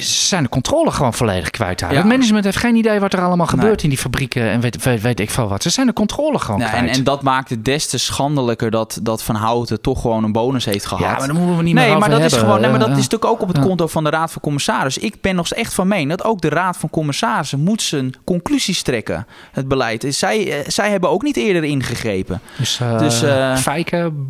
Ze 0.00 0.26
zijn 0.26 0.42
de 0.42 0.48
controle 0.48 0.90
gewoon 0.90 1.14
volledig 1.14 1.50
kwijt 1.50 1.78
daar. 1.78 1.90
Ja. 1.92 1.96
Het 1.96 2.06
management 2.06 2.44
heeft 2.44 2.56
geen 2.56 2.76
idee 2.76 3.00
wat 3.00 3.12
er 3.12 3.18
allemaal 3.22 3.46
Nee. 3.46 3.56
gebeurt 3.60 3.82
in 3.82 3.88
die 3.88 3.98
fabrieken 3.98 4.42
en 4.50 4.60
weet, 4.60 4.82
weet, 4.82 5.00
weet 5.00 5.20
ik 5.20 5.30
veel 5.30 5.48
wat. 5.48 5.62
Ze 5.62 5.70
zijn 5.70 5.86
de 5.86 5.92
controle 5.92 6.38
gewoon 6.38 6.60
Ja, 6.60 6.72
en, 6.72 6.78
kwijt. 6.82 6.96
en 6.96 7.04
dat 7.04 7.22
maakt 7.22 7.50
het 7.50 7.64
des 7.64 7.86
te 7.86 7.98
schandelijker 7.98 8.70
dat, 8.70 8.98
dat 9.02 9.22
Van 9.22 9.34
Houten 9.34 9.80
toch 9.80 10.00
gewoon 10.00 10.24
een 10.24 10.32
bonus 10.32 10.64
heeft 10.64 10.86
gehad. 10.86 11.04
ja, 11.04 11.16
maar 11.16 11.26
daar 11.26 11.36
moeten 11.36 11.56
we 11.56 11.62
niet 11.62 11.74
meer 11.74 11.82
Nee, 11.82 11.94
over 11.96 12.08
maar 12.08 12.18
dat 12.18 12.32
is 12.32 12.38
gewoon. 12.38 12.60
Nee, 12.60 12.70
maar 12.70 12.78
dat 12.78 12.88
is 12.88 12.94
natuurlijk 12.94 13.24
ook 13.24 13.40
op 13.42 13.48
het 13.48 13.58
konto 13.58 13.86
van 13.86 14.04
de 14.04 14.10
Raad 14.10 14.32
van 14.32 14.42
Commissarissen. 14.42 15.02
Ik 15.02 15.20
ben 15.20 15.34
nog 15.34 15.48
echt 15.48 15.74
van 15.74 15.88
mening 15.88 16.08
dat 16.08 16.24
ook 16.24 16.40
de 16.40 16.48
Raad 16.48 16.76
van 16.76 16.90
Commissarissen 16.90 17.60
moet 17.60 17.82
zijn 17.82 18.14
conclusies 18.24 18.82
trekken. 18.82 19.26
Het 19.52 19.68
beleid. 19.68 20.04
Zij, 20.08 20.52
eh, 20.52 20.68
zij 20.68 20.90
hebben 20.90 21.10
ook 21.10 21.22
niet 21.22 21.36
eerder 21.36 21.64
ingegrepen. 21.64 22.40
Dus, 22.58 22.80
eh 22.80 22.98
Dus, 22.98 23.22
eh, 23.22 23.56
Fijken, 23.56 24.28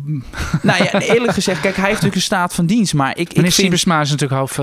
nou 0.61 0.83
ja, 0.83 0.99
eerlijk 0.99 1.33
gezegd, 1.33 1.61
kijk, 1.61 1.75
hij 1.75 1.83
heeft 1.83 2.01
natuurlijk 2.01 2.15
een 2.15 2.21
staat 2.21 2.53
van 2.53 2.65
dienst. 2.65 2.93
Maar 2.93 3.09
ik, 3.11 3.17
ik 3.17 3.27
Meneer 3.27 3.41
vind. 3.41 3.53
Siebersma 3.53 4.01
is 4.01 4.09
natuurlijk 4.11 4.39
hoofd 4.39 4.55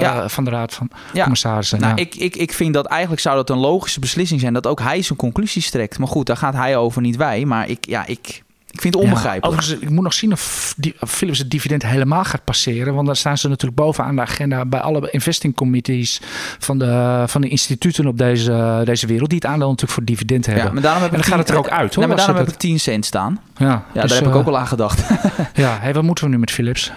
Ja. 0.00 0.28
van 0.28 0.44
de 0.44 0.49
Raad 0.50 0.74
van 0.74 0.90
Ja, 1.12 1.22
Commissarissen. 1.22 1.80
Nou, 1.80 1.94
ja. 1.96 2.02
ik, 2.02 2.14
ik, 2.14 2.36
ik 2.36 2.52
vind 2.52 2.74
dat 2.74 2.86
eigenlijk 2.86 3.20
zou 3.22 3.36
dat 3.36 3.50
een 3.50 3.58
logische 3.58 4.00
beslissing 4.00 4.40
zijn 4.40 4.52
dat 4.52 4.66
ook 4.66 4.80
hij 4.80 5.02
zijn 5.02 5.18
conclusies 5.18 5.70
trekt. 5.70 5.98
Maar 5.98 6.08
goed, 6.08 6.26
daar 6.26 6.36
gaat 6.36 6.54
hij 6.54 6.76
over, 6.76 7.02
niet 7.02 7.16
wij. 7.16 7.44
Maar 7.44 7.68
ik, 7.68 7.86
ja, 7.86 8.06
ik, 8.06 8.42
ik 8.70 8.80
vind 8.80 8.94
het 8.94 9.02
Ja, 9.02 9.08
onbegrijpelijk. 9.08 9.46
overigens, 9.46 9.88
ik 9.88 9.90
moet 9.90 10.04
nog 10.04 10.12
zien 10.12 10.32
of, 10.32 10.74
die, 10.76 10.94
of 11.00 11.10
Philips 11.10 11.38
het 11.38 11.50
dividend 11.50 11.82
helemaal 11.86 12.24
gaat 12.24 12.44
passeren. 12.44 12.94
Want 12.94 13.06
dan 13.06 13.16
staan 13.16 13.38
ze 13.38 13.48
natuurlijk 13.48 13.80
bovenaan 13.80 14.14
de 14.16 14.20
agenda 14.22 14.64
bij 14.64 14.80
alle 14.80 15.10
investing 15.10 15.54
committees 15.54 16.20
van 16.58 16.78
de, 16.78 17.24
van 17.26 17.40
de 17.40 17.48
instituten 17.48 18.06
op 18.06 18.18
deze, 18.18 18.82
deze 18.84 19.06
wereld. 19.06 19.28
Die 19.28 19.38
het 19.38 19.48
aandeel 19.50 19.68
natuurlijk 19.68 19.92
voor 19.92 20.04
dividend 20.04 20.46
hebben. 20.46 20.64
ja, 20.64 20.72
maar 20.72 20.82
daarom 20.82 21.02
heb 21.02 21.10
en 21.12 21.16
dan 21.18 21.26
gaat 21.26 21.38
het 21.38 21.48
er 21.48 21.56
ook 21.56 21.68
uit 21.68 21.94
hoor. 21.94 22.06
Nee, 22.06 22.06
maar 22.06 22.16
daarom 22.26 22.36
ze 22.36 22.42
heb 22.42 22.52
ik 22.52 22.58
10 22.58 22.80
cent 22.80 23.04
staan. 23.06 23.40
ja, 23.56 23.66
Ja, 23.66 24.00
dus, 24.00 24.10
daar 24.10 24.18
heb 24.18 24.28
ik 24.28 24.34
eh, 24.34 24.40
ook 24.40 24.46
al 24.46 24.58
aan 24.58 24.66
gedacht. 24.66 25.02
Ja, 25.54 25.78
hey, 25.80 25.94
wat 25.94 26.02
moeten 26.02 26.24
we 26.24 26.30
nu 26.30 26.38
met 26.38 26.50
Philips? 26.50 26.92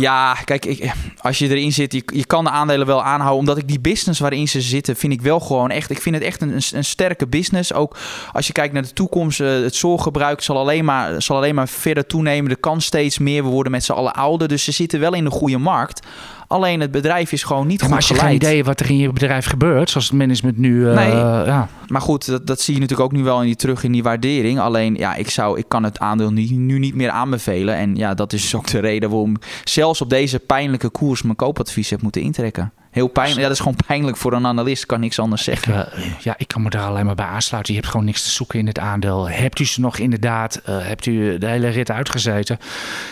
Ja, 0.00 0.34
kijk, 0.44 0.92
als 1.20 1.38
je 1.38 1.48
erin 1.48 1.72
zit, 1.72 1.92
je, 1.92 2.26
kan 2.26 2.44
de 2.44 2.50
aandelen 2.50 2.86
wel 2.86 3.02
aanhouden. 3.02 3.38
Omdat 3.38 3.58
ik 3.58 3.68
die 3.68 3.80
business 3.80 4.20
waarin 4.20 4.48
ze 4.48 4.60
zitten, 4.60 4.96
vind 4.96 5.12
ik 5.12 5.20
wel 5.20 5.40
gewoon 5.40 5.70
echt. 5.70 5.90
Ik 5.90 6.00
vind 6.00 6.14
het 6.14 6.24
echt 6.24 6.40
een, 6.40 6.52
een, 6.52 6.62
een 6.72 6.84
sterke 6.84 7.26
business. 7.26 7.72
Ook 7.72 7.96
als 8.32 8.46
je 8.46 8.52
kijkt 8.52 8.72
naar 8.72 8.82
de 8.82 8.92
toekomst, 8.92 9.40
eh, 9.40 9.48
het 9.48 9.74
zorggebruik 9.74 10.40
zal 10.40 10.58
alleen, 10.58 10.84
maar, 10.84 11.22
zal 11.22 11.36
alleen 11.36 11.54
maar 11.54 11.68
verder 11.68 12.06
toenemen. 12.06 12.50
Er 12.50 12.56
kan 12.56 12.80
steeds 12.80 13.18
meer. 13.18 13.44
We 13.44 13.48
worden 13.48 13.72
met 13.72 13.84
z'n 13.84 13.92
allen 13.92 14.14
ouder. 14.14 14.48
Dus 14.48 14.64
ze 14.64 14.72
zitten 14.72 15.00
wel 15.00 15.14
in 15.14 15.24
de 15.24 15.30
goede 15.30 15.58
markt. 15.58 16.06
Alleen 16.48 16.80
het 16.80 16.90
bedrijf 16.90 17.32
is 17.32 17.42
gewoon 17.42 17.66
niet 17.66 17.80
Ja, 17.80 17.86
maar 17.86 17.96
als 17.96 18.08
je 18.08 18.14
geen 18.14 18.34
idee 18.34 18.64
wat 18.64 18.80
er 18.80 18.90
in 18.90 18.96
je 18.96 19.12
bedrijf 19.12 19.46
gebeurt, 19.46 19.90
zoals 19.90 20.06
het 20.06 20.16
management 20.18 20.58
nu. 20.58 20.88
eh, 20.88 20.94
Nee. 20.94 21.10
ja. 21.46 21.68
Maar 21.86 22.00
goed, 22.00 22.26
dat, 22.26 22.46
dat 22.46 22.60
zie 22.60 22.74
je 22.74 22.80
natuurlijk 22.80 23.08
ook 23.08 23.16
nu 23.16 23.24
wel 23.24 23.40
in 23.40 23.46
die, 23.46 23.56
terug 23.56 23.84
in 23.84 23.92
die 23.92 24.02
waardering. 24.02 24.58
Alleen, 24.60 24.94
ja, 24.94 25.14
ik, 25.14 25.30
zou, 25.30 25.58
ik 25.58 25.64
kan 25.68 25.82
het 25.82 25.98
aandeel 25.98 26.32
nu, 26.32 26.42
nu 26.50 26.78
niet 26.78 26.94
meer 26.94 27.10
aanbevelen. 27.10 27.76
En 27.76 27.96
ja, 27.96 28.14
dat 28.14 28.32
is 28.32 28.54
ook 28.54 28.66
de 28.66 28.78
reden 28.78 29.10
waarom 29.10 29.30
ik 29.36 29.60
zelfs 29.64 30.00
op 30.00 30.10
deze 30.10 30.38
pijnlijke 30.38 30.88
koers 30.88 31.22
mijn 31.22 31.36
koopadvies 31.36 31.90
heb 31.90 32.02
moeten 32.02 32.22
intrekken. 32.22 32.72
Heel 32.96 33.06
pijnlijk. 33.08 33.36
Ja, 33.40 33.42
dat 33.46 33.52
is 33.52 33.58
gewoon 33.62 33.76
pijnlijk 33.86 34.16
voor 34.16 34.32
een 34.32 34.46
analist. 34.46 34.86
Kan 34.86 35.00
niks 35.00 35.18
anders 35.18 35.44
zeggen. 35.44 35.74
Ik, 35.80 35.92
eh, 35.92 36.02
ja, 36.18 36.34
ik 36.38 36.48
kan 36.48 36.62
me 36.62 36.70
daar 36.70 36.86
alleen 36.86 37.06
maar 37.06 37.14
bij 37.14 37.26
aansluiten. 37.26 37.72
Je 37.74 37.78
hebt 37.80 37.90
gewoon 37.92 38.06
niks 38.06 38.22
te 38.22 38.30
zoeken 38.30 38.58
in 38.58 38.66
het 38.66 38.78
aandeel. 38.78 39.28
Hebt 39.28 39.58
u 39.58 39.64
ze 39.66 39.80
nog 39.80 39.98
inderdaad, 39.98 40.60
eh, 40.64 40.74
hebt 40.80 41.06
u 41.06 41.38
de 41.38 41.46
hele 41.46 41.68
rit 41.68 41.90
uitgezeten? 41.90 42.58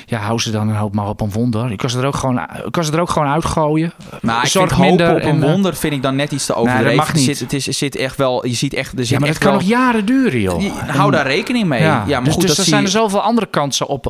Ja, 0.07 0.19
hou 0.19 0.39
ze 0.41 0.51
dan 0.51 0.69
een 0.69 0.75
hoop 0.77 0.95
maar 0.95 1.09
op 1.09 1.21
een 1.21 1.31
wonder. 1.31 1.71
Ik 1.71 1.79
kan 1.79 1.91
ze 1.91 1.99
er 1.99 2.07
ook 2.07 2.17
gewoon, 2.17 2.39
ik 2.65 2.73
kan 2.73 2.85
ze 2.85 2.93
er 2.93 3.01
ook 3.01 3.11
gewoon 3.11 3.29
uitgooien. 3.29 3.93
Maar 4.21 4.43
ik 4.45 4.51
Zorg 4.51 4.69
vind 4.69 4.81
hoop 4.81 4.89
minder 4.89 5.11
op 5.15 5.23
een 5.23 5.29
en, 5.29 5.43
eh, 5.43 5.51
wonder 5.51 5.77
vind 5.77 5.93
ik 5.95 6.03
dan 6.03 6.17
net 6.17 6.33
iets 6.33 6.47
te 6.47 6.53
dat 6.53 6.61
overdreven. 6.63 6.97
mag 6.97 7.09
Er 7.09 7.15
niet. 7.15 7.25
zit, 7.25 7.39
het 7.39 7.53
is, 7.53 7.65
zit 7.65 7.97
echt 7.97 8.17
wel, 8.17 8.47
je 8.47 8.55
ziet 8.55 8.75
echt, 8.75 8.93
er 8.93 8.99
zit 8.99 9.09
Ja, 9.09 9.19
maar 9.19 9.29
dat 9.29 9.37
echt 9.37 9.45
kan 9.47 9.51
wel, 9.53 9.61
nog 9.61 9.69
jaren 9.71 10.05
duren, 10.05 10.41
joh. 10.41 10.61
Je- 10.63 10.71
hou 10.87 11.11
daar 11.11 11.27
rekening 11.27 11.67
mee. 11.67 11.83
Ja, 11.83 12.05
maar 12.07 12.25
dus, 12.25 12.33
goed, 12.33 12.41
dus 12.43 12.51
dat 12.51 12.59
er 12.59 12.65
zijn 12.65 12.81
je- 12.81 12.87
er 12.87 12.93
zoveel 12.93 13.21
andere 13.23 13.47
kansen 13.47 13.87
op, 13.87 14.07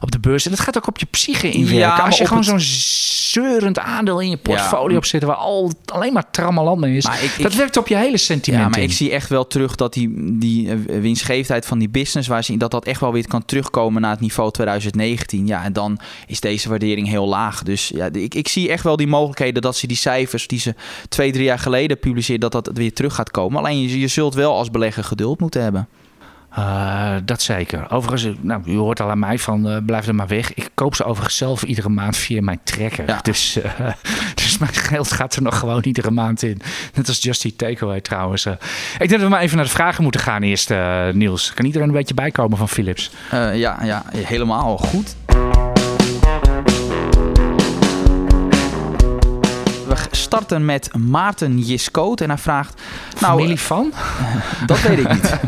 op 0.00 0.10
de 0.10 0.18
beurs. 0.18 0.44
En 0.44 0.50
dat 0.50 0.60
gaat 0.60 0.76
ook 0.76 0.86
op 0.86 0.98
je 0.98 1.06
psyche 1.10 1.50
inwerken. 1.50 1.78
Ja, 1.78 1.96
Als 1.96 2.18
je 2.18 2.24
gewoon 2.26 2.38
het- 2.38 2.48
zo'n 2.48 2.60
zeurend 3.42 3.78
aandeel 3.78 4.20
in 4.20 4.30
je 4.30 4.36
portfolio 4.36 4.96
op 4.96 5.04
zit... 5.04 5.15
waar 5.24 5.36
al, 5.36 5.72
alleen 5.84 6.12
maar 6.12 6.30
trammeland 6.30 6.80
mee 6.80 6.96
is. 6.96 7.04
Ik- 7.04 7.42
dat 7.42 7.52
ik- 7.52 7.58
werkt 7.58 7.76
op 7.76 7.88
je 7.88 7.96
hele 7.96 8.16
sentiment 8.16 8.62
Ja, 8.64 8.68
maar 8.68 8.78
in. 8.78 8.84
ik 8.84 8.92
zie 8.92 9.10
echt 9.10 9.28
wel 9.28 9.46
terug 9.46 9.74
dat 9.74 9.92
die, 9.92 10.38
die 10.38 10.70
eh, 10.70 10.76
winstgevendheid 11.00 11.66
van 11.66 11.78
die 11.78 11.88
business, 11.88 12.28
waar 12.28 12.44
ze, 12.44 12.56
dat 12.56 12.70
dat 12.70 12.84
echt 12.84 13.00
wel 13.00 13.12
weer 13.12 13.28
kan 13.28 13.44
terugkomen 13.44 14.02
naar 14.02 14.10
het 14.10 14.20
niveau 14.20 14.50
2019. 14.50 15.46
Ja, 15.46 15.64
en 15.64 15.72
dan 15.72 15.98
is 16.26 16.40
deze 16.40 16.68
waardering 16.68 17.08
heel 17.08 17.26
laag. 17.28 17.62
Dus 17.62 17.88
ja, 17.94 18.08
ik, 18.12 18.34
ik 18.34 18.48
zie 18.48 18.70
echt 18.70 18.82
wel 18.82 18.96
die 18.96 19.06
mogelijkheden 19.06 19.62
dat 19.62 19.76
ze 19.76 19.86
die 19.86 19.96
cijfers 19.96 20.46
die 20.46 20.58
ze 20.58 20.74
twee, 21.08 21.32
drie 21.32 21.44
jaar 21.44 21.58
geleden 21.58 21.98
publiceerden, 21.98 22.50
dat 22.50 22.64
dat 22.64 22.76
weer 22.76 22.92
terug 22.92 23.14
gaat 23.14 23.30
komen. 23.30 23.58
Alleen 23.58 23.80
je, 23.80 24.00
je 24.00 24.08
zult 24.08 24.34
wel 24.34 24.54
als 24.56 24.70
belegger 24.70 25.04
geduld 25.04 25.40
moeten 25.40 25.62
hebben. 25.62 25.88
Eh, 26.50 27.14
dat 27.24 27.42
zeker. 27.42 27.90
Overigens, 27.90 28.36
nou, 28.40 28.62
u 28.66 28.76
hoort 28.76 29.00
al 29.00 29.10
aan 29.10 29.18
mij 29.18 29.38
van 29.38 29.68
eh, 29.68 29.76
blijf 29.86 30.06
er 30.06 30.14
maar 30.14 30.26
weg. 30.26 30.54
Ik 30.54 30.68
koop 30.74 30.94
ze 30.94 31.04
overigens 31.04 31.36
zelf 31.36 31.62
iedere 31.62 31.88
maand 31.88 32.16
via 32.16 32.42
mijn 32.42 32.60
trekker. 32.64 33.06
Ja. 33.08 33.20
Dus, 33.30 33.56
eh, 33.60 33.88
mijn 34.60 34.72
geld 34.74 35.12
gaat 35.12 35.34
er 35.36 35.42
nog 35.42 35.58
gewoon 35.58 35.82
iedere 35.84 36.10
maand 36.10 36.42
in. 36.42 36.60
Net 36.94 37.08
als 37.08 37.22
Just 37.22 37.44
Eat 37.44 37.58
Takeaway 37.58 38.00
trouwens. 38.00 38.44
eh. 38.44 38.52
Ik 38.92 38.98
denk 38.98 39.10
dat 39.10 39.20
we 39.20 39.28
maar 39.28 39.40
even 39.40 39.56
naar 39.56 39.64
de 39.64 39.70
vragen 39.70 40.02
moeten 40.02 40.20
gaan 40.20 40.42
eerst, 40.42 40.70
eh, 40.70 41.08
Niels. 41.12 41.52
Kan 41.54 41.64
iedereen 41.64 41.88
een 41.88 41.94
beetje 41.94 42.14
bijkomen 42.14 42.58
van 42.58 42.68
Philips? 42.68 43.10
Eh, 43.30 43.56
ja, 43.58 43.78
ja, 43.84 44.04
helemaal 44.12 44.78
goed. 44.78 45.16
Starten 50.16 50.64
met 50.64 50.90
Maarten 50.96 51.58
Jiskoot 51.58 52.20
en 52.20 52.28
hij 52.28 52.38
vraagt... 52.38 52.82
Nou, 53.20 53.36
Familie 53.36 53.60
van? 53.60 53.92
Dat 54.66 54.80
weet 54.82 54.98
ik 54.98 55.12
niet. 55.12 55.34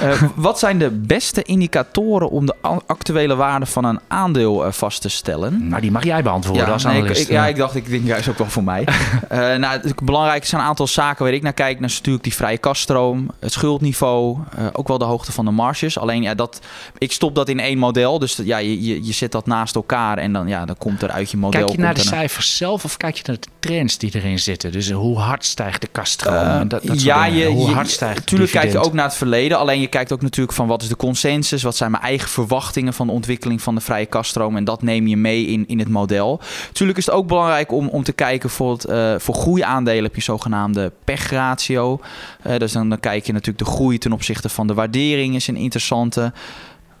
Eh, 0.00 0.22
wat 0.34 0.58
zijn 0.58 0.78
de 0.78 0.90
beste 0.90 1.42
indicatoren 1.42 2.30
om 2.30 2.46
de 2.46 2.54
actuele 2.86 3.34
waarde 3.34 3.66
van 3.66 3.84
een 3.84 4.00
aandeel 4.08 4.64
eh, 4.66 4.72
vast 4.72 5.00
te 5.02 5.08
stellen? 5.08 5.68
Nou, 5.68 5.80
die 5.80 5.90
mag 5.90 6.04
jij 6.04 6.22
beantwoorden 6.22 6.72
als 6.72 6.84
nee, 6.84 6.92
ik, 6.94 7.00
analist. 7.00 7.20
ik- 7.22 7.28
ja, 7.28 7.46
ik 7.46 7.56
dacht, 7.56 7.74
ik 7.74 7.88
denk 7.90 8.04
juist 8.06 8.28
ook 8.28 8.38
wel 8.38 8.46
voor 8.46 8.64
mij. 8.64 8.84
Eh 9.28 9.38
nou, 9.38 9.80
het 9.80 10.00
belangrijk 10.02 10.46
zijn 10.46 10.60
een 10.60 10.66
aantal 10.66 10.86
zaken 10.86 11.24
waar 11.24 11.32
ik 11.34 11.42
naar 11.42 11.52
kijk. 11.52 11.80
Dat 11.80 11.90
is 11.90 11.96
natuurlijk 11.96 12.24
die 12.24 12.34
vrije 12.34 12.58
kaststroom, 12.58 13.30
het 13.40 13.52
schuldniveau, 13.52 14.38
eh, 14.56 14.66
ook 14.72 14.88
wel 14.88 14.98
de 14.98 15.04
hoogte 15.04 15.32
van 15.32 15.44
de 15.44 15.50
marges. 15.50 15.98
Alleen, 15.98 16.22
ja, 16.22 16.34
dat, 16.34 16.60
ik 16.98 17.12
stop 17.12 17.34
dat 17.34 17.48
in 17.48 17.60
één 17.60 17.78
model. 17.78 18.18
Dus 18.18 18.34
dat- 18.34 18.46
ja, 18.46 18.58
je, 18.58 18.82
je, 18.82 19.04
je 19.06 19.12
zet 19.12 19.32
dat 19.32 19.46
naast 19.46 19.74
elkaar 19.74 20.18
en 20.18 20.32
dan, 20.32 20.48
ja, 20.48 20.64
dan 20.64 20.76
komt 20.78 21.02
er 21.02 21.10
uit 21.10 21.30
je 21.30 21.36
model... 21.36 21.60
Kijk 21.60 21.72
je 21.76 21.82
naar 21.82 21.94
de 21.94 22.00
er 22.00 22.06
cijfers 22.06 22.56
zelf 22.56 22.84
of 22.84 22.96
kijk 22.96 23.16
je 23.16 23.22
naar 23.26 23.36
de 23.40 23.46
trends 23.58 23.98
die 23.98 24.09
erin 24.14 24.38
zitten? 24.38 24.72
Dus 24.72 24.90
hoe 24.90 25.18
hard 25.18 25.44
stijgt 25.44 25.80
de 25.80 25.88
kaststroom? 25.92 26.34
Eh, 26.34 26.58
en 26.58 26.68
dat, 26.68 26.86
dat 26.86 27.02
ja, 27.02 27.24
je, 27.24 27.46
hoe 27.46 27.68
je- 27.68 27.74
hard 27.74 27.90
stijgt 27.90 28.26
Tuurlijk 28.26 28.50
kijk 28.50 28.72
je 28.72 28.78
ook 28.78 28.92
naar 28.92 29.04
het 29.04 29.14
verleden. 29.14 29.58
Alleen 29.58 29.80
je 29.80 29.86
kijkt 29.86 30.12
ook 30.12 30.22
natuurlijk 30.22 30.56
van 30.56 30.66
wat 30.66 30.82
is 30.82 30.88
de 30.88 30.96
consensus? 30.96 31.62
Wat 31.62 31.76
zijn 31.76 31.90
mijn 31.90 32.02
eigen 32.02 32.28
verwachtingen 32.28 32.94
van 32.94 33.06
de 33.06 33.12
ontwikkeling 33.12 33.62
van 33.62 33.74
de 33.74 33.80
vrije 33.80 34.06
kaststroom? 34.06 34.56
En 34.56 34.64
dat 34.64 34.82
neem 34.82 35.06
je 35.06 35.16
mee 35.16 35.46
in, 35.46 35.64
in 35.68 35.78
het 35.78 35.88
model. 35.88 36.40
Tuurlijk 36.72 36.98
is 36.98 37.06
het 37.06 37.14
ook 37.14 37.26
belangrijk 37.26 37.72
om, 37.72 37.88
om 37.88 38.02
te 38.02 38.12
kijken 38.12 38.50
voor, 38.50 38.72
het, 38.72 38.84
eh, 38.84 39.14
voor 39.18 39.34
groeiaandelen 39.34 40.04
heb 40.04 40.14
je 40.14 40.22
zogenaamde 40.22 40.92
pechratio. 41.04 42.00
Eh, 42.42 42.56
dus 42.56 42.72
dan, 42.72 42.88
dan 42.88 43.00
kijk 43.00 43.26
je 43.26 43.32
natuurlijk 43.32 43.64
de 43.64 43.70
groei 43.70 43.98
ten 43.98 44.12
opzichte 44.12 44.48
van 44.48 44.66
de 44.66 44.74
waardering 44.74 45.34
is 45.34 45.46
een 45.46 45.56
interessante. 45.56 46.32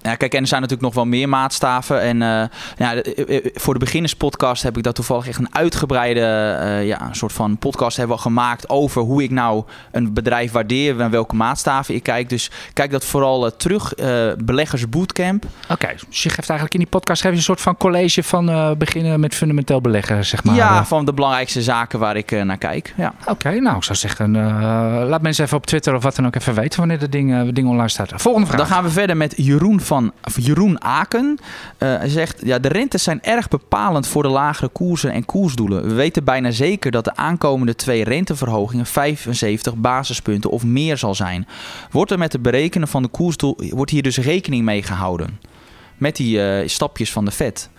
Ja, 0.02 0.14
kijk, 0.14 0.34
en 0.34 0.40
er 0.40 0.46
zijn 0.46 0.60
natuurlijk 0.60 0.88
nog 0.88 1.04
wel 1.04 1.10
meer 1.12 1.28
maatstaven. 1.28 2.00
En 2.00 2.22
eh, 2.22 2.28
ja, 2.76 2.94
de- 2.94 3.02
eh, 3.14 3.36
eh, 3.36 3.44
voor 3.54 3.72
de 3.74 3.80
beginnerspodcast 3.80 4.62
heb 4.62 4.76
ik 4.76 4.82
daar 4.82 4.92
toevallig 4.92 5.28
echt 5.28 5.38
een 5.38 5.54
uitgebreide 5.54 6.20
ja, 6.84 7.06
een 7.08 7.14
soort 7.14 7.32
van 7.32 7.58
podcast 7.58 7.96
hebben 7.96 8.16
we 8.16 8.22
gemaakt 8.22 8.68
over 8.68 9.02
hoe 9.02 9.22
ik 9.22 9.30
nou 9.30 9.64
een 9.92 10.12
bedrijf 10.12 10.52
waardeer 10.52 11.00
en 11.00 11.10
welke 11.10 11.34
maatstaven 11.34 11.94
ik 11.94 12.02
kijk. 12.02 12.28
Dus 12.28 12.50
kijk 12.72 12.90
dat 12.90 13.04
vooral 13.04 13.56
terug. 13.56 13.94
Beleggers 14.44 14.88
Bootcamp. 14.88 15.44
Oké, 15.68 15.88
dus 16.08 16.22
je 16.22 16.28
geeft 16.28 16.48
eigenlijk 16.48 16.72
in 16.74 16.80
die 16.80 16.88
podcast 16.88 17.22
geef 17.22 17.30
je 17.30 17.36
een 17.36 17.42
soort 17.42 17.60
van 17.60 17.76
college 17.76 18.22
van 18.22 18.74
beginnen 18.78 19.20
met 19.20 19.34
fundamenteel 19.34 19.80
beleggen, 19.80 20.24
zeg 20.26 20.44
maar. 20.44 20.54
ja, 20.54 20.84
van 20.84 21.04
de 21.04 21.12
belangrijkste 21.12 21.62
zaken 21.62 21.98
waar 21.98 22.16
ik 22.16 22.44
naar 22.44 22.58
kijk. 22.58 22.94
Ja. 22.96 23.12
Oké, 23.26 23.60
nou, 23.60 23.76
ik 23.76 23.82
zou 23.82 23.98
zeggen, 23.98 24.30
laat 25.08 25.22
mensen 25.22 25.44
even 25.44 25.56
op 25.56 25.66
Twitter 25.66 25.94
of 25.94 26.02
wat 26.02 26.16
dan 26.16 26.26
ook 26.26 26.34
even 26.34 26.54
weten 26.54 26.78
wanneer 26.78 26.98
dat 26.98 27.12
ding, 27.12 27.52
ding 27.52 27.68
online 27.68 27.88
staat. 27.88 28.12
Volgende 28.16 28.46
vraag. 28.46 28.58
Dan 28.60 28.68
gaan 28.68 28.84
we 28.84 28.90
verder 28.90 29.16
met 29.16 29.34
Jeroen 29.36 29.80
van 29.90 30.12
Jeroen 30.40 30.82
Aken. 30.82 31.38
Hij 31.78 32.08
zegt: 32.08 32.40
ja, 32.44 32.58
de 32.58 32.68
rentes 32.68 33.02
zijn 33.02 33.22
erg 33.22 33.48
bepalend 33.48 34.06
voor 34.06 34.22
de 34.22 34.28
lagere 34.28 34.68
koersen 34.68 35.12
en 35.12 35.24
koersdoelen. 35.24 35.88
We 35.88 35.94
weten 35.94 36.24
bijna 36.24 36.50
zeker 36.50 36.90
dat 36.90 37.04
de 37.04 37.16
aankomende 37.16 37.74
twee 37.74 38.04
renteverhogingen 38.04 38.86
75 38.86 39.76
basispunten 39.76 40.50
of 40.50 40.64
meer 40.64 40.96
zal 40.96 41.14
zijn. 41.14 41.46
Wordt 41.90 42.10
er 42.10 42.18
met 42.18 42.32
het 42.32 42.42
berekenen 42.42 42.88
van 42.88 43.02
de 43.02 43.08
koersdoel 43.08 43.58
wordt 43.70 43.90
hier 43.90 44.02
dus 44.02 44.18
rekening 44.18 44.64
mee 44.64 44.82
gehouden? 44.82 45.40
Met 45.96 46.16
die 46.16 46.42
eh, 46.42 46.68
stapjes 46.68 47.12
van 47.12 47.24
de 47.24 47.30
Fed. 47.30 47.70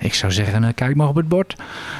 Ik 0.00 0.14
zou 0.14 0.32
zeggen, 0.32 0.62
uh, 0.62 0.68
kijk 0.74 0.96
maar 0.96 1.08
op 1.08 1.14
het 1.14 1.28
bord. 1.28 1.56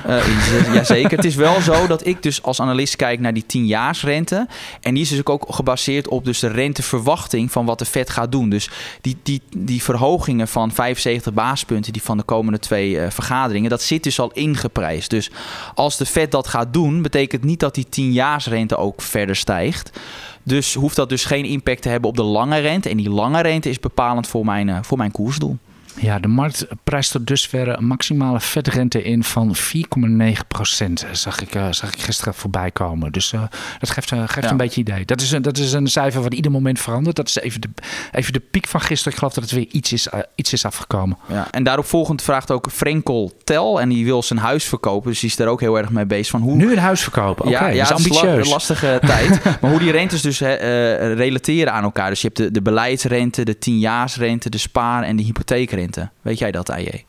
Uh, 0.07 0.75
jazeker. 0.75 1.17
het 1.17 1.25
is 1.25 1.35
wel 1.35 1.61
zo 1.61 1.87
dat 1.87 2.07
ik 2.07 2.23
dus 2.23 2.43
als 2.43 2.61
analist 2.61 2.97
kijk 2.97 3.21
naar 3.21 3.33
die 3.35 3.45
10-jaarsrente. 3.45 4.47
En 4.81 4.95
die 4.95 5.03
is 5.03 5.09
dus 5.09 5.25
ook 5.25 5.47
gebaseerd 5.49 6.09
op 6.09 6.25
dus 6.25 6.39
de 6.39 6.49
renteverwachting 6.49 7.53
van 7.53 7.67
wat 7.67 7.79
de 7.79 7.85
Fed 7.85 8.11
gaat 8.11 8.33
doen. 8.33 8.49
Dus 8.49 8.71
die, 9.01 9.17
die, 9.23 9.43
die 9.57 9.83
verhogingen 9.83 10.49
van 10.49 10.73
75 10.73 11.33
baaspunten 11.33 11.93
die 11.93 12.03
van 12.03 12.17
de 12.17 12.23
komende 12.23 12.59
twee 12.59 12.91
uh, 12.91 13.11
vergaderingen, 13.11 13.71
dat 13.71 13.83
zit 13.83 14.03
dus 14.03 14.21
al 14.21 14.31
ingeprijsd. 14.33 15.11
Dus 15.11 15.31
als 15.75 15.97
de 15.97 16.07
Fed 16.07 16.31
dat 16.31 16.49
gaat 16.49 16.73
doen, 16.73 17.03
betekent 17.03 17.45
niet 17.45 17.61
dat 17.61 17.75
die 17.75 17.87
10-jaarsrente 17.87 18.77
ook 18.77 19.03
verder 19.03 19.37
stijgt. 19.37 20.01
Dus 20.43 20.75
hoeft 20.75 20.97
dat 20.97 21.09
dus 21.09 21.25
geen 21.25 21.45
impact 21.45 21.83
te 21.83 21.89
hebben 21.89 22.11
op 22.11 22.17
de 22.17 22.23
lange 22.23 22.59
rente. 22.59 22.89
En 22.89 22.97
die 22.97 23.11
lange 23.11 23.43
rente 23.43 23.71
is 23.71 23.81
bepalend 23.81 24.27
voor 24.27 24.45
mijn, 24.45 24.85
voor 24.85 24.99
mijn 24.99 25.11
koersdoel. 25.11 25.59
Ja, 26.01 26.19
de 26.19 26.29
markt 26.29 26.67
prijst 26.85 27.13
tot 27.13 27.27
dusver 27.27 27.69
een 27.69 27.87
maximale 27.87 28.41
vetrente 28.41 29.03
in 29.03 29.25
van 29.25 29.57
4,9 29.57 30.47
procent. 30.49 31.07
Zag 31.13 31.41
ik, 31.41 31.55
uh, 31.55 31.67
zag 31.71 31.93
ik 31.93 32.01
gisteren 32.01 32.35
voorbij 32.35 32.71
komen. 32.71 33.13
Dus 33.13 33.33
uh, 33.33 33.43
dat 33.79 33.91
geeft, 33.91 34.11
uh, 34.11 34.23
geeft 34.27 34.45
ja. 34.45 34.51
een 34.51 34.57
beetje 34.57 34.81
idee. 34.81 35.05
Dat 35.05 35.21
is, 35.21 35.31
een, 35.31 35.43
dat 35.43 35.59
is 35.59 35.73
een 35.73 35.87
cijfer 35.87 36.23
wat 36.23 36.35
ieder 36.35 36.51
moment 36.51 36.81
verandert. 36.81 37.17
Dat 37.17 37.29
is 37.29 37.37
even 37.37 37.61
de, 37.61 37.69
even 38.13 38.33
de 38.33 38.41
piek 38.51 38.67
van 38.67 38.81
gisteren. 38.81 39.13
Ik 39.13 39.19
geloof 39.19 39.35
dat 39.35 39.45
het 39.45 39.53
weer 39.53 39.67
iets 39.71 39.93
is, 39.93 40.09
iets 40.35 40.53
is 40.53 40.65
afgekomen. 40.65 41.19
Ja, 41.29 41.47
en 41.51 41.63
daarop 41.63 41.85
volgend 41.85 42.23
vraagt 42.23 42.51
ook 42.51 42.71
Frenkel 42.71 43.33
Tel. 43.45 43.81
En 43.81 43.89
die 43.89 44.05
wil 44.05 44.23
zijn 44.23 44.39
huis 44.39 44.65
verkopen. 44.65 45.11
Dus 45.11 45.21
die 45.21 45.29
is 45.29 45.37
daar 45.37 45.49
ook 45.49 45.61
heel 45.61 45.79
erg 45.79 45.91
mee 45.91 46.07
bezig. 46.07 46.27
Van 46.31 46.41
hoe... 46.41 46.55
Nu 46.55 46.73
een 46.73 46.79
huis 46.79 47.01
verkopen? 47.01 47.45
Oké, 47.45 47.55
okay, 47.55 47.69
ja, 47.69 47.75
ja, 47.75 47.89
dat 47.89 47.99
is 47.99 48.07
ambitieus. 48.07 48.45
Een 48.45 48.53
lastige 48.53 48.99
tijd. 49.07 49.61
Maar 49.61 49.71
hoe 49.71 49.81
die 49.81 49.91
rentes 49.91 50.23
dus 50.23 50.39
relateren 50.39 51.73
aan 51.73 51.83
elkaar. 51.83 52.11
Dus 52.11 52.21
je 52.21 52.27
hebt 52.27 52.39
de, 52.39 52.51
de 52.51 52.63
beleidsrente, 52.63 53.45
de 53.45 53.57
10-jaarsrente, 53.57 54.49
de 54.49 54.59
spaar- 54.59 55.03
en 55.03 55.17
de 55.17 55.23
hypotheekrente. 55.23 55.88
Weet 56.23 56.39
jij 56.39 56.51
dat, 56.51 56.71
AJ? 56.71 57.05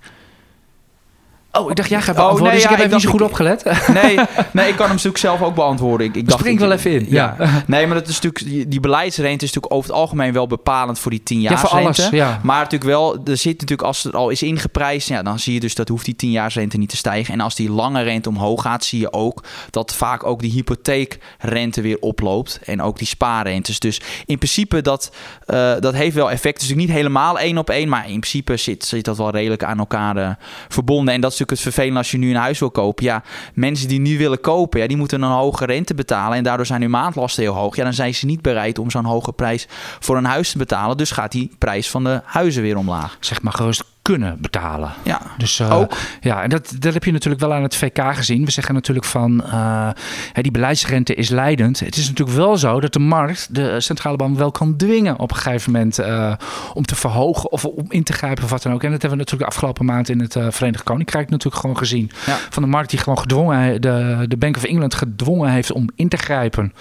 Oh, 1.59 1.69
ik 1.69 1.75
dacht, 1.75 1.89
jij 1.89 2.01
gaat 2.01 2.15
beantwoorden, 2.15 2.47
oh, 2.47 2.53
nee, 2.53 2.61
dus 2.61 2.63
ik 2.63 2.69
heb 2.69 2.79
even 2.79 2.91
niet 2.91 3.01
zo 3.01 3.11
goed 3.11 3.21
opgelet. 3.21 3.63
Nee, 4.03 4.19
nee, 4.51 4.67
ik 4.67 4.75
kan 4.75 4.85
hem 4.85 4.95
natuurlijk 4.95 5.17
zelf 5.17 5.41
ook 5.41 5.55
beantwoorden. 5.55 6.07
Ik, 6.07 6.15
ik 6.15 6.27
dacht, 6.27 6.39
Spring 6.39 6.59
wel 6.59 6.71
even 6.71 6.91
in. 6.91 7.05
Ja. 7.09 7.35
Nee, 7.67 7.87
maar 7.87 7.95
dat 7.95 8.07
is 8.07 8.19
natuurlijk, 8.21 8.71
die 8.71 8.79
beleidsrente 8.79 9.45
is 9.45 9.53
natuurlijk 9.53 9.73
over 9.73 9.89
het 9.89 9.99
algemeen 9.99 10.33
wel 10.33 10.47
bepalend 10.47 10.99
voor 10.99 11.11
die 11.11 11.23
10 11.23 11.41
jaar 11.41 11.51
ja, 11.51 11.59
voor 11.59 11.69
alles, 11.69 12.09
ja. 12.09 12.39
Maar 12.43 12.57
natuurlijk 12.57 12.91
wel, 12.91 13.17
er 13.25 13.37
zit 13.37 13.59
natuurlijk, 13.59 13.87
als 13.87 14.03
het 14.03 14.15
al 14.15 14.29
is 14.29 14.43
ingeprijsd, 14.43 15.07
ja, 15.07 15.23
dan 15.23 15.39
zie 15.39 15.53
je 15.53 15.59
dus 15.59 15.75
dat 15.75 15.87
hoeft 15.87 16.05
die 16.05 16.15
10 16.15 16.31
jaar 16.31 16.51
rente 16.53 16.77
niet 16.77 16.89
te 16.89 16.97
stijgen. 16.97 17.33
En 17.33 17.39
als 17.39 17.55
die 17.55 17.71
lange 17.71 18.01
rente 18.01 18.29
omhoog 18.29 18.61
gaat, 18.61 18.83
zie 18.83 18.99
je 18.99 19.13
ook 19.13 19.43
dat 19.69 19.95
vaak 19.95 20.23
ook 20.23 20.41
die 20.41 20.51
hypotheekrente 20.51 21.81
weer 21.81 21.97
oploopt. 21.99 22.59
En 22.65 22.81
ook 22.81 22.97
die 22.97 23.07
spaarrentes. 23.07 23.79
Dus 23.79 24.01
in 24.25 24.37
principe, 24.37 24.81
dat, 24.81 25.11
uh, 25.47 25.73
dat 25.79 25.93
heeft 25.93 26.15
wel 26.15 26.31
effect. 26.31 26.59
Dus 26.59 26.75
niet 26.75 26.89
helemaal 26.89 27.39
één 27.39 27.57
op 27.57 27.69
één, 27.69 27.89
maar 27.89 28.03
in 28.03 28.19
principe 28.19 28.57
zit, 28.57 28.85
zit 28.85 29.05
dat 29.05 29.17
wel 29.17 29.29
redelijk 29.29 29.63
aan 29.63 29.79
elkaar 29.79 30.17
uh, 30.17 30.29
verbonden. 30.67 31.13
En 31.13 31.21
dat 31.21 31.31
is 31.31 31.39
natuurlijk 31.39 31.48
het 31.49 31.59
vervelend 31.59 31.97
als 31.97 32.11
je 32.11 32.17
nu 32.17 32.29
een 32.29 32.35
huis 32.35 32.59
wil 32.59 32.71
kopen. 32.71 33.05
Ja, 33.05 33.23
mensen 33.53 33.87
die 33.87 33.99
nu 33.99 34.17
willen 34.17 34.41
kopen, 34.41 34.79
ja, 34.79 34.87
die 34.87 34.97
moeten 34.97 35.21
een 35.21 35.31
hoge 35.31 35.65
rente 35.65 35.93
betalen. 35.93 36.37
En 36.37 36.43
daardoor 36.43 36.65
zijn 36.65 36.81
hun 36.81 36.89
maandlasten 36.89 37.43
heel 37.43 37.53
hoog. 37.53 37.75
Ja, 37.75 37.83
dan 37.83 37.93
zijn 37.93 38.15
ze 38.15 38.25
niet 38.25 38.41
bereid 38.41 38.79
om 38.79 38.91
zo'n 38.91 39.05
hoge 39.05 39.31
prijs 39.31 39.67
voor 39.99 40.17
een 40.17 40.25
huis 40.25 40.51
te 40.51 40.57
betalen. 40.57 40.97
Dus 40.97 41.11
gaat 41.11 41.31
die 41.31 41.51
prijs 41.57 41.89
van 41.89 42.03
de 42.03 42.21
huizen 42.23 42.61
weer 42.61 42.77
omlaag. 42.77 43.17
Zeg 43.19 43.41
maar 43.41 43.53
gerust 43.53 43.83
kunnen 44.13 44.37
betalen. 44.41 44.91
Ja, 45.03 45.21
dus 45.37 45.59
uh, 45.59 45.77
ook. 45.77 45.93
Ja, 46.21 46.43
en 46.43 46.49
dat, 46.49 46.75
dat 46.79 46.93
heb 46.93 47.03
je 47.03 47.11
natuurlijk 47.11 47.41
wel 47.41 47.53
aan 47.53 47.63
het 47.63 47.75
VK 47.75 48.15
gezien. 48.15 48.45
We 48.45 48.51
zeggen 48.51 48.73
natuurlijk 48.73 49.05
van 49.05 49.43
uh, 49.45 49.89
die 50.33 50.51
beleidsrente 50.51 51.15
is 51.15 51.29
leidend. 51.29 51.79
Het 51.79 51.95
is 51.95 52.07
natuurlijk 52.07 52.37
wel 52.37 52.57
zo 52.57 52.79
dat 52.79 52.93
de 52.93 52.99
markt 52.99 53.55
de 53.55 53.79
centrale 53.79 54.17
bank 54.17 54.37
wel 54.37 54.51
kan 54.51 54.75
dwingen 54.75 55.19
op 55.19 55.31
een 55.31 55.37
gegeven 55.37 55.71
moment 55.71 55.99
uh, 55.99 56.33
om 56.73 56.85
te 56.85 56.95
verhogen 56.95 57.51
of 57.51 57.65
om 57.65 57.85
in 57.89 58.03
te 58.03 58.13
grijpen 58.13 58.43
of 58.43 58.49
wat 58.49 58.61
dan 58.61 58.73
ook. 58.73 58.83
En 58.83 58.91
dat 58.91 59.01
hebben 59.01 59.19
we 59.19 59.23
natuurlijk 59.23 59.51
de 59.51 59.55
afgelopen 59.55 59.85
maand 59.85 60.09
in 60.09 60.19
het 60.19 60.35
Verenigd 60.49 60.83
Koninkrijk 60.83 61.29
natuurlijk 61.29 61.61
gewoon 61.61 61.77
gezien. 61.77 62.11
Ja. 62.25 62.37
Van 62.49 62.63
de 62.63 62.69
markt 62.69 62.89
die 62.89 62.99
gewoon 62.99 63.19
gedwongen, 63.19 63.81
de, 63.81 64.25
de 64.27 64.37
Bank 64.37 64.57
of 64.57 64.63
England 64.63 64.93
gedwongen 64.93 65.49
heeft 65.49 65.71
om 65.71 65.89
in 65.95 66.09
te 66.09 66.17
grijpen. 66.17 66.73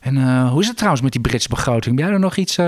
En 0.00 0.46
hoe 0.48 0.60
is 0.60 0.66
het 0.66 0.76
trouwens 0.76 1.02
met 1.02 1.12
die 1.12 1.20
Britse 1.20 1.48
begroting? 1.48 1.96
Ben 1.96 2.04
jij 2.04 2.14
er 2.14 2.20
nog 2.20 2.36
iets? 2.36 2.58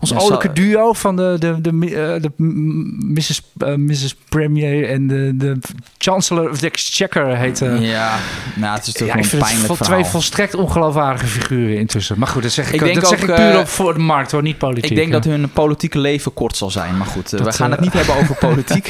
ons 0.00 0.10
ja, 0.10 0.16
oudelijke 0.16 0.52
duo 0.52 0.92
van 0.92 1.16
de, 1.16 1.36
de, 1.38 1.60
de, 1.60 1.78
de, 1.78 2.18
de 2.20 2.32
Mrs. 2.38 3.42
Uh, 3.58 3.74
Mrs. 3.74 4.14
Premier 4.28 4.88
en 4.88 5.06
de, 5.06 5.32
de 5.36 5.58
Chancellor 5.98 6.50
of 6.50 6.58
the 6.58 6.66
Exchequer 6.66 7.36
heet. 7.36 7.60
Uh, 7.60 7.90
ja, 7.90 8.18
nou, 8.54 8.76
het 8.76 8.86
is 8.86 8.92
toch 8.92 9.08
ja, 9.08 9.16
een 9.16 9.28
pijnlijk 9.38 9.68
het 9.68 9.82
twee 9.82 10.04
volstrekt 10.04 10.54
ongeloofwaardige 10.54 11.26
figuren 11.26 11.78
intussen. 11.78 12.18
Maar 12.18 12.28
goed, 12.28 12.42
dat 12.42 12.52
zeg 12.52 12.72
ik, 12.72 12.80
ik, 12.80 12.94
dat 12.94 13.04
ook, 13.04 13.10
zeg 13.10 13.20
ik 13.20 13.34
puur 13.34 13.54
uh, 13.54 13.64
voor 13.64 13.94
de 13.94 14.00
markt 14.00 14.30
hoor, 14.30 14.42
niet 14.42 14.58
politiek. 14.58 14.90
Ik 14.90 14.96
denk 14.96 15.12
dat 15.12 15.24
hun 15.24 15.50
politieke 15.50 15.98
leven 15.98 16.34
kort 16.34 16.56
zal 16.56 16.70
zijn. 16.70 16.96
Maar 16.96 17.06
goed, 17.06 17.30
dat, 17.30 17.40
we 17.40 17.52
gaan 17.52 17.70
het 17.70 17.80
niet 17.80 17.92
hebben 17.92 18.16
over 18.16 18.34
politiek. 18.48 18.86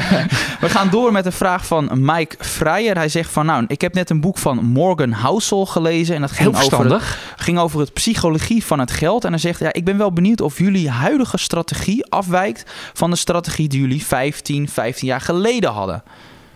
we 0.64 0.68
gaan 0.68 0.90
door 0.90 1.12
met 1.12 1.26
een 1.26 1.32
vraag 1.32 1.66
van 1.66 1.90
Mike 1.94 2.36
Vrijer. 2.38 2.96
Hij 2.96 3.08
zegt 3.08 3.30
van, 3.30 3.46
nou, 3.46 3.64
ik 3.68 3.80
heb 3.80 3.94
net 3.94 4.10
een 4.10 4.20
boek 4.20 4.38
van 4.38 4.64
Morgan 4.64 5.12
Housel 5.12 5.66
gelezen. 5.66 6.14
En 6.14 6.20
dat 6.20 6.32
ging, 6.32 6.56
over 6.56 6.92
het, 6.92 7.02
ging 7.36 7.58
over 7.58 7.80
het 7.80 7.92
psychologie 7.92 8.64
van 8.64 8.78
het 8.78 8.90
geld. 8.90 9.24
En 9.24 9.30
hij 9.30 9.40
zegt, 9.40 9.60
ja, 9.60 9.72
ik 9.72 9.84
ben 9.84 9.98
wel 9.98 10.12
benieuwd 10.12 10.40
of 10.40 10.58
jullie 10.58 10.90
huidige 10.90 11.38
strategie 11.38 12.06
afwijkt 12.10 12.70
van 12.92 13.10
de 13.10 13.16
strategie 13.16 13.68
die 13.68 13.75
jullie 13.78 14.04
15, 14.04 14.68
15 14.68 15.08
jaar 15.08 15.20
geleden 15.20 15.70
hadden? 15.70 16.02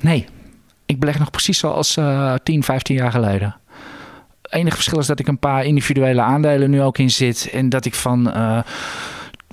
Nee, 0.00 0.26
ik 0.87 1.00
beleg 1.00 1.18
nog 1.18 1.30
precies 1.30 1.59
zoals 1.59 1.96
uh, 1.96 2.35
10, 2.42 2.62
15 2.62 2.96
jaar 2.96 3.11
geleden. 3.11 3.56
Het 4.42 4.52
enige 4.52 4.76
verschil 4.76 4.98
is 4.98 5.06
dat 5.06 5.18
ik 5.18 5.28
een 5.28 5.38
paar 5.38 5.64
individuele 5.64 6.20
aandelen 6.20 6.70
nu 6.70 6.83
ook 6.83 6.98
in 6.98 7.11
zit. 7.11 7.50
En 7.52 7.68
dat 7.68 7.85
ik 7.85 7.94
van. 7.94 8.28
Uh, 8.28 8.59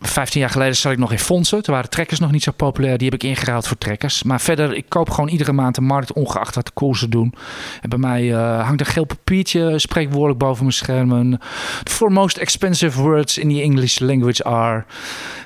15 0.01 0.41
jaar 0.41 0.49
geleden 0.49 0.75
zat 0.75 0.91
ik 0.91 0.97
nog 0.97 1.11
in 1.11 1.19
fondsen. 1.19 1.63
Toen 1.63 1.73
waren 1.73 1.89
trekkers 1.89 2.19
nog 2.19 2.31
niet 2.31 2.43
zo 2.43 2.51
populair. 2.51 2.97
Die 2.97 3.09
heb 3.09 3.23
ik 3.23 3.29
ingeruild 3.29 3.67
voor 3.67 3.77
trekkers. 3.77 4.23
Maar 4.23 4.41
verder, 4.41 4.73
ik 4.73 4.85
koop 4.87 5.09
gewoon 5.09 5.29
iedere 5.29 5.51
maand 5.51 5.75
de 5.75 5.81
markt, 5.81 6.13
ongeacht 6.13 6.55
wat 6.55 6.65
de 6.65 6.71
koersen 6.73 7.09
doen. 7.09 7.33
En 7.81 7.89
bij 7.89 7.99
mij 7.99 8.23
uh, 8.23 8.63
hangt 8.65 8.79
een 8.79 8.85
geel 8.85 9.05
papiertje, 9.05 9.79
spreekwoordelijk 9.79 10.39
boven 10.39 10.63
mijn 10.63 10.75
schermen. 10.75 11.39
The 11.83 11.91
four 11.91 12.11
most 12.11 12.37
expensive 12.37 13.01
words 13.01 13.37
in 13.37 13.49
the 13.49 13.61
English 13.61 13.99
language 13.99 14.43
are... 14.43 14.85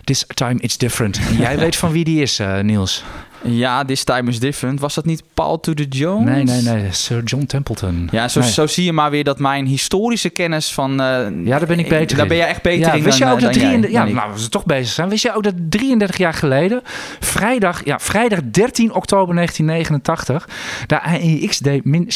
This 0.03 0.25
time 0.33 0.59
it's 0.59 0.77
different. 0.77 1.19
En 1.29 1.37
jij 1.45 1.57
weet 1.57 1.75
van 1.75 1.91
wie 1.91 2.03
die 2.03 2.21
is, 2.21 2.39
uh, 2.39 2.59
Niels. 2.59 3.03
Ja, 3.43 3.85
This 3.85 4.03
Time 4.03 4.29
is 4.29 4.39
Different. 4.39 4.79
Was 4.79 4.93
dat 4.93 5.05
niet 5.05 5.23
Paul 5.33 5.59
to 5.59 5.73
the 5.73 5.87
Jones? 5.87 6.25
Nee, 6.25 6.43
nee, 6.43 6.61
nee. 6.61 6.91
Sir 6.91 7.23
John 7.23 7.45
Templeton. 7.45 8.07
Ja, 8.11 8.27
zo, 8.27 8.41
zo 8.41 8.67
zie 8.67 8.83
je 8.83 8.93
maar 8.93 9.11
weer 9.11 9.23
dat 9.23 9.39
mijn 9.39 9.65
historische 9.65 10.29
kennis 10.29 10.73
van... 10.73 10.91
Uh, 10.91 10.97
ja, 11.43 11.57
daar 11.57 11.67
ben 11.67 11.79
ik 11.79 11.89
beter 11.89 12.17
Daar 12.17 12.27
ben 12.27 12.37
jij 12.37 12.47
echt 12.47 12.61
beter 12.61 12.87
ja, 12.87 12.93
in 12.93 13.03
wist 13.03 13.19
dan, 13.19 13.27
je 13.27 13.33
ook 13.33 13.41
dat 13.41 13.53
33, 13.53 13.91
Ja, 13.91 14.05
nou, 14.05 14.33
we 14.33 14.49
toch 14.49 14.65
bezig 14.65 14.93
zijn. 14.93 15.09
Wist 15.09 15.23
je 15.23 15.35
ook 15.35 15.43
dat 15.43 15.53
33 15.69 16.17
jaar 16.17 16.33
geleden, 16.33 16.81
vrijdag, 17.19 17.85
ja, 17.85 17.99
vrijdag 17.99 18.39
13 18.51 18.93
oktober 18.93 19.35
1989, 19.35 20.49
de 20.87 21.01
AEX 21.01 21.59
deed 21.59 21.85
min 21.85 22.11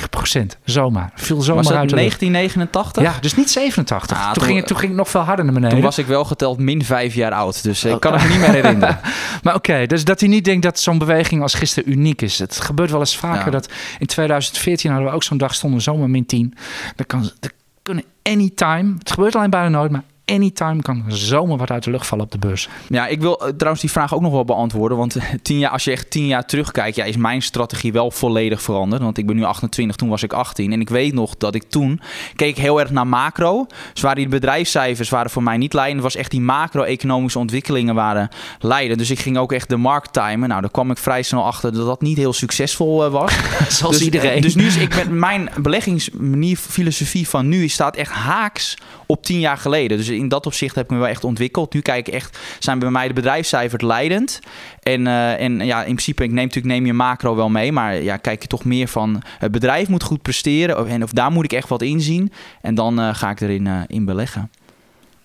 6,9 0.00 0.08
procent. 0.10 0.58
Zomaar. 0.64 1.12
Viel 1.14 1.40
zomaar 1.40 1.64
was 1.64 1.72
uit 1.72 1.88
de 1.88 1.96
1989? 1.96 3.02
Ja, 3.02 3.14
dus 3.20 3.36
niet 3.36 3.50
87. 3.50 4.16
Ah, 4.16 4.24
toen, 4.24 4.32
toen, 4.32 4.42
ging 4.42 4.56
het, 4.58 4.66
toen 4.66 4.76
ging 4.76 4.88
het 4.88 4.98
nog 4.98 5.08
veel 5.08 5.20
harder 5.20 5.44
naar 5.44 5.54
beneden. 5.54 5.76
Toen 5.76 5.84
was 5.84 5.98
ik 5.98 6.06
wel 6.06 6.24
geteld 6.24 6.58
min 6.58 6.84
5 6.84 7.14
jaar 7.14 7.32
oud. 7.32 7.62
Dus 7.62 7.84
ik 7.84 8.00
kan 8.00 8.12
het 8.12 8.22
me 8.22 8.28
niet 8.28 8.38
meer 8.38 8.52
herinneren. 8.62 8.98
maar 9.42 9.54
oké, 9.54 9.70
okay, 9.70 9.86
dus 9.86 10.04
dat 10.04 10.20
hij 10.20 10.28
niet 10.28 10.44
denkt 10.50 10.64
dat 10.64 10.80
zo'n 10.80 10.98
beweging 10.98 11.42
als 11.42 11.54
gisteren 11.54 11.92
uniek 11.92 12.22
is. 12.22 12.38
Het 12.38 12.60
gebeurt 12.60 12.90
wel 12.90 13.00
eens 13.00 13.16
vaker 13.16 13.44
ja. 13.44 13.50
dat 13.50 13.68
in 13.98 14.06
2014 14.06 14.90
hadden 14.90 15.08
we 15.08 15.14
ook 15.14 15.22
zo'n 15.22 15.38
dag 15.38 15.54
stonden 15.54 15.80
zomaar 15.80 16.10
min 16.10 16.26
10. 16.26 16.54
Dat 16.96 17.06
kan 17.06 17.30
dat 17.40 17.52
kunnen 17.82 18.04
anytime. 18.22 18.94
Het 18.98 19.10
gebeurt 19.10 19.34
alleen 19.36 19.50
bijna 19.50 19.68
nooit, 19.68 19.90
maar 19.90 20.02
anytime 20.30 20.82
kan 20.82 21.04
zomaar 21.08 21.56
wat 21.56 21.70
uit 21.70 21.84
de 21.84 21.90
lucht 21.90 22.06
vallen 22.06 22.24
op 22.24 22.32
de 22.32 22.38
beurs. 22.38 22.68
Ja, 22.88 23.06
ik 23.06 23.20
wil 23.20 23.40
uh, 23.42 23.48
trouwens 23.48 23.80
die 23.80 23.90
vraag 23.90 24.14
ook 24.14 24.20
nog 24.20 24.32
wel 24.32 24.44
beantwoorden. 24.44 24.98
Want 24.98 25.16
uh, 25.16 25.24
tien 25.42 25.58
jaar, 25.58 25.70
als 25.70 25.84
je 25.84 25.90
echt 25.90 26.10
tien 26.10 26.26
jaar 26.26 26.46
terugkijkt, 26.46 26.96
ja, 26.96 27.04
is 27.04 27.16
mijn 27.16 27.42
strategie 27.42 27.92
wel 27.92 28.10
volledig 28.10 28.62
veranderd. 28.62 29.02
Want 29.02 29.18
ik 29.18 29.26
ben 29.26 29.36
nu 29.36 29.44
28, 29.44 29.96
toen 29.96 30.08
was 30.08 30.22
ik 30.22 30.32
18. 30.32 30.72
En 30.72 30.80
ik 30.80 30.88
weet 30.88 31.12
nog 31.12 31.36
dat 31.36 31.54
ik 31.54 31.62
toen 31.62 32.00
keek 32.36 32.56
heel 32.56 32.80
erg 32.80 32.90
naar 32.90 33.06
macro. 33.06 33.66
Dus 33.92 34.02
waar 34.02 34.14
die 34.14 34.28
bedrijfscijfers 34.28 35.08
waren 35.08 35.30
voor 35.30 35.42
mij 35.42 35.56
niet 35.56 35.72
leidend. 35.72 36.02
was 36.02 36.16
echt 36.16 36.30
die 36.30 36.40
macro-economische 36.40 37.38
ontwikkelingen 37.38 37.94
waren 37.94 38.28
leidend. 38.60 38.98
Dus 38.98 39.10
ik 39.10 39.18
ging 39.18 39.38
ook 39.38 39.52
echt 39.52 39.68
de 39.68 39.76
markt 39.76 40.12
timen. 40.12 40.48
Nou, 40.48 40.60
daar 40.60 40.70
kwam 40.70 40.90
ik 40.90 40.98
vrij 40.98 41.22
snel 41.22 41.44
achter 41.44 41.72
dat 41.72 41.86
dat 41.86 42.00
niet 42.00 42.16
heel 42.16 42.32
succesvol 42.32 43.04
uh, 43.04 43.12
was. 43.12 43.32
Zoals 43.78 43.96
dus, 43.96 44.04
iedereen. 44.04 44.40
Dus 44.40 44.54
nu 44.54 44.66
is 44.66 44.76
ik 44.76 44.94
met 44.94 45.10
mijn 45.10 45.50
beleggingsmanier, 45.56 46.56
filosofie 46.56 47.28
van 47.28 47.48
nu 47.48 47.68
staat 47.68 47.96
echt 47.96 48.12
haaks 48.12 48.76
op 49.06 49.24
tien 49.24 49.40
jaar 49.40 49.58
geleden. 49.58 49.96
Dus 49.96 50.08
in 50.20 50.28
dat 50.28 50.46
opzicht 50.46 50.74
heb 50.74 50.84
ik 50.84 50.90
me 50.90 50.98
wel 50.98 51.08
echt 51.08 51.24
ontwikkeld. 51.24 51.74
Nu 51.74 51.80
kijk 51.80 52.08
ik 52.08 52.14
echt, 52.14 52.38
zijn 52.58 52.78
bij 52.78 52.90
mij 52.90 53.08
de 53.08 53.14
bedrijfscijfers 53.14 53.82
leidend. 53.82 54.40
En, 54.82 55.06
uh, 55.06 55.40
en 55.40 55.66
ja, 55.66 55.78
in 55.78 55.84
principe, 55.84 56.22
ik 56.22 56.30
neem 56.30 56.44
natuurlijk 56.44 56.74
neem 56.74 56.86
je 56.86 56.92
macro 56.92 57.36
wel 57.36 57.48
mee. 57.48 57.72
Maar 57.72 58.02
ja, 58.02 58.16
kijk 58.16 58.42
je 58.42 58.48
toch 58.48 58.64
meer 58.64 58.88
van 58.88 59.22
het 59.38 59.52
bedrijf 59.52 59.88
moet 59.88 60.02
goed 60.02 60.22
presteren. 60.22 60.88
En 60.88 61.02
of 61.02 61.10
daar 61.10 61.30
moet 61.30 61.44
ik 61.44 61.52
echt 61.52 61.68
wat 61.68 61.82
in 61.82 62.00
zien. 62.00 62.32
En 62.60 62.74
dan 62.74 63.00
uh, 63.00 63.14
ga 63.14 63.30
ik 63.30 63.40
erin 63.40 63.66
uh, 63.66 63.80
in 63.86 64.04
beleggen. 64.04 64.50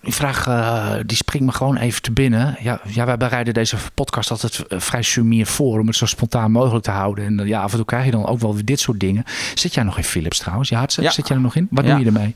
Die 0.00 0.14
vraag 0.14 0.46
uh, 0.46 0.94
die 1.06 1.16
springt 1.16 1.46
me 1.46 1.52
gewoon 1.52 1.76
even 1.76 2.02
te 2.02 2.12
binnen. 2.12 2.56
Ja, 2.60 2.80
ja, 2.88 3.04
wij 3.04 3.16
bereiden 3.16 3.54
deze 3.54 3.76
podcast 3.94 4.30
altijd 4.30 4.64
vrij 4.68 5.02
sumier 5.02 5.46
voor 5.46 5.80
om 5.80 5.86
het 5.86 5.96
zo 5.96 6.06
spontaan 6.06 6.50
mogelijk 6.50 6.84
te 6.84 6.90
houden. 6.90 7.24
En 7.24 7.46
ja, 7.46 7.62
af 7.62 7.70
en 7.70 7.76
toe 7.76 7.86
krijg 7.86 8.04
je 8.04 8.10
dan 8.10 8.26
ook 8.26 8.40
wel 8.40 8.54
weer 8.54 8.64
dit 8.64 8.80
soort 8.80 9.00
dingen. 9.00 9.24
Zit 9.54 9.74
jij 9.74 9.84
nog 9.84 9.96
in 9.96 10.04
Philips 10.04 10.38
trouwens? 10.38 10.68
Je 10.68 10.76
hartstikke, 10.76 11.08
ja. 11.10 11.16
Zit 11.16 11.28
jij 11.28 11.36
er 11.36 11.42
nog 11.42 11.54
in? 11.54 11.66
Wat 11.70 11.84
ja. 11.84 11.90
doe 11.90 12.00
je 12.00 12.06
ermee? 12.06 12.34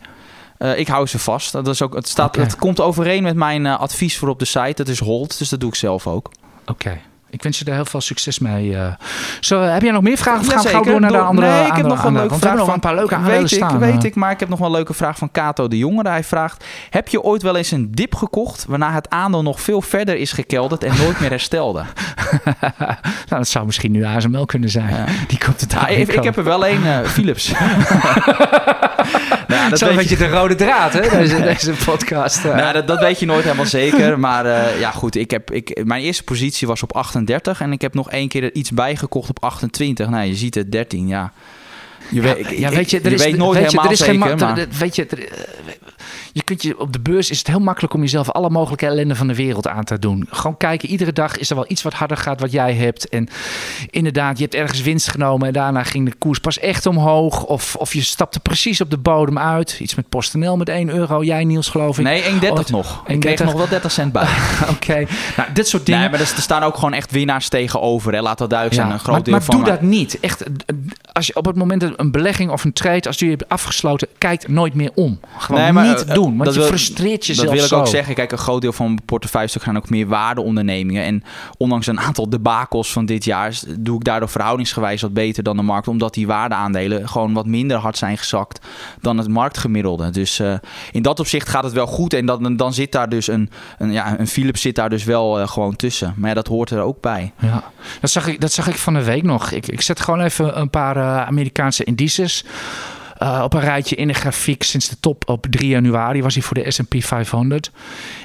Uh, 0.62 0.78
ik 0.78 0.88
hou 0.88 1.06
ze 1.06 1.18
vast. 1.18 1.52
Dat 1.52 1.68
is 1.68 1.82
ook, 1.82 1.94
het, 1.94 2.08
staat, 2.08 2.28
okay. 2.28 2.44
het 2.44 2.56
komt 2.56 2.80
overeen 2.80 3.22
met 3.22 3.36
mijn 3.36 3.64
uh, 3.64 3.78
advies 3.78 4.18
voor 4.18 4.28
op 4.28 4.38
de 4.38 4.44
site. 4.44 4.72
Dat 4.74 4.88
is 4.88 4.98
Hold, 5.00 5.38
dus 5.38 5.48
dat 5.48 5.60
doe 5.60 5.68
ik 5.68 5.74
zelf 5.74 6.06
ook. 6.06 6.30
Oké. 6.60 6.70
Okay. 6.70 7.00
ik 7.30 7.42
wens 7.42 7.58
je 7.58 7.64
er 7.64 7.74
heel 7.74 7.84
veel 7.84 8.00
succes 8.00 8.38
mee. 8.38 8.76
eh. 8.76 8.92
Zo, 9.40 9.60
heb 9.60 9.82
jij 9.82 9.92
nog 9.92 10.02
meer 10.02 10.16
vragen? 10.16 10.40
Of 10.40 10.46
gaan 10.46 10.62
we 10.62 10.68
gauw 10.68 10.72
zeker. 10.82 10.90
door 10.90 11.00
naar 11.00 11.10
de 11.10 11.18
andere 11.18 11.46
Nee, 11.46 11.66
ik 11.66 11.72
heb 11.72 11.86
nog 11.86 12.04
een 12.04 12.12
leuke 12.12 12.34
vraag 12.34 12.66
een 12.66 12.80
paar 12.80 12.94
leuke 12.94 13.20
Weet 13.20 13.40
ik, 13.40 13.48
staan. 13.48 13.78
weet 13.78 13.98
eh. 13.98 14.04
ik, 14.04 14.14
maar 14.14 14.30
ik 14.30 14.40
heb 14.40 14.48
nog 14.48 14.58
wel 14.58 14.68
een 14.68 14.74
leuke 14.74 14.94
vraag 14.94 15.18
van 15.18 15.30
Kato 15.30 15.68
de 15.68 15.78
Jongere. 15.78 16.08
Hij 16.08 16.24
vraagt, 16.24 16.64
heb 16.90 17.08
je 17.08 17.22
ooit 17.22 17.42
wel 17.42 17.56
eens 17.56 17.70
een 17.70 17.90
dip 17.90 18.14
gekocht... 18.14 18.64
waarna 18.68 18.92
het 18.92 19.10
aandeel 19.10 19.42
nog 19.42 19.60
veel 19.60 19.82
verder 19.82 20.16
is 20.16 20.32
gekelderd 20.32 20.84
en 20.84 20.96
nooit 20.96 21.20
meer 21.20 21.30
herstelde? 21.30 21.84
nou, 22.80 22.94
dat 23.28 23.48
zou 23.48 23.66
misschien 23.66 23.92
nu 23.92 24.04
ASML 24.04 24.46
kunnen 24.46 24.70
zijn. 24.70 24.94
Ja. 24.94 25.04
Die 25.26 25.38
komt 25.38 25.60
het 25.60 25.72
Ja, 25.72 25.80
daar 25.80 25.90
ik, 25.92 26.12
ik 26.12 26.24
heb 26.24 26.36
er 26.36 26.44
wel 26.44 26.66
een, 26.66 26.86
eh, 26.86 27.00
Philips. 27.00 27.52
nou, 29.60 29.70
Dat 29.70 29.82
is 29.82 29.88
een 29.88 29.96
beetje 29.96 30.16
de 30.16 30.28
rode 30.28 30.54
draad, 30.54 30.92
hè, 30.92 31.00
deze, 31.18 31.42
deze 31.54 31.72
podcast. 31.84 32.44
eh. 32.44 32.54
Nou, 32.56 32.72
dat, 32.72 32.86
dat 32.86 33.00
weet 33.00 33.20
je 33.20 33.26
nooit 33.26 33.44
helemaal 33.44 33.66
zeker. 33.66 34.18
Maar 34.18 34.46
eh, 34.46 34.80
ja, 34.80 34.90
goed. 34.90 35.16
Ik 35.16 35.30
heb, 35.30 35.50
ik, 35.50 35.80
mijn 35.84 36.02
eerste 36.02 36.24
positie 36.24 36.66
was 36.66 36.82
op 36.82 36.92
38. 36.96 37.60
En 37.60 37.72
ik 37.72 37.80
heb 37.80 37.94
nog 37.94 38.10
één 38.10 38.28
keer 38.28 38.42
er 38.42 38.54
iets 38.54 38.70
bijgekocht 38.70 39.28
op 39.30 39.42
28. 39.42 40.08
Nou, 40.08 40.24
je 40.26 40.34
ziet 40.34 40.54
het, 40.54 40.72
13, 40.72 41.08
ja. 41.08 41.32
Je, 42.08 42.20
weet, 42.20 42.38
ik- 42.38 42.50
ja, 42.58 42.68
ik- 42.68 42.74
weet 42.76 42.90
je, 42.90 43.00
er 43.00 43.08
je 43.08 43.14
is, 43.14 43.22
weet 43.24 43.36
nooit 43.36 43.58
weet 43.58 43.70
je, 43.70 43.80
helemaal 43.80 43.84
er 43.84 43.90
is 43.92 43.98
zeker. 43.98 44.26
geen 44.28 44.38
ma- 44.38 44.54
maar- 44.54 44.66
weet 44.78 44.96
je, 44.96 45.06
er- 45.06 45.28
je 46.32 46.42
kunt 46.42 46.62
je 46.62 46.80
op 46.80 46.92
de 46.92 47.00
beurs 47.00 47.30
is 47.30 47.38
het 47.38 47.46
heel 47.46 47.60
makkelijk 47.60 47.94
om 47.94 48.00
jezelf 48.00 48.30
alle 48.30 48.50
mogelijke 48.50 48.86
ellende 48.86 49.14
van 49.14 49.26
de 49.26 49.34
wereld 49.34 49.68
aan 49.68 49.84
te 49.84 49.98
doen. 49.98 50.26
Gewoon 50.30 50.56
kijken, 50.56 50.88
iedere 50.88 51.12
dag 51.12 51.36
is 51.36 51.50
er 51.50 51.56
wel 51.56 51.64
iets 51.68 51.82
wat 51.82 51.92
harder 51.92 52.16
gaat 52.16 52.40
wat 52.40 52.52
jij 52.52 52.74
hebt. 52.74 53.08
En 53.08 53.28
inderdaad, 53.90 54.36
je 54.38 54.42
hebt 54.42 54.54
ergens 54.54 54.82
winst 54.82 55.10
genomen 55.10 55.46
en 55.46 55.52
daarna 55.52 55.82
ging 55.82 56.08
de 56.08 56.14
koers 56.18 56.38
pas 56.38 56.58
echt 56.58 56.86
omhoog. 56.86 57.44
Of, 57.44 57.76
of 57.76 57.94
je 57.94 58.02
stapte 58.02 58.40
precies 58.40 58.80
op 58.80 58.90
de 58.90 58.98
bodem 58.98 59.38
uit. 59.38 59.78
Iets 59.80 59.94
met 59.94 60.08
PostNL 60.08 60.56
met 60.56 60.68
1 60.68 60.88
euro. 60.88 61.22
Jij 61.22 61.44
Niels 61.44 61.68
geloof 61.68 61.98
ik. 61.98 62.04
nee, 62.04 62.22
1,30 62.22 62.50
Ooit- 62.50 62.70
nog. 62.70 63.02
1,30. 63.06 63.14
Ik 63.14 63.20
kreeg 63.20 63.44
nog 63.44 63.52
wel 63.52 63.68
30 63.68 63.90
cent 63.90 64.12
bij. 64.12 64.28
Oké, 64.74 65.06
nou 65.36 65.52
dit 65.52 65.68
soort 65.68 65.86
dingen. 65.86 66.00
Nee, 66.00 66.10
maar 66.10 66.20
er, 66.20 66.26
staan 66.26 66.62
ook 66.62 66.74
gewoon 66.74 66.92
echt 66.92 67.10
winnaars 67.10 67.48
tegenover. 67.48 68.12
Hè. 68.12 68.20
Laat 68.20 68.38
dat 68.38 68.50
duidelijk 68.50 68.80
zijn. 68.80 68.92
Een 68.92 68.98
groot 68.98 69.14
maar 69.14 69.24
deel 69.24 69.32
maar 69.32 69.42
van 69.42 69.56
doe 69.56 69.64
dat 69.64 69.80
niet. 69.80 70.20
Echt, 70.20 70.44
als 71.12 71.26
je 71.26 71.36
op 71.36 71.44
het 71.44 71.56
moment 71.56 71.80
dat 71.80 71.92
een 71.96 72.10
belegging 72.10 72.50
of 72.50 72.64
een 72.64 72.72
trade, 72.72 73.06
als 73.06 73.16
die 73.16 73.30
je 73.30 73.36
hebt 73.36 73.48
afgesloten, 73.48 74.08
kijkt 74.18 74.48
nooit 74.48 74.74
meer 74.74 74.90
om. 74.94 75.20
Gewoon 75.38 75.60
Nee, 75.60 75.72
maar, 75.72 75.86
niet 75.86 76.04
eh, 76.04 76.14
doen, 76.22 76.32
want 76.32 76.44
dat 76.44 76.54
je 76.54 76.60
wil- 76.60 76.68
frustreert 76.68 77.26
jezelf 77.26 77.46
Dat 77.46 77.54
wil 77.54 77.64
ik 77.64 77.68
zo. 77.70 77.78
ook 77.78 77.86
zeggen. 77.86 78.14
Kijk, 78.14 78.32
een 78.32 78.38
groot 78.38 78.60
deel 78.60 78.72
van 78.72 78.86
mijn 78.86 79.04
portefeuille 79.04 79.60
gaan 79.60 79.76
ook 79.76 79.90
meer 79.90 80.06
waardeondernemingen. 80.06 81.04
En 81.04 81.22
ondanks 81.56 81.86
een 81.86 82.00
aantal 82.00 82.28
debakels 82.28 82.92
van 82.92 83.06
dit 83.06 83.24
jaar... 83.24 83.58
doe 83.78 83.96
ik 83.96 84.04
daardoor 84.04 84.28
verhoudingsgewijs 84.28 85.02
wat 85.02 85.12
beter 85.12 85.42
dan 85.42 85.56
de 85.56 85.62
markt. 85.62 85.88
Omdat 85.88 86.14
die 86.14 86.26
waardeaandelen 86.26 87.08
gewoon 87.08 87.32
wat 87.32 87.46
minder 87.46 87.76
hard 87.76 87.98
zijn 87.98 88.18
gezakt... 88.18 88.66
dan 89.00 89.18
het 89.18 89.28
marktgemiddelde. 89.28 90.10
Dus 90.10 90.38
eh, 90.38 90.54
in 90.92 91.02
dat 91.02 91.20
opzicht 91.20 91.48
gaat 91.48 91.64
het 91.64 91.72
wel 91.72 91.86
goed. 91.86 92.12
En 92.14 92.26
dan, 92.26 92.56
dan 92.56 92.72
zit 92.74 92.92
daar 92.92 93.08
dus 93.08 93.26
een, 93.26 93.50
een, 93.78 93.92
ja, 93.92 94.18
een 94.18 94.26
Philips 94.26 94.60
zit 94.60 94.74
daar 94.74 94.88
dus 94.90 95.04
wel 95.04 95.40
eh, 95.40 95.48
gewoon 95.48 95.76
tussen. 95.76 96.14
Maar 96.16 96.28
ja, 96.28 96.34
dat 96.34 96.46
hoort 96.46 96.70
er 96.70 96.80
ook 96.80 97.00
bij. 97.00 97.32
Ja, 97.38 97.64
dat 98.00 98.10
zag 98.10 98.26
ik, 98.26 98.40
dat 98.40 98.52
zag 98.52 98.68
ik 98.68 98.74
van 98.76 98.94
de 98.94 99.04
week 99.04 99.22
nog. 99.22 99.50
Ik, 99.50 99.66
ik 99.68 99.80
zet 99.80 100.00
gewoon 100.00 100.20
even 100.20 100.60
een 100.60 100.70
paar 100.70 100.96
eh, 100.96 101.26
Amerikaanse 101.26 101.84
indices 101.84 102.44
op 103.20 103.54
een 103.54 103.60
rijtje 103.60 103.96
in 103.96 104.08
de 104.08 104.14
grafiek. 104.14 104.62
Sinds 104.62 104.88
de 104.88 104.96
top 105.00 105.28
op 105.28 105.46
3 105.50 105.68
januari 105.68 106.22
was 106.22 106.34
hij 106.34 106.42
voor 106.42 106.54
de 106.54 106.70
S&P 106.70 106.94
500. 106.98 107.70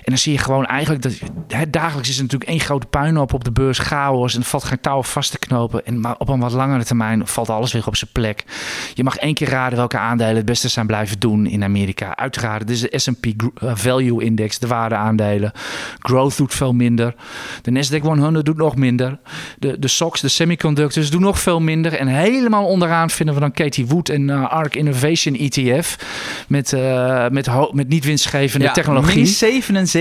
En 0.06 0.12
dan 0.12 0.18
zie 0.18 0.32
je 0.32 0.40
gewoon 0.40 0.66
eigenlijk 0.66 1.04
dat 1.04 1.14
hè, 1.48 1.70
dagelijks 1.70 2.10
is 2.10 2.16
er 2.16 2.22
natuurlijk 2.22 2.50
één 2.50 2.60
grote 2.60 2.86
puinhoop 2.86 3.34
op 3.34 3.44
de 3.44 3.52
beurs, 3.52 3.80
chaos 3.80 4.36
en 4.36 4.44
valt 4.44 4.64
geen 4.64 4.80
touw 4.80 5.04
vast 5.04 5.32
te 5.32 5.40
knopen. 5.40 5.86
En 5.86 6.00
maar 6.00 6.16
op 6.18 6.30
een 6.30 6.40
wat 6.40 6.52
langere 6.52 6.84
termijn 6.84 7.28
valt 7.28 7.50
alles 7.50 7.74
weer 7.74 7.88
op 7.88 7.96
zijn 7.96 8.12
plek. 8.14 8.44
Je 8.94 9.04
mag 9.04 9.18
één 9.18 9.34
keer 9.34 9.50
raden 9.50 9.78
welke 9.78 9.98
aandelen 9.98 10.36
het 10.36 10.46
beste 10.46 10.68
zijn 10.68 10.88
blijven 10.88 11.20
doen 11.20 11.46
in 11.46 11.64
Amerika. 11.64 12.16
Uiteraard, 12.16 12.68
dit 12.68 12.76
is 12.76 12.82
de 12.82 13.00
S&P 13.00 13.26
eh, 13.26 13.72
Value 13.76 14.24
Index, 14.24 14.60
de 14.60 14.68
waardeaandelen. 14.68 15.52
Growth 16.00 16.38
doet 16.38 16.54
veel 16.54 16.74
minder. 16.74 17.16
De 17.62 17.72
Nasdaq 17.72 18.02
100 18.02 18.46
doet 18.46 18.58
nog 18.58 18.76
minder. 18.76 19.20
De, 19.60 19.80
de 19.80 19.88
SOX, 19.88 20.22
de 20.22 20.28
semiconductors, 20.28 21.10
doen 21.10 21.22
nog 21.22 21.40
veel 21.40 21.60
minder. 21.60 21.94
En 21.94 22.08
helemaal 22.08 22.66
onderaan 22.66 23.10
vinden 23.10 23.36
we 23.36 23.42
dan 23.42 23.52
Katie 23.52 23.86
Wood 23.86 24.10
en 24.10 24.30
eh, 24.30 24.52
ARK 24.52 24.76
Innovation 24.76 25.36
ETF 25.36 25.98
met, 26.48 26.72
uh, 26.72 27.28
met, 27.30 27.50
met 27.72 27.88
niet 27.88 28.06
winstgevende 28.06 28.66
ja, 28.66 28.72
technologie. 28.72 29.26
77 29.26 29.94
70% 29.98 30.00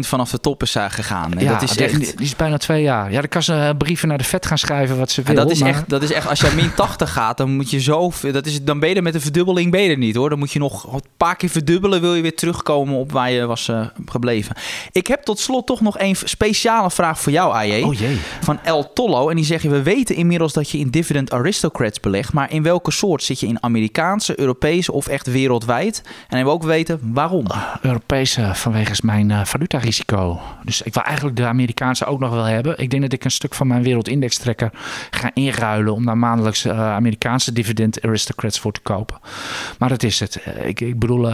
vanaf 0.00 0.30
de 0.30 0.40
top 0.40 0.62
is 0.62 0.74
eh, 0.74 0.84
gegaan. 0.88 1.32
En 1.32 1.44
ja, 1.44 1.52
dat 1.52 1.62
is 1.62 1.76
echt... 1.76 2.16
Die, 2.16 2.26
is 2.26 2.36
bijna 2.36 2.56
twee 2.56 2.82
jaar. 2.82 3.12
Ja, 3.12 3.20
dan 3.20 3.28
kan 3.28 3.42
ze 3.42 3.54
eh, 3.54 3.70
brieven 3.78 4.08
naar 4.08 4.18
de 4.18 4.24
vet 4.24 4.46
gaan 4.46 4.58
schrijven 4.58 4.98
wat 4.98 5.10
ze 5.10 5.22
wil. 5.22 5.34
Dat 5.34 5.50
is, 5.50 5.60
echt, 5.60 5.88
dat 5.88 6.02
is 6.02 6.12
echt, 6.12 6.28
als 6.28 6.40
je 6.40 6.52
min 6.54 6.74
80 6.74 7.12
gaat, 7.12 7.36
dan 7.36 7.50
moet 7.56 7.70
je 7.70 7.80
zo... 7.80 8.12
Dat 8.32 8.46
is, 8.46 8.62
dan 8.62 8.78
ben 8.80 8.94
je 8.94 9.02
met 9.02 9.14
een 9.14 9.20
verdubbeling 9.20 9.70
beter 9.70 9.98
niet 9.98 10.14
hoor. 10.14 10.28
Dan 10.28 10.38
moet 10.38 10.52
je 10.52 10.58
nog 10.58 10.92
een 10.92 11.02
paar 11.16 11.36
keer 11.36 11.48
verdubbelen, 11.48 12.00
wil 12.00 12.14
je 12.14 12.22
weer 12.22 12.36
terugkomen 12.36 12.94
op 12.94 13.12
waar 13.12 13.30
je 13.30 13.46
was 13.46 13.68
eh, 13.68 13.86
gebleven. 14.06 14.56
Ik 14.92 15.06
heb 15.06 15.22
tot 15.22 15.38
slot 15.38 15.66
toch 15.66 15.80
nog 15.80 15.98
een 15.98 16.16
speciale 16.16 16.90
vraag 16.90 17.20
voor 17.20 17.32
jou, 17.32 17.54
AJ. 17.54 17.82
Oh 17.82 17.94
jee. 17.94 18.18
Van 18.40 18.58
El 18.62 18.92
Tollo. 18.92 19.28
En 19.28 19.36
die 19.36 19.44
zeggen, 19.44 19.70
we 19.70 19.82
weten 19.82 20.14
inmiddels 20.14 20.52
dat 20.52 20.70
je 20.70 20.78
in 20.78 20.90
dividend 20.90 21.32
aristocrats 21.32 22.00
belegt. 22.00 22.32
Maar 22.32 22.52
in 22.52 22.62
welke 22.62 22.90
soort 22.90 23.22
zit 23.22 23.40
je 23.40 23.46
in 23.46 23.62
Amerikaanse, 23.62 24.40
Europese 24.40 24.92
of 24.92 25.06
echt 25.06 25.26
wereldwijd? 25.26 26.02
En 26.28 26.44
we 26.44 26.50
ook 26.50 26.62
weten 26.62 27.00
waarom. 27.02 27.46
Europese 27.82 28.50
vanwege 28.54 28.94
mijn 29.10 29.30
eh, 29.30 29.44
valutarisico. 29.44 30.40
Dus 30.64 30.82
ik 30.82 30.94
wil 30.94 31.02
eigenlijk 31.02 31.36
de 31.36 31.46
Amerikaanse 31.46 32.04
ook 32.04 32.20
nog 32.20 32.30
wel 32.30 32.44
hebben. 32.44 32.78
Ik 32.78 32.90
denk 32.90 33.02
dat 33.02 33.12
ik 33.12 33.24
een 33.24 33.30
stuk 33.30 33.54
van 33.54 33.66
mijn 33.66 33.82
wereldindex 33.82 34.38
trekker 34.38 34.70
ga 35.10 35.30
inruilen 35.34 35.94
om 35.94 36.04
daar 36.04 36.18
maandelijks 36.18 36.64
eh, 36.64 36.92
Amerikaanse 36.92 37.52
dividend 37.52 38.02
aristocrats 38.02 38.58
voor 38.60 38.72
te 38.72 38.80
kopen. 38.80 39.18
Maar 39.78 39.88
dat 39.88 40.02
is 40.02 40.20
het. 40.20 40.36
Eh, 40.36 40.68
Ik, 40.68 40.80
ik 40.80 40.98
bedoel, 40.98 41.28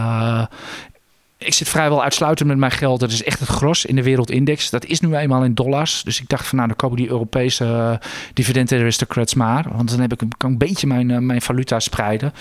ik 1.39 1.53
zit 1.53 1.69
vrijwel 1.69 2.03
uitsluitend 2.03 2.47
met 2.49 2.57
mijn 2.57 2.71
geld. 2.71 2.99
Dat 2.99 3.11
is 3.11 3.23
echt 3.23 3.39
het 3.39 3.49
gros 3.49 3.85
in 3.85 3.95
de 3.95 4.03
wereldindex. 4.03 4.69
Dat 4.69 4.85
is 4.85 4.99
nu 4.99 5.15
eenmaal 5.15 5.43
in 5.43 5.53
dollars. 5.53 6.01
Dus 6.03 6.21
ik 6.21 6.29
dacht 6.29 6.47
van 6.47 6.55
nou, 6.57 6.67
dan 6.67 6.77
koop 6.77 6.91
ik 6.91 6.97
die 6.97 7.09
Europese 7.09 7.65
eh, 7.65 8.07
dividend 8.33 8.71
aristocrats 8.71 9.33
maar. 9.33 9.65
Want 9.75 9.89
dan 9.89 9.99
heb 9.99 10.11
ik, 10.11 10.17
kan 10.17 10.27
ik 10.37 10.43
een 10.43 10.57
beetje 10.57 10.87
mijn, 10.87 11.11
eh, 11.11 11.17
mijn 11.17 11.41
valuta 11.41 11.79
spreiden. 11.79 12.33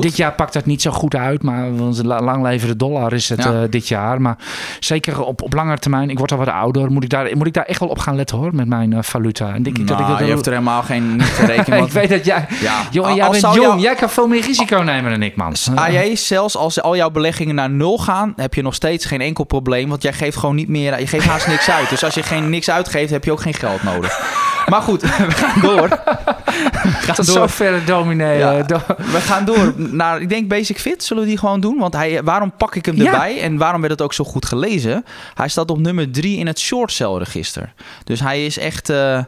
Dit 0.00 0.16
jaar 0.16 0.32
pakt 0.32 0.52
dat 0.52 0.66
niet 0.66 0.82
zo 0.82 0.90
goed 0.90 1.14
uit, 1.14 1.42
maar 1.42 1.76
want 1.76 2.04
lang 2.04 2.42
leven 2.42 2.68
de 2.68 2.76
dollar 2.76 3.12
is 3.12 3.28
het 3.28 3.42
Ja. 3.42 3.52
eh, 3.52 3.60
dit 3.70 3.88
jaar. 3.88 4.20
Maar 4.20 4.36
zeker 4.80 5.22
op, 5.24 5.42
op 5.42 5.52
langere 5.54 5.78
termijn, 5.78 6.10
ik 6.10 6.18
word 6.18 6.32
al 6.32 6.38
wat 6.38 6.48
ouder, 6.48 6.90
moet 6.92 7.04
ik 7.04 7.10
daar, 7.10 7.36
moet 7.36 7.46
ik 7.46 7.52
daar 7.54 7.64
echt 7.64 7.80
wel 7.80 7.88
op 7.88 7.98
gaan 7.98 8.16
letten 8.16 8.36
hoor, 8.36 8.54
met 8.54 8.66
mijn 8.66 8.92
eh, 8.92 9.02
valuta. 9.02 9.54
En 9.54 9.62
denk 9.62 9.78
ik 9.78 9.86
dat 9.86 9.98
ik 10.00 10.04
Nou, 10.06 10.18
dat 10.18 10.26
je 10.28 10.34
hebt 10.34 10.46
er 10.46 10.52
helemaal 10.52 10.82
geen 10.82 11.10
niet 11.16 11.36
te 11.36 11.46
rekenen. 11.46 11.82
ik 11.84 11.92
weet 11.92 12.08
dat 12.08 12.24
jij, 12.24 12.46
ja, 12.60 12.82
jongen, 12.90 13.14
jij 13.14 13.30
bent 13.30 13.42
jong, 13.42 13.54
jou- 13.56 13.80
jij 13.80 13.94
kan 13.94 14.10
veel 14.10 14.26
meer 14.28 14.42
risico 14.42 14.78
nemen 14.78 15.10
dan 15.10 15.22
ik, 15.22 15.36
man. 15.36 15.54
AJ, 15.74 16.16
zelfs 16.16 16.56
als 16.56 16.82
al 16.82 16.96
jouw 16.96 17.10
beleggingen 17.10 17.54
naar 17.54 17.70
nul 17.70 17.98
gaan, 17.98 18.32
heb 18.40 18.54
je 18.54 18.62
nog 18.62 18.74
steeds 18.74 19.04
geen 19.04 19.20
enkel 19.20 19.44
probleem. 19.44 19.88
Want 19.88 20.02
jij 20.02 20.12
geeft 20.12 20.36
gewoon 20.36 20.54
niet 20.54 20.68
meer, 20.68 21.00
je 21.00 21.06
geeft 21.06 21.26
haast 21.26 21.46
niks 21.46 21.70
uit. 21.70 21.88
Dus 21.88 22.04
als 22.04 22.14
je 22.14 22.22
geen 22.22 22.50
niks 22.50 22.70
uitgeeft, 22.70 23.10
heb 23.10 23.24
je 23.24 23.32
ook 23.32 23.40
geen 23.40 23.54
geld 23.54 23.82
nodig. 23.82 24.36
Maar 24.68 24.82
goed, 24.82 25.00
we 25.02 25.30
gaan 25.30 25.60
door. 25.60 25.88
We 25.88 26.90
gaan 27.00 27.14
Tot 27.14 27.26
door. 27.26 27.34
zover 27.34 27.84
dominee. 27.84 28.38
Ja. 28.38 28.58
eh, 28.58 28.66
do- 28.66 28.80
We 28.96 29.20
gaan 29.20 29.44
door 29.44 29.72
naar, 29.76 30.20
ik 30.20 30.28
denk 30.28 30.48
Basic 30.48 30.78
Fit. 30.78 31.04
Zullen 31.04 31.22
we 31.22 31.28
die 31.28 31.38
gewoon 31.38 31.60
doen? 31.60 31.78
Want 31.78 31.94
hij, 31.94 32.22
waarom 32.22 32.52
pak 32.56 32.74
ik 32.74 32.86
hem 32.86 32.96
Ja. 32.96 33.12
erbij? 33.12 33.40
En 33.40 33.56
waarom 33.56 33.80
werd 33.80 33.92
het 33.92 34.02
ook 34.02 34.12
zo 34.14 34.24
goed 34.24 34.46
gelezen? 34.46 35.04
Hij 35.34 35.48
staat 35.48 35.70
op 35.70 35.78
nummer 35.78 36.10
3 36.10 36.38
in 36.38 36.46
het 36.46 36.58
short 36.60 36.92
sell 36.92 37.12
register. 37.16 37.72
Dus 38.04 38.20
hij 38.20 38.44
is 38.46 38.58
echt 38.58 38.88
eh, 38.90 39.18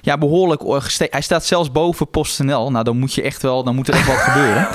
ja, 0.00 0.18
behoorlijk 0.18 0.62
eh, 0.62 1.08
Hij 1.10 1.20
staat 1.20 1.44
zelfs 1.44 1.72
boven 1.72 2.10
PostNL. 2.10 2.70
Nou, 2.70 2.84
dan 2.84 2.98
moet 2.98 3.14
je 3.14 3.22
echt 3.22 3.42
wel, 3.42 3.64
dan 3.64 3.74
moet 3.74 3.88
er 3.88 3.94
echt 3.94 4.06
wat 4.06 4.16
gebeuren. 4.28 4.68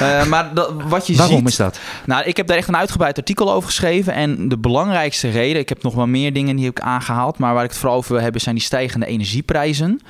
Eh, 0.00 0.26
maar 0.26 0.54
dat, 0.54 0.72
wat 0.88 1.06
je 1.06 1.16
Waarom 1.16 1.36
ziet... 1.36 1.48
is 1.48 1.56
dat? 1.56 1.78
Nou, 2.06 2.24
ik 2.24 2.36
heb 2.36 2.46
daar 2.46 2.56
echt 2.56 2.68
een 2.68 2.76
uitgebreid 2.76 3.18
artikel 3.18 3.52
over 3.52 3.68
geschreven. 3.68 4.12
En 4.12 4.48
de 4.48 4.58
belangrijkste 4.58 5.28
reden, 5.28 5.60
ik 5.60 5.68
heb 5.68 5.82
nog 5.82 5.94
wel 5.94 6.06
meer 6.06 6.32
dingen 6.32 6.56
die 6.56 6.64
heb 6.64 6.78
ik 6.78 6.84
aangehaald. 6.84 7.38
Maar 7.38 7.54
waar 7.54 7.64
ik 7.64 7.70
het 7.70 7.78
vooral 7.78 7.96
over 7.96 8.12
wil 8.12 8.22
hebben, 8.22 8.40
zijn 8.40 8.54
die 8.54 8.64
stijgende 8.64 9.06
energieprijzen. 9.06 10.00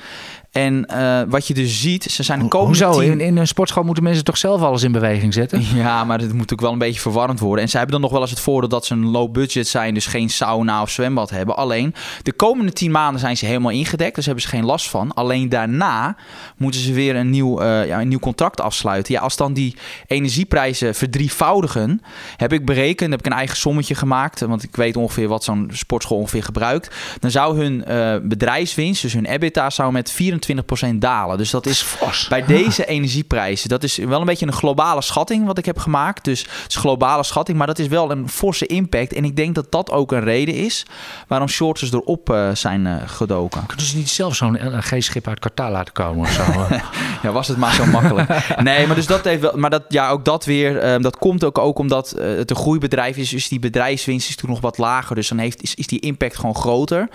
En 0.55 0.85
eh, 0.85 1.21
wat 1.27 1.47
je 1.47 1.53
dus 1.53 1.81
ziet, 1.81 2.03
ze 2.03 2.23
zijn 2.23 2.41
Ho- 2.41 2.47
komende 2.47 3.05
In, 3.05 3.19
in 3.21 3.37
een 3.37 3.47
sportschool 3.47 3.83
moeten 3.83 4.03
mensen 4.03 4.23
toch 4.23 4.37
zelf 4.37 4.61
alles 4.61 4.83
in 4.83 4.91
beweging 4.91 5.33
zetten? 5.33 5.63
Ja, 5.75 6.03
maar 6.03 6.19
het 6.19 6.33
moet 6.33 6.53
ook 6.53 6.61
wel 6.61 6.71
een 6.71 6.77
beetje 6.77 6.99
verwarrend 6.99 7.39
worden. 7.39 7.63
En 7.63 7.69
zij 7.69 7.79
hebben 7.79 7.99
dan 7.99 8.09
nog 8.09 8.13
wel 8.19 8.21
eens 8.27 8.35
het 8.35 8.45
voordeel 8.45 8.69
dat 8.69 8.85
ze 8.85 8.93
een 8.93 9.05
low 9.05 9.31
budget 9.31 9.67
zijn, 9.67 9.93
dus 9.93 10.05
geen 10.05 10.29
sauna 10.29 10.81
of 10.81 10.89
zwembad 10.89 11.29
hebben. 11.29 11.55
Alleen 11.55 11.93
de 12.21 12.33
komende 12.33 12.73
tien 12.73 12.91
maanden 12.91 13.19
zijn 13.19 13.37
ze 13.37 13.45
helemaal 13.45 13.71
ingedekt, 13.71 14.15
dus 14.15 14.25
hebben 14.25 14.43
ze 14.43 14.49
geen 14.49 14.65
last 14.65 14.89
van. 14.89 15.13
Alleen 15.13 15.49
daarna 15.49 16.15
moeten 16.57 16.81
ze 16.81 16.93
weer 16.93 17.15
een 17.15 17.29
nieuw, 17.29 17.59
eh, 17.59 17.87
ja, 17.87 18.01
een 18.01 18.07
nieuw 18.07 18.19
contract 18.19 18.61
afsluiten. 18.61 19.13
Ja, 19.13 19.21
als 19.21 19.35
dan 19.35 19.53
die 19.53 19.75
energieprijzen 20.07 20.95
verdrievoudigen, 20.95 22.01
heb 22.37 22.53
ik 22.53 22.65
berekend, 22.65 23.09
heb 23.09 23.19
ik 23.19 23.25
een 23.25 23.31
eigen 23.37 23.57
sommetje 23.57 23.95
gemaakt, 23.95 24.39
want 24.39 24.63
ik 24.63 24.75
weet 24.75 24.97
ongeveer 24.97 25.27
wat 25.27 25.43
zo'n 25.43 25.69
sportschool 25.73 26.17
ongeveer 26.17 26.43
gebruikt. 26.43 26.95
Dan 27.19 27.31
zou 27.31 27.57
hun 27.57 27.85
eh, 27.85 28.15
bedrijfswinst, 28.23 29.01
dus 29.01 29.13
hun 29.13 29.25
EBITDA, 29.25 29.69
zou 29.69 29.91
met 29.91 30.11
24% 30.11 30.44
25% 30.45 30.95
dalen. 30.95 31.37
Dus 31.37 31.49
dat 31.49 31.65
is 31.65 31.81
fors. 31.81 32.27
bij 32.27 32.45
deze 32.45 32.85
energieprijzen, 32.85 33.69
dat 33.69 33.83
is 33.83 33.97
wel 33.97 34.19
een 34.19 34.25
beetje 34.25 34.45
een 34.45 34.53
globale 34.53 35.01
schatting 35.01 35.45
wat 35.45 35.57
ik 35.57 35.65
heb 35.65 35.77
gemaakt. 35.77 36.23
Dus 36.23 36.41
het 36.41 36.49
is 36.67 36.75
een 36.75 36.81
globale 36.81 37.23
schatting, 37.23 37.57
maar 37.57 37.67
dat 37.67 37.79
is 37.79 37.87
wel 37.87 38.11
een 38.11 38.29
forse 38.29 38.65
impact. 38.65 39.13
En 39.13 39.23
ik 39.25 39.35
denk 39.35 39.55
dat 39.55 39.71
dat 39.71 39.91
ook 39.91 40.11
een 40.11 40.23
reden 40.23 40.55
is 40.55 40.85
waarom 41.27 41.47
shorters 41.47 41.91
erop 41.91 42.29
eh, 42.29 42.49
zijn 42.53 42.87
eh, 42.87 42.95
gedoken. 43.05 43.65
Kunnen 43.65 43.85
ze 43.85 43.97
niet 43.97 44.09
zelf 44.09 44.35
zo'n 44.35 44.57
LNG-schip 44.61 45.27
uit 45.27 45.39
Qatar 45.39 45.71
laten 45.71 45.93
komen 45.93 46.19
of 46.21 46.31
zo? 46.31 46.43
Ja, 47.23 47.31
was 47.31 47.47
het 47.47 47.57
maar 47.57 47.73
zo 47.73 47.85
makkelijk. 47.85 48.57
Nee, 48.61 48.87
maar 48.87 48.95
dus 48.95 49.05
dat 49.07 49.23
heeft 49.23 49.41
wel, 49.41 49.51
maar 49.55 49.69
dat 49.69 49.83
ja, 49.89 50.09
ook 50.09 50.25
dat 50.25 50.45
weer, 50.45 50.77
ehm, 50.77 51.01
dat 51.01 51.17
komt 51.17 51.43
ook, 51.43 51.57
ook 51.57 51.79
omdat 51.79 52.11
eh, 52.11 52.27
het 52.27 52.49
een 52.49 52.55
groeibedrijf 52.55 53.17
is, 53.17 53.29
dus 53.29 53.47
die 53.47 53.59
bedrijfswinst 53.59 54.29
is 54.29 54.35
toen 54.35 54.49
nog 54.49 54.61
wat 54.61 54.77
lager, 54.77 55.15
dus 55.15 55.27
dan 55.27 55.37
heeft 55.37 55.61
is, 55.61 55.75
is 55.75 55.87
die 55.87 55.99
impact 55.99 56.35
gewoon 56.35 56.55
groter. 56.55 57.09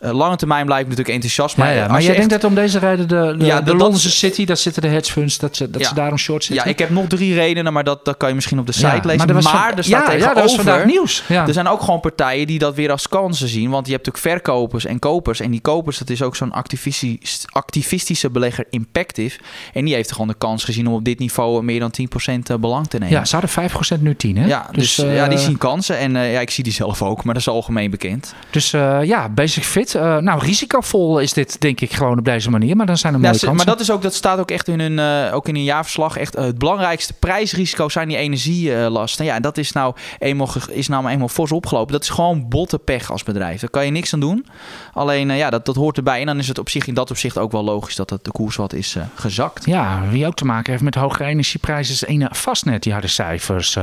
Eh, 0.00 0.10
lange 0.12 0.36
termijn 0.36 0.66
blijft 0.66 0.84
natuurlijk 0.88 1.14
enthousiast, 1.14 1.56
maar, 1.56 1.68
ja, 1.68 1.74
eh, 1.74 1.80
maar 1.86 1.88
als 1.96 2.04
jij 2.04 2.14
je 2.14 2.18
echt- 2.18 2.28
denkt 2.28 2.42
dat 2.42 2.50
om 2.50 2.56
deze 2.56 2.69
reden 2.78 3.08
de, 3.08 3.34
de, 3.38 3.44
Ja, 3.44 3.60
de 3.60 3.74
Londense 3.76 4.06
dat- 4.06 4.16
City, 4.16 4.44
daar 4.44 4.56
zitten 4.56 4.82
de 4.82 4.88
hedge 4.88 5.12
funds, 5.12 5.38
dat 5.38 5.56
ze, 5.56 5.70
dat 5.70 5.80
Ja. 5.80 5.88
ze 5.88 5.94
daarom 5.94 6.18
short 6.18 6.44
zitten? 6.44 6.64
ja, 6.64 6.70
ik 6.72 6.78
heb 6.78 6.90
nog 6.90 7.06
drie 7.06 7.34
redenen, 7.34 7.72
maar 7.72 7.84
dat, 7.84 8.04
dat 8.04 8.16
kan 8.16 8.28
je 8.28 8.34
misschien 8.34 8.58
op 8.58 8.66
de 8.66 8.72
site 8.72 9.00
lezen. 9.02 9.16
Maar, 9.18 9.28
er 9.28 9.34
was 9.34 9.48
van- 9.48 9.60
er 9.76 9.84
staat 9.84 9.86
ja, 9.86 9.98
ja, 9.98 10.04
tegenover... 10.04 10.34
dat 10.34 10.42
was 10.44 10.54
vandaag 10.54 10.84
nieuws. 10.84 11.22
Ja. 11.28 11.46
Er 11.46 11.52
zijn 11.52 11.66
ook 11.68 11.80
gewoon 11.80 12.00
partijen 12.00 12.46
die 12.46 12.58
dat 12.58 12.74
weer 12.74 12.90
als 12.90 13.08
kansen 13.08 13.48
zien. 13.48 13.70
Want 13.70 13.86
je 13.86 13.92
hebt 13.92 14.06
natuurlijk 14.06 14.34
verkopers 14.42 14.84
en 14.84 14.98
kopers. 14.98 15.40
En 15.40 15.50
die 15.50 15.60
kopers, 15.60 15.98
dat 15.98 16.10
is 16.10 16.22
ook 16.22 16.36
zo'n 16.36 16.52
activistisch, 16.52 17.44
activistische 17.46 18.30
belegger 18.30 18.64
Impactive. 18.70 19.38
En 19.72 19.84
die 19.84 19.94
heeft 19.94 20.12
gewoon 20.12 20.28
de 20.28 20.34
kans 20.38 20.64
gezien 20.64 20.86
om 20.86 20.94
op 20.94 21.04
dit 21.04 21.18
niveau 21.18 21.62
meer 21.62 21.80
dan 21.80 21.90
10% 21.90 22.60
belang 22.60 22.86
te 22.88 22.98
nemen. 22.98 23.14
ja, 23.14 23.24
ze 23.24 23.36
hadden 23.36 23.70
5% 23.98 24.00
nu 24.00 24.16
10, 24.16 24.36
hè? 24.36 24.46
Ja, 24.46 24.68
dus, 24.72 24.98
eh, 24.98 25.14
ja, 25.14 25.28
die 25.28 25.38
zien 25.38 25.58
kansen. 25.58 25.98
En 25.98 26.16
eh, 26.16 26.32
ja, 26.32 26.40
ik 26.40 26.50
zie 26.50 26.64
die 26.64 26.72
zelf 26.72 27.02
ook, 27.02 27.24
maar 27.24 27.34
dat 27.34 27.42
is 27.42 27.48
algemeen 27.48 27.90
bekend. 27.90 28.34
Dus 28.50 28.72
eh, 28.72 28.98
ja, 29.02 29.28
basic 29.28 29.64
fit. 29.64 29.94
Eh, 29.94 30.16
nou, 30.16 30.44
risicovol 30.44 31.18
is 31.18 31.32
dit, 31.32 31.60
denk 31.60 31.80
ik, 31.80 31.92
gewoon 31.92 32.18
op 32.18 32.24
deze 32.24 32.50
manier. 32.50 32.59
Maar 32.74 32.86
dan 32.86 32.98
zijn 32.98 33.14
er 33.14 33.20
mooie 33.20 33.36
Ja, 33.40 33.52
maar 33.52 33.64
dat, 33.64 33.80
is 33.80 33.90
ook, 33.90 34.02
dat 34.02 34.14
staat 34.14 34.38
ook 34.38 34.50
echt 34.50 34.68
in 34.68 34.80
hun, 34.80 34.98
eh, 34.98 35.34
ook 35.34 35.48
in 35.48 35.54
hun 35.54 35.64
jaarverslag. 35.64 36.16
Echt, 36.16 36.34
eh, 36.34 36.44
het 36.44 36.58
belangrijkste 36.58 37.12
prijsrisico 37.12 37.88
zijn 37.88 38.08
die 38.08 38.16
energielasten. 38.16 39.24
ja, 39.24 39.34
en 39.34 39.42
dat 39.42 39.58
is 39.58 39.72
nou, 39.72 39.94
eenmaal, 40.18 40.48
is 40.68 40.88
nou 40.88 41.08
eenmaal 41.08 41.28
fors 41.28 41.52
opgelopen. 41.52 41.92
Dat 41.92 42.02
is 42.02 42.08
gewoon 42.08 42.48
botte 42.48 42.78
pech 42.78 43.10
als 43.10 43.22
bedrijf. 43.22 43.60
Daar 43.60 43.70
kan 43.70 43.84
je 43.84 43.90
niks 43.90 44.14
aan 44.14 44.20
doen. 44.20 44.46
Alleen, 44.92 45.30
eh, 45.30 45.38
ja, 45.38 45.50
dat, 45.50 45.64
dat 45.64 45.76
hoort 45.76 45.96
erbij. 45.96 46.20
En 46.20 46.26
dan 46.26 46.38
is 46.38 46.48
het 46.48 46.58
op 46.58 46.68
zich 46.68 46.86
in 46.86 46.94
dat 46.94 47.10
opzicht 47.10 47.38
ook 47.38 47.52
wel 47.52 47.64
logisch 47.64 47.96
dat 47.96 48.10
het 48.10 48.24
de 48.24 48.30
koers 48.30 48.56
wat 48.56 48.72
is 48.72 48.96
gezakt. 49.14 49.64
Ja, 49.64 50.02
wie 50.10 50.26
ook 50.26 50.34
te 50.34 50.44
maken 50.44 50.70
heeft 50.70 50.84
met 50.84 50.94
hogere 50.94 51.24
energieprijzen 51.24 51.94
is 51.94 52.04
ene 52.04 52.28
Vastnet. 52.32 52.82
Die 52.82 52.92
harde 52.92 53.08
cijfers. 53.08 53.74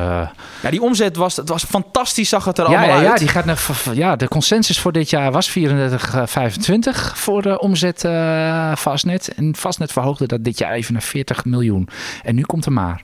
Ja, 0.61 0.69
die 0.69 0.81
omzet 0.81 1.15
was, 1.15 1.35
het 1.35 1.49
was 1.49 1.63
fantastisch, 1.63 2.29
zag 2.29 2.45
het 2.45 2.57
er 2.57 2.69
ja, 2.69 2.77
allemaal 2.77 2.87
ja, 2.87 2.95
uit. 2.95 3.05
ja, 3.07 3.15
die 3.15 3.27
gaat 3.27 3.45
naar, 3.45 3.65
ja, 3.93 4.15
de 4.15 4.27
consensus 4.27 4.79
voor 4.79 4.91
dit 4.91 5.09
jaar 5.09 5.31
was 5.31 5.49
34,25 5.49 5.55
voor 7.13 7.41
de 7.41 7.59
omzet 7.59 8.03
Vastnet. 8.75 9.33
En 9.35 9.55
Vastnet 9.55 9.91
verhoogde 9.91 10.25
dat 10.27 10.43
dit 10.43 10.57
jaar 10.57 10.71
even 10.73 10.93
naar 10.93 11.01
40 11.01 11.45
miljoen. 11.45 11.87
En 12.23 12.35
nu 12.35 12.41
komt 12.41 12.65
er 12.65 12.71
maar. 12.71 13.01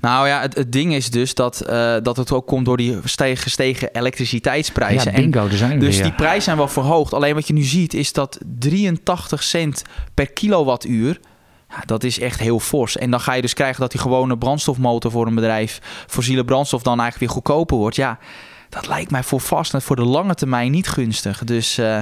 Nou 0.00 0.28
ja, 0.28 0.40
het, 0.40 0.54
het 0.56 0.72
ding 0.72 0.94
is 0.94 1.10
dus 1.10 1.34
dat, 1.34 1.60
eh, 1.60 1.96
dat 2.02 2.16
het 2.16 2.32
ook 2.32 2.46
komt 2.46 2.64
door 2.64 2.76
die 2.76 2.98
ste- 3.04 3.36
gestegen 3.36 3.88
elektriciteitsprijzen. 3.92 5.12
Ja, 5.12 5.18
bingo, 5.18 5.46
er 5.46 5.56
zijn 5.56 5.78
Dus 5.78 5.94
weer. 5.94 6.04
die 6.04 6.14
prijzen 6.14 6.42
zijn 6.42 6.56
wel 6.56 6.68
verhoogd. 6.68 7.12
Alleen 7.12 7.34
wat 7.34 7.46
je 7.46 7.52
nu 7.52 7.62
ziet 7.62 7.94
is 7.94 8.12
dat 8.12 8.38
83 8.58 9.42
cent 9.42 9.82
per 10.14 10.30
kilowattuur. 10.32 11.20
Ja, 11.68 11.82
dat 11.86 12.04
is 12.04 12.20
echt 12.20 12.40
heel 12.40 12.60
fors. 12.60 12.96
En 12.96 13.10
dan 13.10 13.20
ga 13.20 13.32
je 13.32 13.42
dus 13.42 13.54
krijgen 13.54 13.80
dat 13.80 13.90
die 13.90 14.00
gewone 14.00 14.38
brandstofmotor 14.38 15.10
voor 15.10 15.26
een 15.26 15.34
bedrijf, 15.34 15.78
fossiele 16.06 16.44
brandstof, 16.44 16.82
dan 16.82 17.00
eigenlijk 17.00 17.18
weer 17.32 17.42
goedkoper 17.42 17.76
wordt. 17.76 17.96
Ja, 17.96 18.18
dat 18.68 18.86
lijkt 18.86 19.10
mij 19.10 19.22
voor 19.22 19.40
vast 19.40 19.74
en 19.74 19.82
voor 19.82 19.96
de 19.96 20.04
lange 20.04 20.34
termijn 20.34 20.70
niet 20.70 20.88
gunstig. 20.88 21.44
Dus 21.44 21.78
eh, 21.78 21.98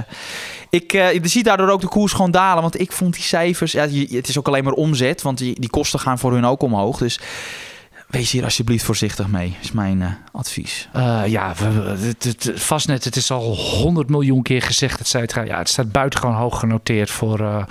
ik 0.69 0.91
je 0.91 1.19
ziet 1.23 1.45
daardoor 1.45 1.69
ook 1.69 1.81
de 1.81 1.87
koers 1.87 2.11
gewoon 2.11 2.31
dalen. 2.31 2.61
Want 2.61 2.79
ik 2.79 2.91
vond 2.91 3.13
die 3.13 3.23
cijfers, 3.23 3.71
ja, 3.71 3.87
het 4.09 4.27
is 4.27 4.37
ook 4.37 4.47
alleen 4.47 4.63
maar 4.63 4.73
omzet, 4.73 5.21
want 5.21 5.37
die, 5.37 5.59
die 5.59 5.69
kosten 5.69 5.99
gaan 5.99 6.19
voor 6.19 6.33
hun 6.33 6.45
ook 6.45 6.61
omhoog. 6.61 6.97
Dus 6.97 7.19
wees 8.07 8.31
hier 8.31 8.43
alsjeblieft 8.43 8.85
voorzichtig 8.85 9.27
mee, 9.27 9.55
is 9.61 9.71
mijn 9.71 10.01
eh, 10.01 10.07
advies. 10.31 10.89
Eh, 10.93 11.21
ja, 11.27 11.53
het, 11.55 12.23
het, 12.23 12.51
Vastnet, 12.55 13.03
het 13.03 13.15
is 13.15 13.31
al 13.31 13.55
100 13.55 14.09
miljoen 14.09 14.41
keer 14.41 14.61
gezegd, 14.61 14.99
et 14.99 15.07
cetera. 15.07 15.41
Ja, 15.41 15.57
het 15.57 15.69
staat 15.69 15.91
buitengewoon 15.91 16.35
hoog 16.35 16.59
genoteerd 16.59 17.09
voor, 17.09 17.39
eh, 17.39 17.63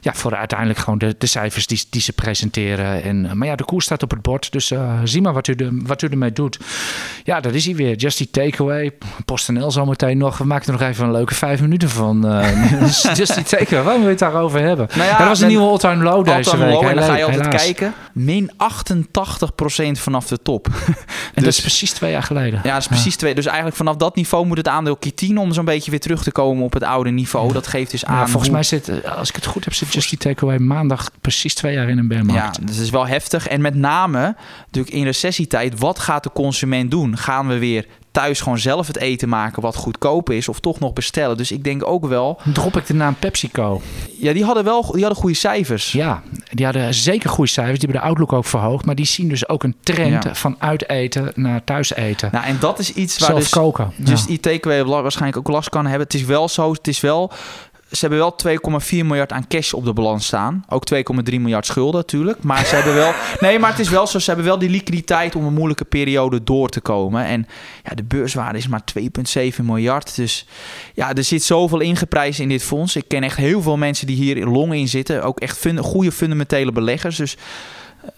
ja, 0.00 0.14
voor 0.14 0.36
uiteindelijk 0.36 0.78
gewoon 0.78 0.98
de, 0.98 1.14
de 1.18 1.26
cijfers 1.26 1.66
die, 1.66 1.84
die 1.90 2.00
ze 2.00 2.12
presenteren. 2.12 3.02
En, 3.02 3.38
maar 3.38 3.48
ja, 3.48 3.56
de 3.56 3.64
koers 3.64 3.84
staat 3.84 4.02
op 4.02 4.10
het 4.10 4.22
bord, 4.22 4.52
dus 4.52 4.72
zie 5.04 5.22
maar 5.22 5.32
wat 5.32 5.46
u, 5.46 5.54
de, 5.54 5.80
wat 5.82 6.02
u 6.02 6.08
ermee 6.08 6.32
doet. 6.32 6.58
Ja, 7.24 7.40
dat 7.40 7.54
is 7.54 7.64
hij 7.64 7.74
weer. 7.74 7.96
Just 7.96 8.18
die 8.18 8.30
takeaway. 8.30 8.92
PostNL 9.24 9.70
zometeen 9.70 10.18
nog. 10.18 10.38
We 10.38 10.44
maken 10.44 10.66
er 10.66 10.80
nog 10.80 10.88
even 10.88 11.04
een 11.04 11.12
leuke 11.12 11.34
vijf 11.34 11.60
minuten 11.60 11.88
van. 11.90 12.20
Just 13.14 13.34
die 13.34 13.44
takeaway. 13.44 13.84
Waar 13.84 13.94
wil 13.94 14.02
je 14.02 14.08
het 14.08 14.18
daarover 14.18 14.60
hebben? 14.60 14.88
Nou 14.94 15.08
Ja, 15.08 15.18
dat 15.18 15.26
was 15.26 15.40
een 15.40 15.48
nieuwe 15.48 15.68
all-time 15.68 16.02
low 16.02 16.24
deze 16.24 16.56
week. 16.56 16.72
low, 16.72 16.84
en 16.84 16.94
dan 16.94 17.04
ga 17.04 17.16
je 17.16 17.24
altijd 17.24 17.48
kijken. 17.48 17.94
Min 18.12 18.50
88% 18.52 18.54
vanaf 20.00 20.26
de 20.26 20.42
top. 20.42 20.66
En 21.34 21.42
dat 21.42 21.44
Dus- 21.44 21.56
is 21.56 21.60
precies 21.60 21.90
twee 21.92 22.10
jaar 22.10 22.22
geleden. 22.22 22.60
Ja, 22.64 22.72
dat 22.72 22.80
is 22.80 22.86
precies 22.86 23.16
twee. 23.16 23.34
Dus 23.34 23.46
eigenlijk 23.46 23.76
vanaf 23.76 23.96
dat 23.96 24.16
niveau 24.16 24.46
moet 24.46 24.56
het 24.56 24.68
aandeel 24.68 24.96
Kitien 24.96 25.38
om 25.38 25.52
zo'n 25.52 25.64
beetje 25.64 25.90
weer 25.90 26.00
terug 26.00 26.22
te 26.22 26.32
komen 26.32 26.64
op 26.64 26.72
het 26.72 26.82
oude 26.82 27.10
niveau. 27.10 27.52
Dat 27.52 27.66
geeft 27.66 27.90
dus 27.90 28.04
aan. 28.04 28.14
Ja, 28.16 28.20
volgens 28.22 28.42
hoe- 28.44 28.52
mij 28.52 28.62
zit, 28.62 28.88
eh, 28.88 29.16
als 29.18 29.28
ik 29.28 29.34
het 29.34 29.46
goed 29.46 29.64
heb, 29.64 29.74
zit 29.74 29.92
Just 29.92 30.08
die 30.08 30.18
Takeaway 30.18 30.58
maandag 30.58 31.10
precies 31.20 31.54
twee 31.54 31.74
jaar 31.74 31.88
in 31.88 31.98
een 31.98 32.08
bear 32.08 32.24
Ja, 32.26 32.50
dat 32.60 32.74
is 32.74 32.90
wel 32.90 33.06
heftig. 33.06 33.48
En 33.48 33.60
met 33.60 33.74
name 33.74 34.36
natuurlijk 34.66 34.94
in 34.94 35.04
recessietijd, 35.04 35.78
wat 35.78 35.98
gaat 35.98 36.22
de 36.22 36.30
consument 36.32 36.90
doen? 36.90 37.16
Gaan 37.18 37.46
we 37.48 37.58
weer 37.58 37.86
thuis 38.16 38.40
gewoon 38.40 38.58
zelf 38.58 38.86
het 38.86 38.96
eten 38.98 39.28
maken 39.28 39.62
wat 39.62 39.76
goedkoop 39.76 40.30
is 40.30 40.48
of 40.48 40.60
toch 40.60 40.78
nog 40.80 40.92
bestellen? 40.92 41.36
Dus 41.36 41.52
ik 41.52 41.64
denk 41.64 41.86
ook 41.86 42.06
wel, 42.06 42.38
Drop 42.52 42.76
ik 42.76 42.86
de 42.86 42.94
naam 42.94 43.14
PepsiCo. 43.18 43.80
ja, 44.18 44.32
die 44.32 44.44
hadden 44.44 44.64
wel 44.64 44.82
die 44.92 45.00
hadden 45.00 45.20
goede 45.20 45.36
cijfers. 45.36 45.92
Ja, 45.92 46.22
die 46.50 46.64
hadden 46.64 46.94
zeker 46.94 47.30
goede 47.30 47.50
cijfers. 47.50 47.78
Die 47.78 47.88
hebben 47.88 48.06
de 48.08 48.08
outlook 48.08 48.32
ook 48.38 48.44
verhoogd. 48.44 48.84
Maar 48.84 48.94
die 48.94 49.06
zien 49.06 49.28
dus 49.28 49.48
ook 49.48 49.62
een 49.62 49.76
trend 49.82 50.24
Ja. 50.24 50.34
van 50.34 50.56
uiteten 50.58 51.32
naar 51.34 51.64
thuis 51.64 51.94
eten. 51.94 52.28
Nou, 52.32 52.44
en 52.44 52.56
dat 52.60 52.78
is 52.78 52.92
iets 52.92 53.18
waar 53.18 53.28
Zelf 53.28 53.40
dus 53.40 53.50
koken. 53.50 53.92
Dus 53.96 54.24
Ja. 54.28 54.36
takeaway 54.40 54.84
waarschijnlijk 54.84 55.36
ook 55.48 55.54
last 55.54 55.68
kan 55.68 55.86
hebben. 55.86 56.02
Het 56.06 56.14
is 56.14 56.24
wel 56.24 56.48
zo, 56.48 56.72
het 56.72 56.88
is 56.88 57.00
wel... 57.00 57.32
Ze 57.90 57.96
hebben 58.00 58.18
wel 58.18 58.36
2,4 58.82 58.88
miljard 58.90 59.32
aan 59.32 59.46
cash 59.48 59.72
op 59.72 59.84
de 59.84 59.92
balans 59.92 60.26
staan. 60.26 60.64
Ook 60.68 60.82
2,3 60.94 61.00
miljard 61.24 61.66
schulden 61.66 62.00
natuurlijk. 62.00 62.42
Maar 62.42 62.64
ze 62.66 62.74
hebben 62.74 62.94
wel... 62.94 63.12
Nee, 63.40 63.58
maar 63.58 63.70
het 63.70 63.78
is 63.78 63.88
wel 63.88 64.06
zo. 64.06 64.18
Ze 64.18 64.26
hebben 64.26 64.44
wel 64.46 64.58
die 64.58 64.70
liquiditeit 64.70 65.34
om 65.36 65.44
een 65.44 65.52
moeilijke 65.52 65.84
periode 65.84 66.44
door 66.44 66.68
te 66.68 66.80
komen. 66.80 67.24
En 67.24 67.46
ja, 67.84 67.94
de 67.94 68.04
beurswaarde 68.04 68.58
is 68.58 68.68
maar 68.68 68.82
2,7 68.98 69.62
miljard. 69.62 70.16
Dus 70.16 70.46
ja, 70.94 71.14
er 71.14 71.24
zit 71.24 71.42
zoveel 71.42 71.80
ingeprijsd 71.80 72.40
in 72.40 72.48
dit 72.48 72.62
fonds. 72.62 72.96
Ik 72.96 73.04
ken 73.08 73.22
echt 73.22 73.36
heel 73.36 73.62
veel 73.62 73.76
mensen 73.76 74.06
die 74.06 74.16
hier 74.16 74.46
long 74.46 74.74
in 74.74 74.88
zitten. 74.88 75.22
Ook 75.22 75.40
echt 75.40 75.58
fun- 75.58 75.78
goede 75.78 76.12
fundamentele 76.12 76.72
beleggers. 76.72 77.16
Dus 77.16 77.36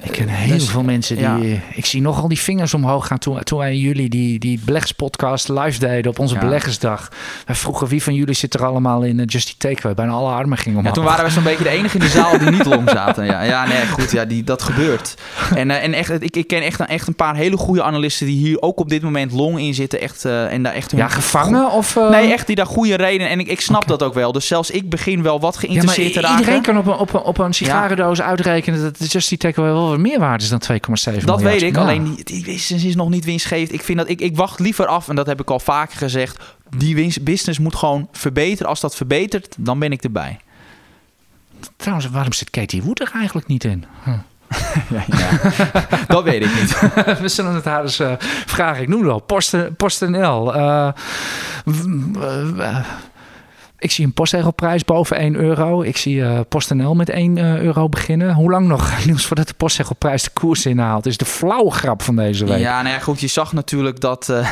Ik 0.02 0.10
ken 0.10 0.28
heel 0.28 0.58
Dus, 0.58 0.68
veel 0.70 0.82
mensen 0.82 1.16
die... 1.16 1.24
ja. 1.48 1.60
Ik 1.74 1.86
zie 1.86 2.00
nogal 2.00 2.28
die 2.28 2.38
vingers 2.38 2.74
omhoog 2.74 3.06
gaan 3.06 3.18
toen, 3.18 3.42
toen 3.42 3.58
wij 3.58 3.76
jullie 3.76 4.08
die, 4.08 4.38
die 4.38 4.60
beleggerspodcast 4.64 5.48
live 5.48 5.78
deden 5.78 6.10
op 6.10 6.18
onze 6.18 6.34
Ja. 6.34 6.40
beleggersdag. 6.40 7.08
Wij 7.46 7.54
vroegen 7.54 7.86
wie 7.86 8.02
van 8.02 8.14
jullie 8.14 8.34
zit 8.34 8.54
er 8.54 8.64
allemaal 8.64 9.02
in 9.02 9.18
uh, 9.18 9.24
Just 9.26 9.46
die 9.46 9.54
Takeaway. 9.58 9.94
Bijna 9.94 10.12
alle 10.12 10.30
armen 10.32 10.58
gingen 10.58 10.72
Ja, 10.72 10.78
omhoog. 10.78 10.94
toen 10.94 11.04
waren 11.04 11.24
we 11.24 11.30
zo'n 11.30 11.42
beetje 11.42 11.64
de 11.64 11.70
enige 11.70 11.94
in 11.98 12.00
de 12.04 12.08
zaal 12.10 12.38
die 12.38 12.50
niet 12.50 12.64
long 12.64 12.90
zaten. 12.90 13.24
Ja, 13.24 13.42
ja 13.42 13.66
nee, 13.66 13.86
goed, 13.86 14.10
ja, 14.10 14.24
die, 14.24 14.44
dat 14.44 14.62
gebeurt. 14.62 15.14
En, 15.54 15.70
eh, 15.70 15.82
en 15.84 15.92
echt, 15.94 16.10
ik, 16.22 16.36
ik 16.36 16.46
ken 16.46 16.62
echt, 16.62 16.80
een- 16.80 16.86
echt 16.86 17.06
een 17.06 17.14
paar 17.16 17.36
hele 17.36 17.56
goede 17.56 17.82
analisten 17.82 18.26
die 18.26 18.36
hier 18.36 18.62
ook 18.62 18.80
op 18.80 18.88
dit 18.88 19.02
moment 19.02 19.32
long 19.32 19.58
in 19.60 19.74
zitten. 19.74 20.00
Echt, 20.00 20.24
eh, 20.24 20.52
en 20.52 20.62
daar 20.62 20.72
echt 20.74 20.90
hun- 20.90 21.00
Ja, 21.00 21.08
gevangen 21.08 21.70
of... 21.70 21.96
eh, 21.96 22.10
Nee, 22.10 22.32
echt 22.32 22.46
die 22.46 22.56
daar 22.56 22.66
goede 22.66 22.94
redenen. 22.94 23.28
En 23.30 23.40
ik, 23.40 23.48
ik 23.48 23.60
snap 23.60 23.88
dat 23.88 24.02
ook 24.02 24.14
wel. 24.14 24.32
Dus 24.32 24.46
zelfs 24.46 24.70
ik 24.70 24.88
begin 24.90 25.22
wel 25.22 25.40
wat 25.40 25.54
Ja, 25.54 25.60
maar 25.60 25.68
geïnteresseerd 25.70 26.12
te 26.12 26.20
raken. 26.20 26.38
iedereen 26.38 26.62
kan 26.62 26.78
op 26.78 26.86
een, 26.86 26.96
op 26.98 27.14
een, 27.14 27.20
op 27.22 27.38
een 27.38 27.52
sigarendoos 27.54 28.20
uitrekenen 28.22 28.82
dat 28.82 28.98
de 28.98 29.04
Just 29.06 29.28
die 29.28 29.38
Takeaway 29.38 29.72
wel 29.86 29.98
meer 29.98 30.18
waard 30.18 30.42
is 30.42 30.48
dan 30.48 30.62
2,7 31.18 31.24
Dat 31.24 31.42
weet 31.42 31.62
ik, 31.62 31.74
Ja. 31.74 31.80
alleen 31.80 32.14
die, 32.14 32.24
die 32.24 32.44
business 32.44 32.84
is 32.84 32.94
nog 32.94 33.08
niet 33.08 33.24
winstgevend. 33.24 33.72
Ik, 33.72 33.82
vind 33.82 33.98
dat, 33.98 34.08
ik, 34.08 34.20
ik 34.20 34.36
wacht 34.36 34.58
liever 34.58 34.86
af, 34.86 35.08
en 35.08 35.16
dat 35.16 35.26
heb 35.26 35.40
ik 35.40 35.50
al 35.50 35.60
vaker 35.60 35.98
gezegd. 35.98 36.38
Die 36.76 36.94
winst, 36.94 37.22
business 37.24 37.58
moet 37.58 37.74
gewoon 37.74 38.08
verbeteren. 38.12 38.68
Als 38.68 38.80
dat 38.80 38.96
verbetert, 38.96 39.54
dan 39.58 39.78
ben 39.78 39.92
ik 39.92 40.02
erbij. 40.02 40.38
Trouwens, 41.76 42.08
waarom 42.10 42.32
zit 42.32 42.50
Katie 42.50 42.82
Wood 42.82 43.00
er 43.00 43.10
eigenlijk 43.14 43.46
niet 43.46 43.64
in? 43.64 43.84
Huh. 44.04 44.14
Ja, 44.90 45.04
ja. 45.06 45.30
dat 46.14 46.22
weet 46.24 46.42
ik 46.44 46.54
niet. 46.60 46.78
We 47.22 47.28
zullen 47.28 47.54
het 47.54 47.64
haar 47.64 47.82
eens 47.82 47.98
eh, 47.98 48.12
vragen. 48.46 48.82
Ik 48.82 48.88
noem 48.88 49.02
het 49.02 49.10
al. 49.10 49.20
Posten, 49.20 49.76
PostNL. 49.76 50.54
Eh, 50.54 50.88
ik 53.78 53.90
zie 53.90 54.04
een 54.04 54.12
postzegelprijs 54.12 54.84
boven 54.84 55.16
1 55.16 55.34
euro. 55.34 55.82
Ik 55.82 55.96
zie 55.96 56.24
eh 56.24 56.40
PostNL 56.48 56.94
met 56.94 57.08
1 57.08 57.38
eh, 57.38 57.60
euro 57.60 57.88
beginnen. 57.88 58.34
Hoe 58.34 58.50
lang 58.50 58.66
nog 58.66 58.92
nieuws 59.06 59.26
voordat 59.26 59.48
de 59.48 59.54
postzegelprijs 59.54 60.22
de 60.22 60.30
koers 60.30 60.66
inhaalt? 60.66 61.06
Is 61.06 61.16
de 61.16 61.24
flauwe 61.24 61.70
grap 61.70 62.02
van 62.02 62.16
deze 62.16 62.44
week. 62.44 62.58
Ja, 62.58 62.82
nou 62.82 62.94
ja, 62.94 63.00
goed. 63.00 63.20
Je 63.20 63.26
zag 63.26 63.52
natuurlijk 63.52 64.00
dat, 64.00 64.28
eh, 64.28 64.50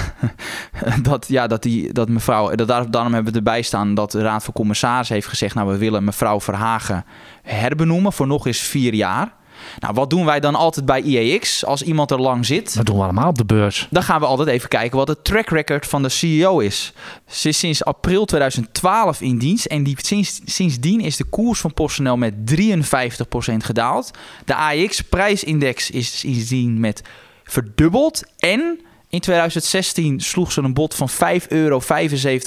dat, 1.02 1.28
ja, 1.28 1.46
dat, 1.46 1.62
die, 1.62 1.92
dat 1.92 2.08
mevrouw... 2.08 2.54
Dat 2.54 2.68
daar, 2.68 2.90
daarom 2.90 3.14
hebben 3.14 3.32
we 3.32 3.38
erbij 3.38 3.62
staan 3.62 3.94
dat 3.94 4.10
de 4.10 4.22
Raad 4.22 4.44
van 4.44 4.52
Commissarissen 4.52 5.14
heeft 5.14 5.28
gezegd... 5.28 5.54
nou, 5.54 5.68
we 5.68 5.76
willen 5.76 6.04
mevrouw 6.04 6.40
Verhagen 6.40 7.04
herbenoemen 7.42 8.12
voor 8.12 8.26
nog 8.26 8.46
eens 8.46 8.60
vier 8.60 8.94
jaar. 8.94 9.32
Nou, 9.78 9.94
wat 9.94 10.10
doen 10.10 10.24
wij 10.24 10.40
dan 10.40 10.54
altijd 10.54 10.86
bij 10.86 11.02
IEX 11.02 11.64
als 11.64 11.82
iemand 11.82 12.10
er 12.10 12.20
lang 12.20 12.46
zit? 12.46 12.74
Dat 12.76 12.86
doen 12.86 12.96
we 12.96 13.02
allemaal 13.02 13.28
op 13.28 13.38
de 13.38 13.44
beurs. 13.44 13.86
Dan 13.90 14.02
gaan 14.02 14.20
we 14.20 14.26
altijd 14.26 14.48
even 14.48 14.68
kijken 14.68 14.98
wat 14.98 15.08
het 15.08 15.24
track 15.24 15.48
record 15.48 15.86
van 15.86 16.02
de 16.02 16.08
CEO 16.08 16.58
is. 16.58 16.92
Ze 17.26 17.48
is 17.48 17.58
sinds 17.58 17.84
april 17.84 18.24
2012 18.24 19.20
in 19.20 19.38
dienst 19.38 19.64
en 19.64 19.82
die, 19.82 19.96
sinds, 20.00 20.40
sindsdien 20.44 21.00
is 21.00 21.16
de 21.16 21.24
koers 21.24 21.60
van 21.60 21.74
PostNL 21.74 22.16
met 22.16 22.34
53% 22.34 23.56
gedaald. 23.56 24.10
De 24.44 24.54
AEX-prijsindex 24.54 25.90
is 25.90 26.18
sindsdien 26.18 26.80
met 26.80 27.02
verdubbeld 27.44 28.22
en 28.38 28.80
in 29.16 29.22
2016 29.22 30.20
sloeg 30.20 30.52
ze 30.52 30.60
een 30.62 30.74
bod 30.74 30.94
van 30.94 31.08
5,75 31.10 31.46
euro 31.48 31.80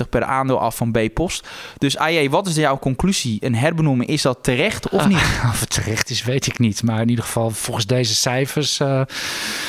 per 0.09 0.23
aandeel 0.23 0.59
af 0.59 0.75
van 0.75 0.91
B-Post. 0.91 1.47
Dus 1.77 1.97
AJ, 1.97 2.29
wat 2.29 2.47
is 2.47 2.55
jouw 2.55 2.79
conclusie? 2.79 3.37
Een 3.41 3.55
herbenoemen, 3.55 4.07
is 4.07 4.21
dat 4.21 4.37
terecht 4.41 4.89
of 4.89 5.07
niet? 5.07 5.17
Ah, 5.17 5.49
of 5.53 5.59
het 5.59 5.69
terecht 5.69 6.09
is, 6.09 6.23
weet 6.23 6.47
ik 6.47 6.59
niet. 6.59 6.83
Maar 6.83 7.01
in 7.01 7.09
ieder 7.09 7.23
geval, 7.25 7.49
volgens 7.49 7.85
deze 7.85 8.15
cijfers 8.15 8.79
uh, 8.79 9.01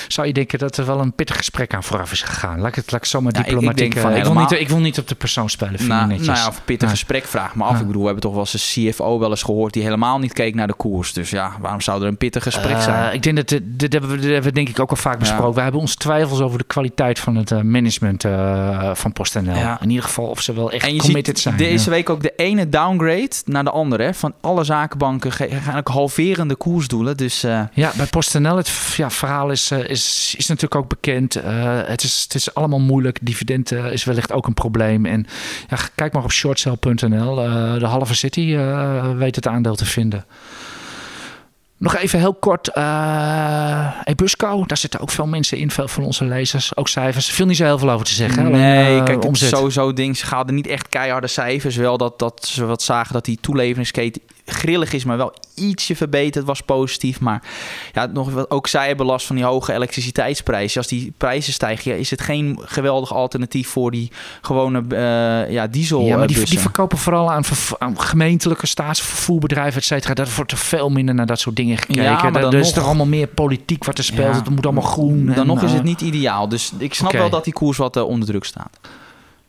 zou 0.08 0.26
je 0.26 0.32
denken 0.32 0.58
dat 0.58 0.76
er 0.76 0.86
wel 0.86 1.00
een 1.00 1.12
pittig 1.12 1.36
gesprek 1.36 1.74
aan 1.74 1.82
vooraf 1.84 2.12
is 2.12 2.22
gegaan. 2.22 2.58
Laat 2.60 2.68
ik 2.68 2.74
het, 2.74 2.92
laat 2.92 3.00
ik 3.00 3.06
zomaar 3.06 3.32
Ja, 3.32 3.38
ik- 3.40 3.44
ik 3.46 3.52
diplomatiek... 3.52 3.92
van 3.98 4.10
eh, 4.10 4.16
ik, 4.16 4.22
wil 4.22 4.22
helemaal- 4.32 4.50
niet, 4.50 4.60
ik 4.60 4.68
wil 4.68 4.78
niet 4.78 4.98
op 4.98 5.08
de 5.08 5.14
persoon 5.14 5.50
spelen, 5.50 5.76
vind 5.76 5.88
Nou, 5.88 6.06
netjes. 6.06 6.26
nou 6.26 6.38
ja, 6.38 6.48
of 6.48 6.60
pittig 6.64 6.90
gesprek, 6.90 7.24
vraag 7.24 7.54
me 7.54 7.64
af. 7.64 7.80
Ik 7.80 7.86
bedoel, 7.86 8.00
we 8.00 8.04
hebben 8.04 8.22
toch 8.24 8.32
wel 8.34 8.40
eens 8.52 8.76
een 8.76 8.90
CFO 8.92 9.18
wel 9.18 9.30
eens 9.30 9.42
gehoord 9.42 9.72
die 9.72 9.82
helemaal 9.82 10.18
niet 10.18 10.32
keek 10.32 10.54
naar 10.54 10.66
de 10.66 10.74
koers. 10.74 11.12
Dus 11.12 11.30
ja, 11.30 11.52
waarom 11.60 11.80
zou 11.80 12.02
er 12.02 12.08
een 12.08 12.16
pittig 12.16 12.42
gesprek 12.42 12.76
Eh, 12.76 12.82
zijn? 12.82 13.14
ik 13.14 13.22
denk 13.22 13.36
dat 13.36 13.48
dit, 13.48 13.62
dit 13.64 13.92
hebben 13.92 14.10
we, 14.10 14.16
dit 14.16 14.24
hebben 14.24 14.42
we 14.50 14.52
denk 14.52 14.68
ik 14.68 14.80
ook 14.80 14.90
al 14.90 14.96
vaak 14.96 15.18
besproken. 15.18 15.54
We 15.54 15.60
hebben 15.60 15.80
onze 15.80 15.94
twijfels 15.96 16.40
over 16.40 16.58
de 16.58 16.64
kwaliteit 16.64 16.88
van 16.94 17.36
het 17.36 17.50
eh, 17.50 17.60
management 17.60 18.24
eh, 18.24 18.94
van 18.94 19.12
PostNL. 19.12 19.54
Ja. 19.54 19.80
In 19.80 19.90
ieder 19.90 20.04
geval 20.04 20.26
of 20.26 20.40
ze 20.40 20.52
wel 20.52 20.72
echt 20.72 20.84
En 20.86 20.94
je 20.94 21.00
committed 21.00 21.34
ziet 21.38 21.42
zijn. 21.42 21.56
deze 21.56 21.84
ja. 21.84 21.90
week 21.90 22.10
ook 22.10 22.22
de 22.22 22.32
ene 22.36 22.68
downgrade 22.68 23.30
naar 23.44 23.64
de 23.64 23.70
andere. 23.70 24.02
Hè? 24.02 24.14
Van 24.14 24.34
alle 24.40 24.64
zakenbanken 24.64 25.32
gaan 25.32 25.76
ook 25.76 25.88
halverende 25.88 26.54
koersdoelen. 26.54 27.16
Dus 27.16 27.42
eh, 27.42 27.62
Ja, 27.72 27.92
bij 27.96 28.06
PostNL, 28.06 28.56
het 28.56 28.94
ja, 28.96 29.10
verhaal 29.10 29.50
is, 29.50 29.70
is, 29.70 30.34
is 30.38 30.46
natuurlijk 30.46 30.74
ook 30.74 30.88
bekend. 30.88 31.34
Het, 31.34 32.02
is, 32.02 32.22
het 32.22 32.34
is 32.34 32.54
allemaal 32.54 32.80
moeilijk. 32.80 33.18
Dividend 33.22 33.72
is 33.72 34.04
wellicht 34.04 34.32
ook 34.32 34.46
een 34.46 34.54
probleem. 34.54 35.06
En 35.06 35.26
ja, 35.68 35.76
kijk 35.94 36.12
maar 36.12 36.24
op 36.24 36.32
shortsell.nl. 36.32 37.34
De 37.78 37.86
halve 37.86 38.14
city 38.14 38.56
weet 39.16 39.36
het 39.36 39.46
aandeel 39.46 39.74
te 39.74 39.84
vinden. 39.84 40.24
Nog 41.80 41.96
even 41.96 42.18
heel 42.18 42.34
kort. 42.34 42.68
eh 42.68 43.86
Ebusco, 44.04 44.64
daar 44.66 44.76
zitten 44.76 45.00
ook 45.00 45.10
veel 45.10 45.26
mensen 45.26 45.58
in, 45.58 45.70
veel 45.70 45.88
van 45.88 46.04
onze 46.04 46.24
lezers. 46.24 46.76
Ook 46.76 46.88
cijfers. 46.88 47.28
Er 47.28 47.34
viel 47.34 47.46
niet 47.46 47.56
zo 47.56 47.64
heel 47.64 47.78
veel 47.78 47.90
over 47.90 48.06
te 48.06 48.12
zeggen. 48.12 48.50
nee, 48.50 48.98
eh, 48.98 49.04
kijk, 49.04 49.24
omzet. 49.24 49.48
sowieso 49.48 49.92
ding. 49.92 50.16
Ze 50.16 50.26
hadden 50.26 50.54
niet 50.54 50.66
echt 50.66 50.88
keiharde 50.88 51.26
cijfers. 51.26 51.76
Wel 51.76 51.96
dat, 51.96 52.18
dat 52.18 52.46
ze 52.46 52.64
wat 52.64 52.82
zagen 52.82 53.12
dat 53.12 53.24
die 53.24 53.38
toeleveringsketen 53.40 54.22
grillig 54.52 54.92
is, 54.92 55.04
maar 55.04 55.16
wel 55.16 55.34
ietsje 55.54 55.96
verbeterd 55.96 56.44
was 56.44 56.60
positief. 56.60 57.20
Maar 57.20 57.42
ja, 57.92 58.06
nog 58.06 58.30
wat 58.30 58.50
ook 58.50 58.66
zij 58.66 58.86
hebben 58.86 59.06
last 59.06 59.26
van 59.26 59.36
die 59.36 59.44
hoge 59.44 59.72
elektriciteitsprijzen. 59.72 60.78
Als 60.78 60.88
die 60.88 61.12
prijzen 61.16 61.52
stijgen, 61.52 61.90
ja, 61.90 61.96
is 61.96 62.10
het 62.10 62.20
geen 62.20 62.58
geweldig 62.64 63.14
alternatief 63.14 63.68
voor 63.68 63.90
die 63.90 64.10
gewone 64.40 64.82
eh, 64.88 65.52
ja, 65.52 65.66
diesel. 65.66 66.04
Ja, 66.04 66.16
maar 66.16 66.26
die, 66.26 66.58
verkopen 66.58 66.98
vooral 66.98 67.32
aan, 67.32 67.44
aan 67.78 68.00
gemeentelijke 68.00 68.66
staatsvervoerbedrijven, 68.66 69.80
et 69.80 69.86
cetera. 69.86 70.14
Daar 70.14 70.28
wordt 70.36 70.52
er 70.52 70.58
veel 70.58 70.90
minder 70.90 71.14
naar 71.14 71.26
dat 71.26 71.40
soort 71.40 71.56
dingen 71.56 71.69
gekeken. 71.78 72.02
Ja, 72.02 72.30
maar 72.30 72.40
dan 72.42 72.54
is 72.54 72.64
nog- 72.66 72.74
toch 72.74 72.84
allemaal 72.84 73.06
meer 73.06 73.26
politiek 73.26 73.84
wat 73.84 73.98
er 73.98 74.04
speelt. 74.04 74.34
Ja. 74.34 74.40
Het 74.40 74.50
moet 74.50 74.64
allemaal 74.64 74.82
groen. 74.82 75.26
Dan 75.26 75.34
en, 75.34 75.46
nog 75.46 75.62
is 75.62 75.68
eh, 75.68 75.74
het 75.74 75.84
niet 75.84 76.00
ideaal. 76.00 76.48
Dus 76.48 76.72
ik 76.78 76.94
snap 76.94 77.12
wel 77.12 77.30
dat 77.30 77.44
die 77.44 77.52
koers 77.52 77.76
wat 77.78 77.96
eh, 77.96 78.06
onder 78.06 78.28
druk 78.28 78.44
staat. 78.44 78.78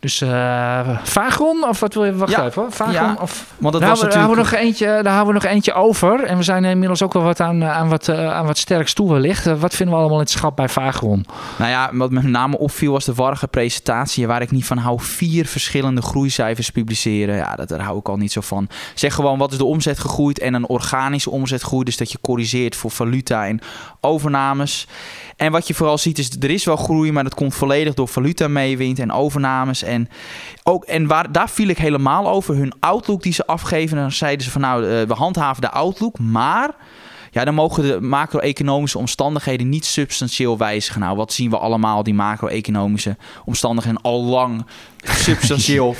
Dus 0.02 0.22
eh 0.22 0.98
Vagron, 1.04 1.68
of 1.68 1.80
wat 1.80 1.94
wil 1.94 2.06
je? 2.06 2.16
Wacht 2.16 2.32
Ja. 2.32 2.46
even. 2.46 2.62
hoor. 2.62 2.72
Vagron, 2.72 2.94
Ja. 2.94 3.18
of... 3.20 3.46
Want 3.58 3.74
dat 3.74 3.82
daar, 3.82 3.90
was 3.92 4.00
daar, 4.00 4.30
we 4.30 4.36
nog 4.36 4.52
eentje, 4.52 4.86
daar 4.86 5.14
houden 5.14 5.34
we 5.34 5.42
nog 5.42 5.52
eentje 5.52 5.74
over. 5.74 6.24
En 6.24 6.38
we 6.38 6.44
zijn 6.44 6.66
inmiddels 6.66 7.02
ook 7.04 7.14
wel 7.14 7.24
wat 7.24 7.40
aan, 7.40 7.62
eh, 7.62 7.78
aan, 7.78 7.90
wat, 7.90 8.08
eh, 8.08 8.34
aan 8.34 8.46
wat 8.46 8.58
sterks 8.58 8.94
toe 8.94 9.12
wellicht. 9.12 9.60
Wat 9.60 9.76
vinden 9.76 9.96
we 9.96 10.02
allemaal 10.02 10.18
in 10.20 10.24
het 10.24 10.34
schap 10.34 10.56
bij 10.56 10.70
Vagron? 10.70 11.26
Nou 11.58 11.70
ja, 11.72 11.90
wat 11.94 12.12
me 12.12 12.22
met 12.22 12.32
name 12.32 12.58
opviel 12.58 12.92
was 12.92 13.06
de 13.06 13.14
warrige 13.14 13.48
presentatie... 13.48 14.28
waar 14.28 14.42
ik 14.42 14.52
niet 14.52 14.66
van 14.66 14.78
hou. 14.78 15.00
Vier 15.02 15.46
verschillende 15.46 16.02
groeicijfers 16.02 16.70
publiceren. 16.70 17.36
Ja, 17.36 17.56
dat, 17.56 17.68
daar 17.70 17.82
hou 17.82 17.98
ik 18.00 18.10
al 18.10 18.18
niet 18.18 18.32
zo 18.32 18.42
van. 18.42 18.68
Zeg 18.96 19.14
gewoon 19.14 19.38
wat 19.38 19.52
is 19.52 19.58
de 19.58 19.66
omzet 19.66 20.00
gegroeid... 20.00 20.40
en 20.40 20.54
een 20.54 20.68
organische 20.68 21.30
omzetgroei. 21.30 21.84
Dus 21.84 21.98
dat 21.98 22.12
je 22.12 22.18
corrigeert 22.22 22.76
voor 22.76 22.92
valuta 22.92 23.48
en 23.48 23.60
overnames. 24.00 24.88
En 25.42 25.52
wat 25.52 25.68
je 25.68 25.74
vooral 25.74 25.98
ziet 25.98 26.18
is, 26.18 26.30
er 26.40 26.50
is 26.50 26.66
wel 26.66 26.76
groei... 26.76 27.12
maar 27.12 27.24
dat 27.24 27.34
komt 27.34 27.56
volledig 27.56 27.94
door 27.94 28.08
valuta 28.08 28.48
meewind 28.48 29.00
en 29.00 29.12
overnames. 29.12 29.84
En, 29.84 30.10
ook, 30.64 30.84
en 30.84 31.08
waar, 31.08 31.32
daar 31.32 31.50
viel 31.50 31.68
ik 31.68 31.78
helemaal 31.78 32.30
over. 32.30 32.56
Hun 32.56 32.74
outlook 32.80 33.24
die 33.24 33.34
ze 33.34 33.46
afgeven. 33.46 33.98
En 33.98 34.04
dan 34.04 34.12
zeiden 34.12 34.46
ze 34.46 34.52
van 34.52 34.62
nou, 34.62 34.88
eh, 34.88 35.08
we 35.08 35.14
handhaven 35.14 35.62
de 35.62 35.70
outlook... 35.70 36.20
maar... 36.20 36.70
Ja, 37.34 37.46
dan 37.46 37.54
mogen 37.54 37.84
de 37.84 38.02
macro-economische 38.02 38.98
omstandigheden 38.98 39.70
niet 39.70 39.86
substantieel 39.86 40.58
wijzigen. 40.58 41.02
Nou, 41.02 41.16
wat 41.16 41.34
zien 41.34 41.50
we 41.50 41.58
allemaal? 41.58 42.04
Die 42.04 42.14
macro-economische 42.14 43.18
omstandigheden 43.46 44.02
al 44.02 44.24
lang 44.24 44.66
substantieel 45.04 45.96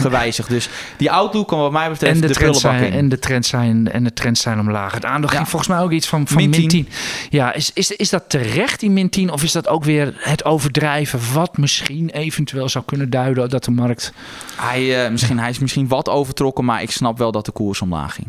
gewijzigd. 0.00 0.48
Dus 0.48 0.68
die 0.96 1.10
outlook 1.10 1.48
kan 1.48 1.58
wat 1.58 1.72
mij 1.72 1.90
betreft 1.90 2.14
En 2.14 2.20
de, 2.20 2.26
de, 2.26 2.34
trends 2.34 2.60
zijn, 2.60 2.84
in. 2.84 2.92
en, 2.92 3.08
de 3.08 3.18
trends 3.18 3.48
zijn, 3.48 3.90
en 3.92 4.04
de 4.04 4.12
trends 4.12 4.40
zijn 4.40 4.60
omlaag. 4.60 4.92
Het 4.92 5.04
aandeel 5.04 5.30
Ja. 5.30 5.36
ging 5.36 5.48
volgens 5.48 5.70
mij 5.70 5.80
ook 5.80 5.90
iets 5.90 6.08
van, 6.08 6.26
van 6.26 6.36
Min 6.36 6.50
min 6.50 6.60
10. 6.60 6.68
10. 6.68 6.88
Ja, 7.30 7.52
is, 7.52 7.70
is, 7.72 7.90
is 7.90 8.08
dat 8.08 8.24
terecht, 8.28 8.80
die 8.80 8.90
min 8.90 9.08
10? 9.08 9.32
Of 9.32 9.42
is 9.42 9.52
dat 9.52 9.68
ook 9.68 9.84
weer 9.84 10.14
het 10.18 10.44
overdrijven... 10.44 11.20
wat 11.32 11.56
misschien 11.56 12.10
eventueel 12.10 12.68
zou 12.68 12.84
kunnen 12.84 13.10
duiden 13.10 13.48
dat 13.48 13.64
de 13.64 13.70
markt... 13.70 14.12
Hij, 14.56 15.04
eh, 15.04 15.10
misschien, 15.10 15.38
hij 15.38 15.50
is 15.50 15.58
misschien 15.58 15.88
wat 15.88 16.08
overtrokken, 16.08 16.64
maar 16.64 16.82
ik 16.82 16.90
snap 16.90 17.18
wel 17.18 17.32
dat 17.32 17.44
de 17.44 17.52
koers 17.52 17.80
omlaag 17.80 18.14
ging. 18.14 18.26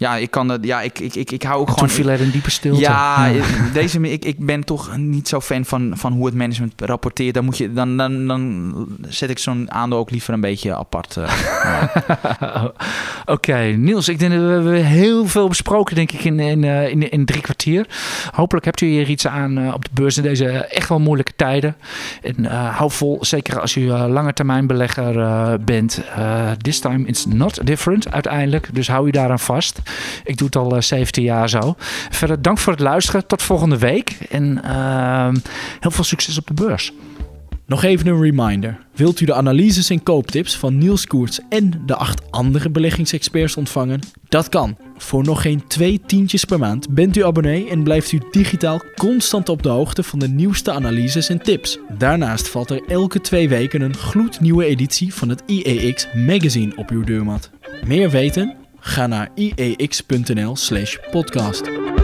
Ja, 0.00 0.16
ik 0.16 0.30
kan. 0.30 0.58
Ja, 0.62 0.80
ik, 0.80 0.98
ik, 0.98 1.14
ik, 1.14 1.30
ik 1.30 1.42
hou 1.42 1.60
ook 1.60 1.66
Toen 1.66 1.74
gewoon. 1.74 1.90
viel 1.90 2.08
er 2.08 2.20
een 2.20 2.30
diepe 2.30 2.50
stilte. 2.50 2.80
Ja, 2.80 3.30
Deze, 3.72 4.00
ik, 4.00 4.24
ik 4.24 4.46
ben 4.46 4.64
toch 4.64 4.96
niet 4.96 5.28
zo 5.28 5.40
fan 5.40 5.64
van, 5.64 5.92
van 5.94 6.12
hoe 6.12 6.26
het 6.26 6.34
management 6.34 6.72
rapporteert. 6.76 7.34
Dan, 7.34 7.44
moet 7.44 7.56
je, 7.58 7.72
dan, 7.72 7.96
dan, 7.96 8.26
dan 8.26 8.74
zet 9.08 9.30
ik 9.30 9.38
zo'n 9.38 9.70
aandeel 9.72 9.98
ook 9.98 10.10
liever 10.10 10.34
een 10.34 10.40
beetje 10.40 10.74
apart. 10.76 11.16
eh. 11.16 11.84
Oké, 13.26 13.56
Niels, 13.58 14.08
ik 14.08 14.18
denk 14.18 14.32
dat 14.32 14.62
we 14.62 14.76
heel 14.76 15.26
veel 15.26 15.48
besproken, 15.48 15.94
denk 15.94 16.12
ik, 16.12 16.24
in, 16.24 16.40
in, 16.40 16.64
eh, 16.64 16.88
in, 16.88 17.10
in 17.10 17.24
drie 17.24 17.40
kwartier. 17.40 17.86
Hopelijk 18.32 18.64
hebt 18.64 18.80
u 18.80 18.86
hier 18.86 19.08
iets 19.08 19.26
aan 19.26 19.58
eh, 19.58 19.74
op 19.74 19.84
de 19.84 19.90
beurs 19.92 20.16
in 20.16 20.22
deze 20.22 20.48
echt 20.48 20.88
wel 20.88 21.00
moeilijke 21.00 21.32
tijden. 21.36 21.76
En 22.22 22.46
eh, 22.50 22.76
hou 22.76 22.90
vol, 22.90 23.18
zeker 23.20 23.60
als 23.60 23.76
u 23.76 23.90
eh, 23.90 24.04
lange 24.08 24.32
termijn 24.32 24.66
belegger 24.66 25.20
eh, 25.20 25.52
bent. 25.60 26.02
Eh, 26.16 26.50
this 26.50 26.78
time 26.80 27.06
it's 27.06 27.26
not 27.26 27.66
different 27.66 28.12
uiteindelijk, 28.12 28.68
dus 28.74 28.88
hou 28.88 29.08
u 29.08 29.10
daaraan 29.10 29.38
vast. 29.38 29.80
Ik 30.24 30.36
doe 30.36 30.46
het 30.46 30.56
al 30.56 30.76
eh, 30.76 30.82
17 30.82 31.22
jaar 31.22 31.48
zo. 31.48 31.74
Verder 32.10 32.42
dank 32.42 32.58
voor 32.58 32.72
het 32.72 32.82
luisteren. 32.82 33.26
Tot 33.26 33.42
volgende 33.42 33.78
week. 33.78 34.18
En 34.30 34.62
ehm, 34.64 35.36
heel 35.80 35.90
veel 35.90 36.04
succes 36.04 36.38
op 36.38 36.46
de 36.46 36.54
beurs. 36.54 36.92
Nog 37.70 37.82
even 37.82 38.06
een 38.06 38.22
reminder. 38.22 38.78
Wilt 38.94 39.20
u 39.20 39.24
de 39.24 39.34
analyses 39.34 39.90
en 39.90 40.02
kooptips 40.02 40.56
van 40.56 40.78
Niels 40.78 41.06
Koerts 41.06 41.40
en 41.48 41.82
de 41.86 41.94
acht 41.94 42.30
andere 42.30 42.70
beleggingsexperts 42.70 43.56
ontvangen? 43.56 44.00
Dat 44.28 44.48
kan. 44.48 44.76
Voor 44.96 45.24
nog 45.24 45.42
geen 45.42 45.66
twee 45.66 46.00
tientjes 46.06 46.44
per 46.44 46.58
maand 46.58 46.94
bent 46.94 47.16
u 47.16 47.24
abonnee 47.24 47.68
en 47.68 47.82
blijft 47.82 48.12
u 48.12 48.20
digitaal 48.30 48.80
constant 48.96 49.48
op 49.48 49.62
de 49.62 49.68
hoogte 49.68 50.02
van 50.02 50.18
de 50.18 50.28
nieuwste 50.28 50.72
analyses 50.72 51.28
en 51.28 51.42
tips. 51.42 51.78
Daarnaast 51.98 52.48
valt 52.48 52.70
er 52.70 52.82
elke 52.88 53.20
twee 53.20 53.48
weken 53.48 53.80
een 53.80 53.96
gloednieuwe 53.96 54.64
editie 54.64 55.14
van 55.14 55.28
het 55.28 55.42
IEX 55.46 56.06
magazine 56.14 56.76
op 56.76 56.90
uw 56.90 57.04
deurmat. 57.04 57.50
Meer 57.86 58.10
weten? 58.10 58.56
Ga 58.90 59.06
naar 59.06 59.30
iex.nl/podcast. 59.34 61.99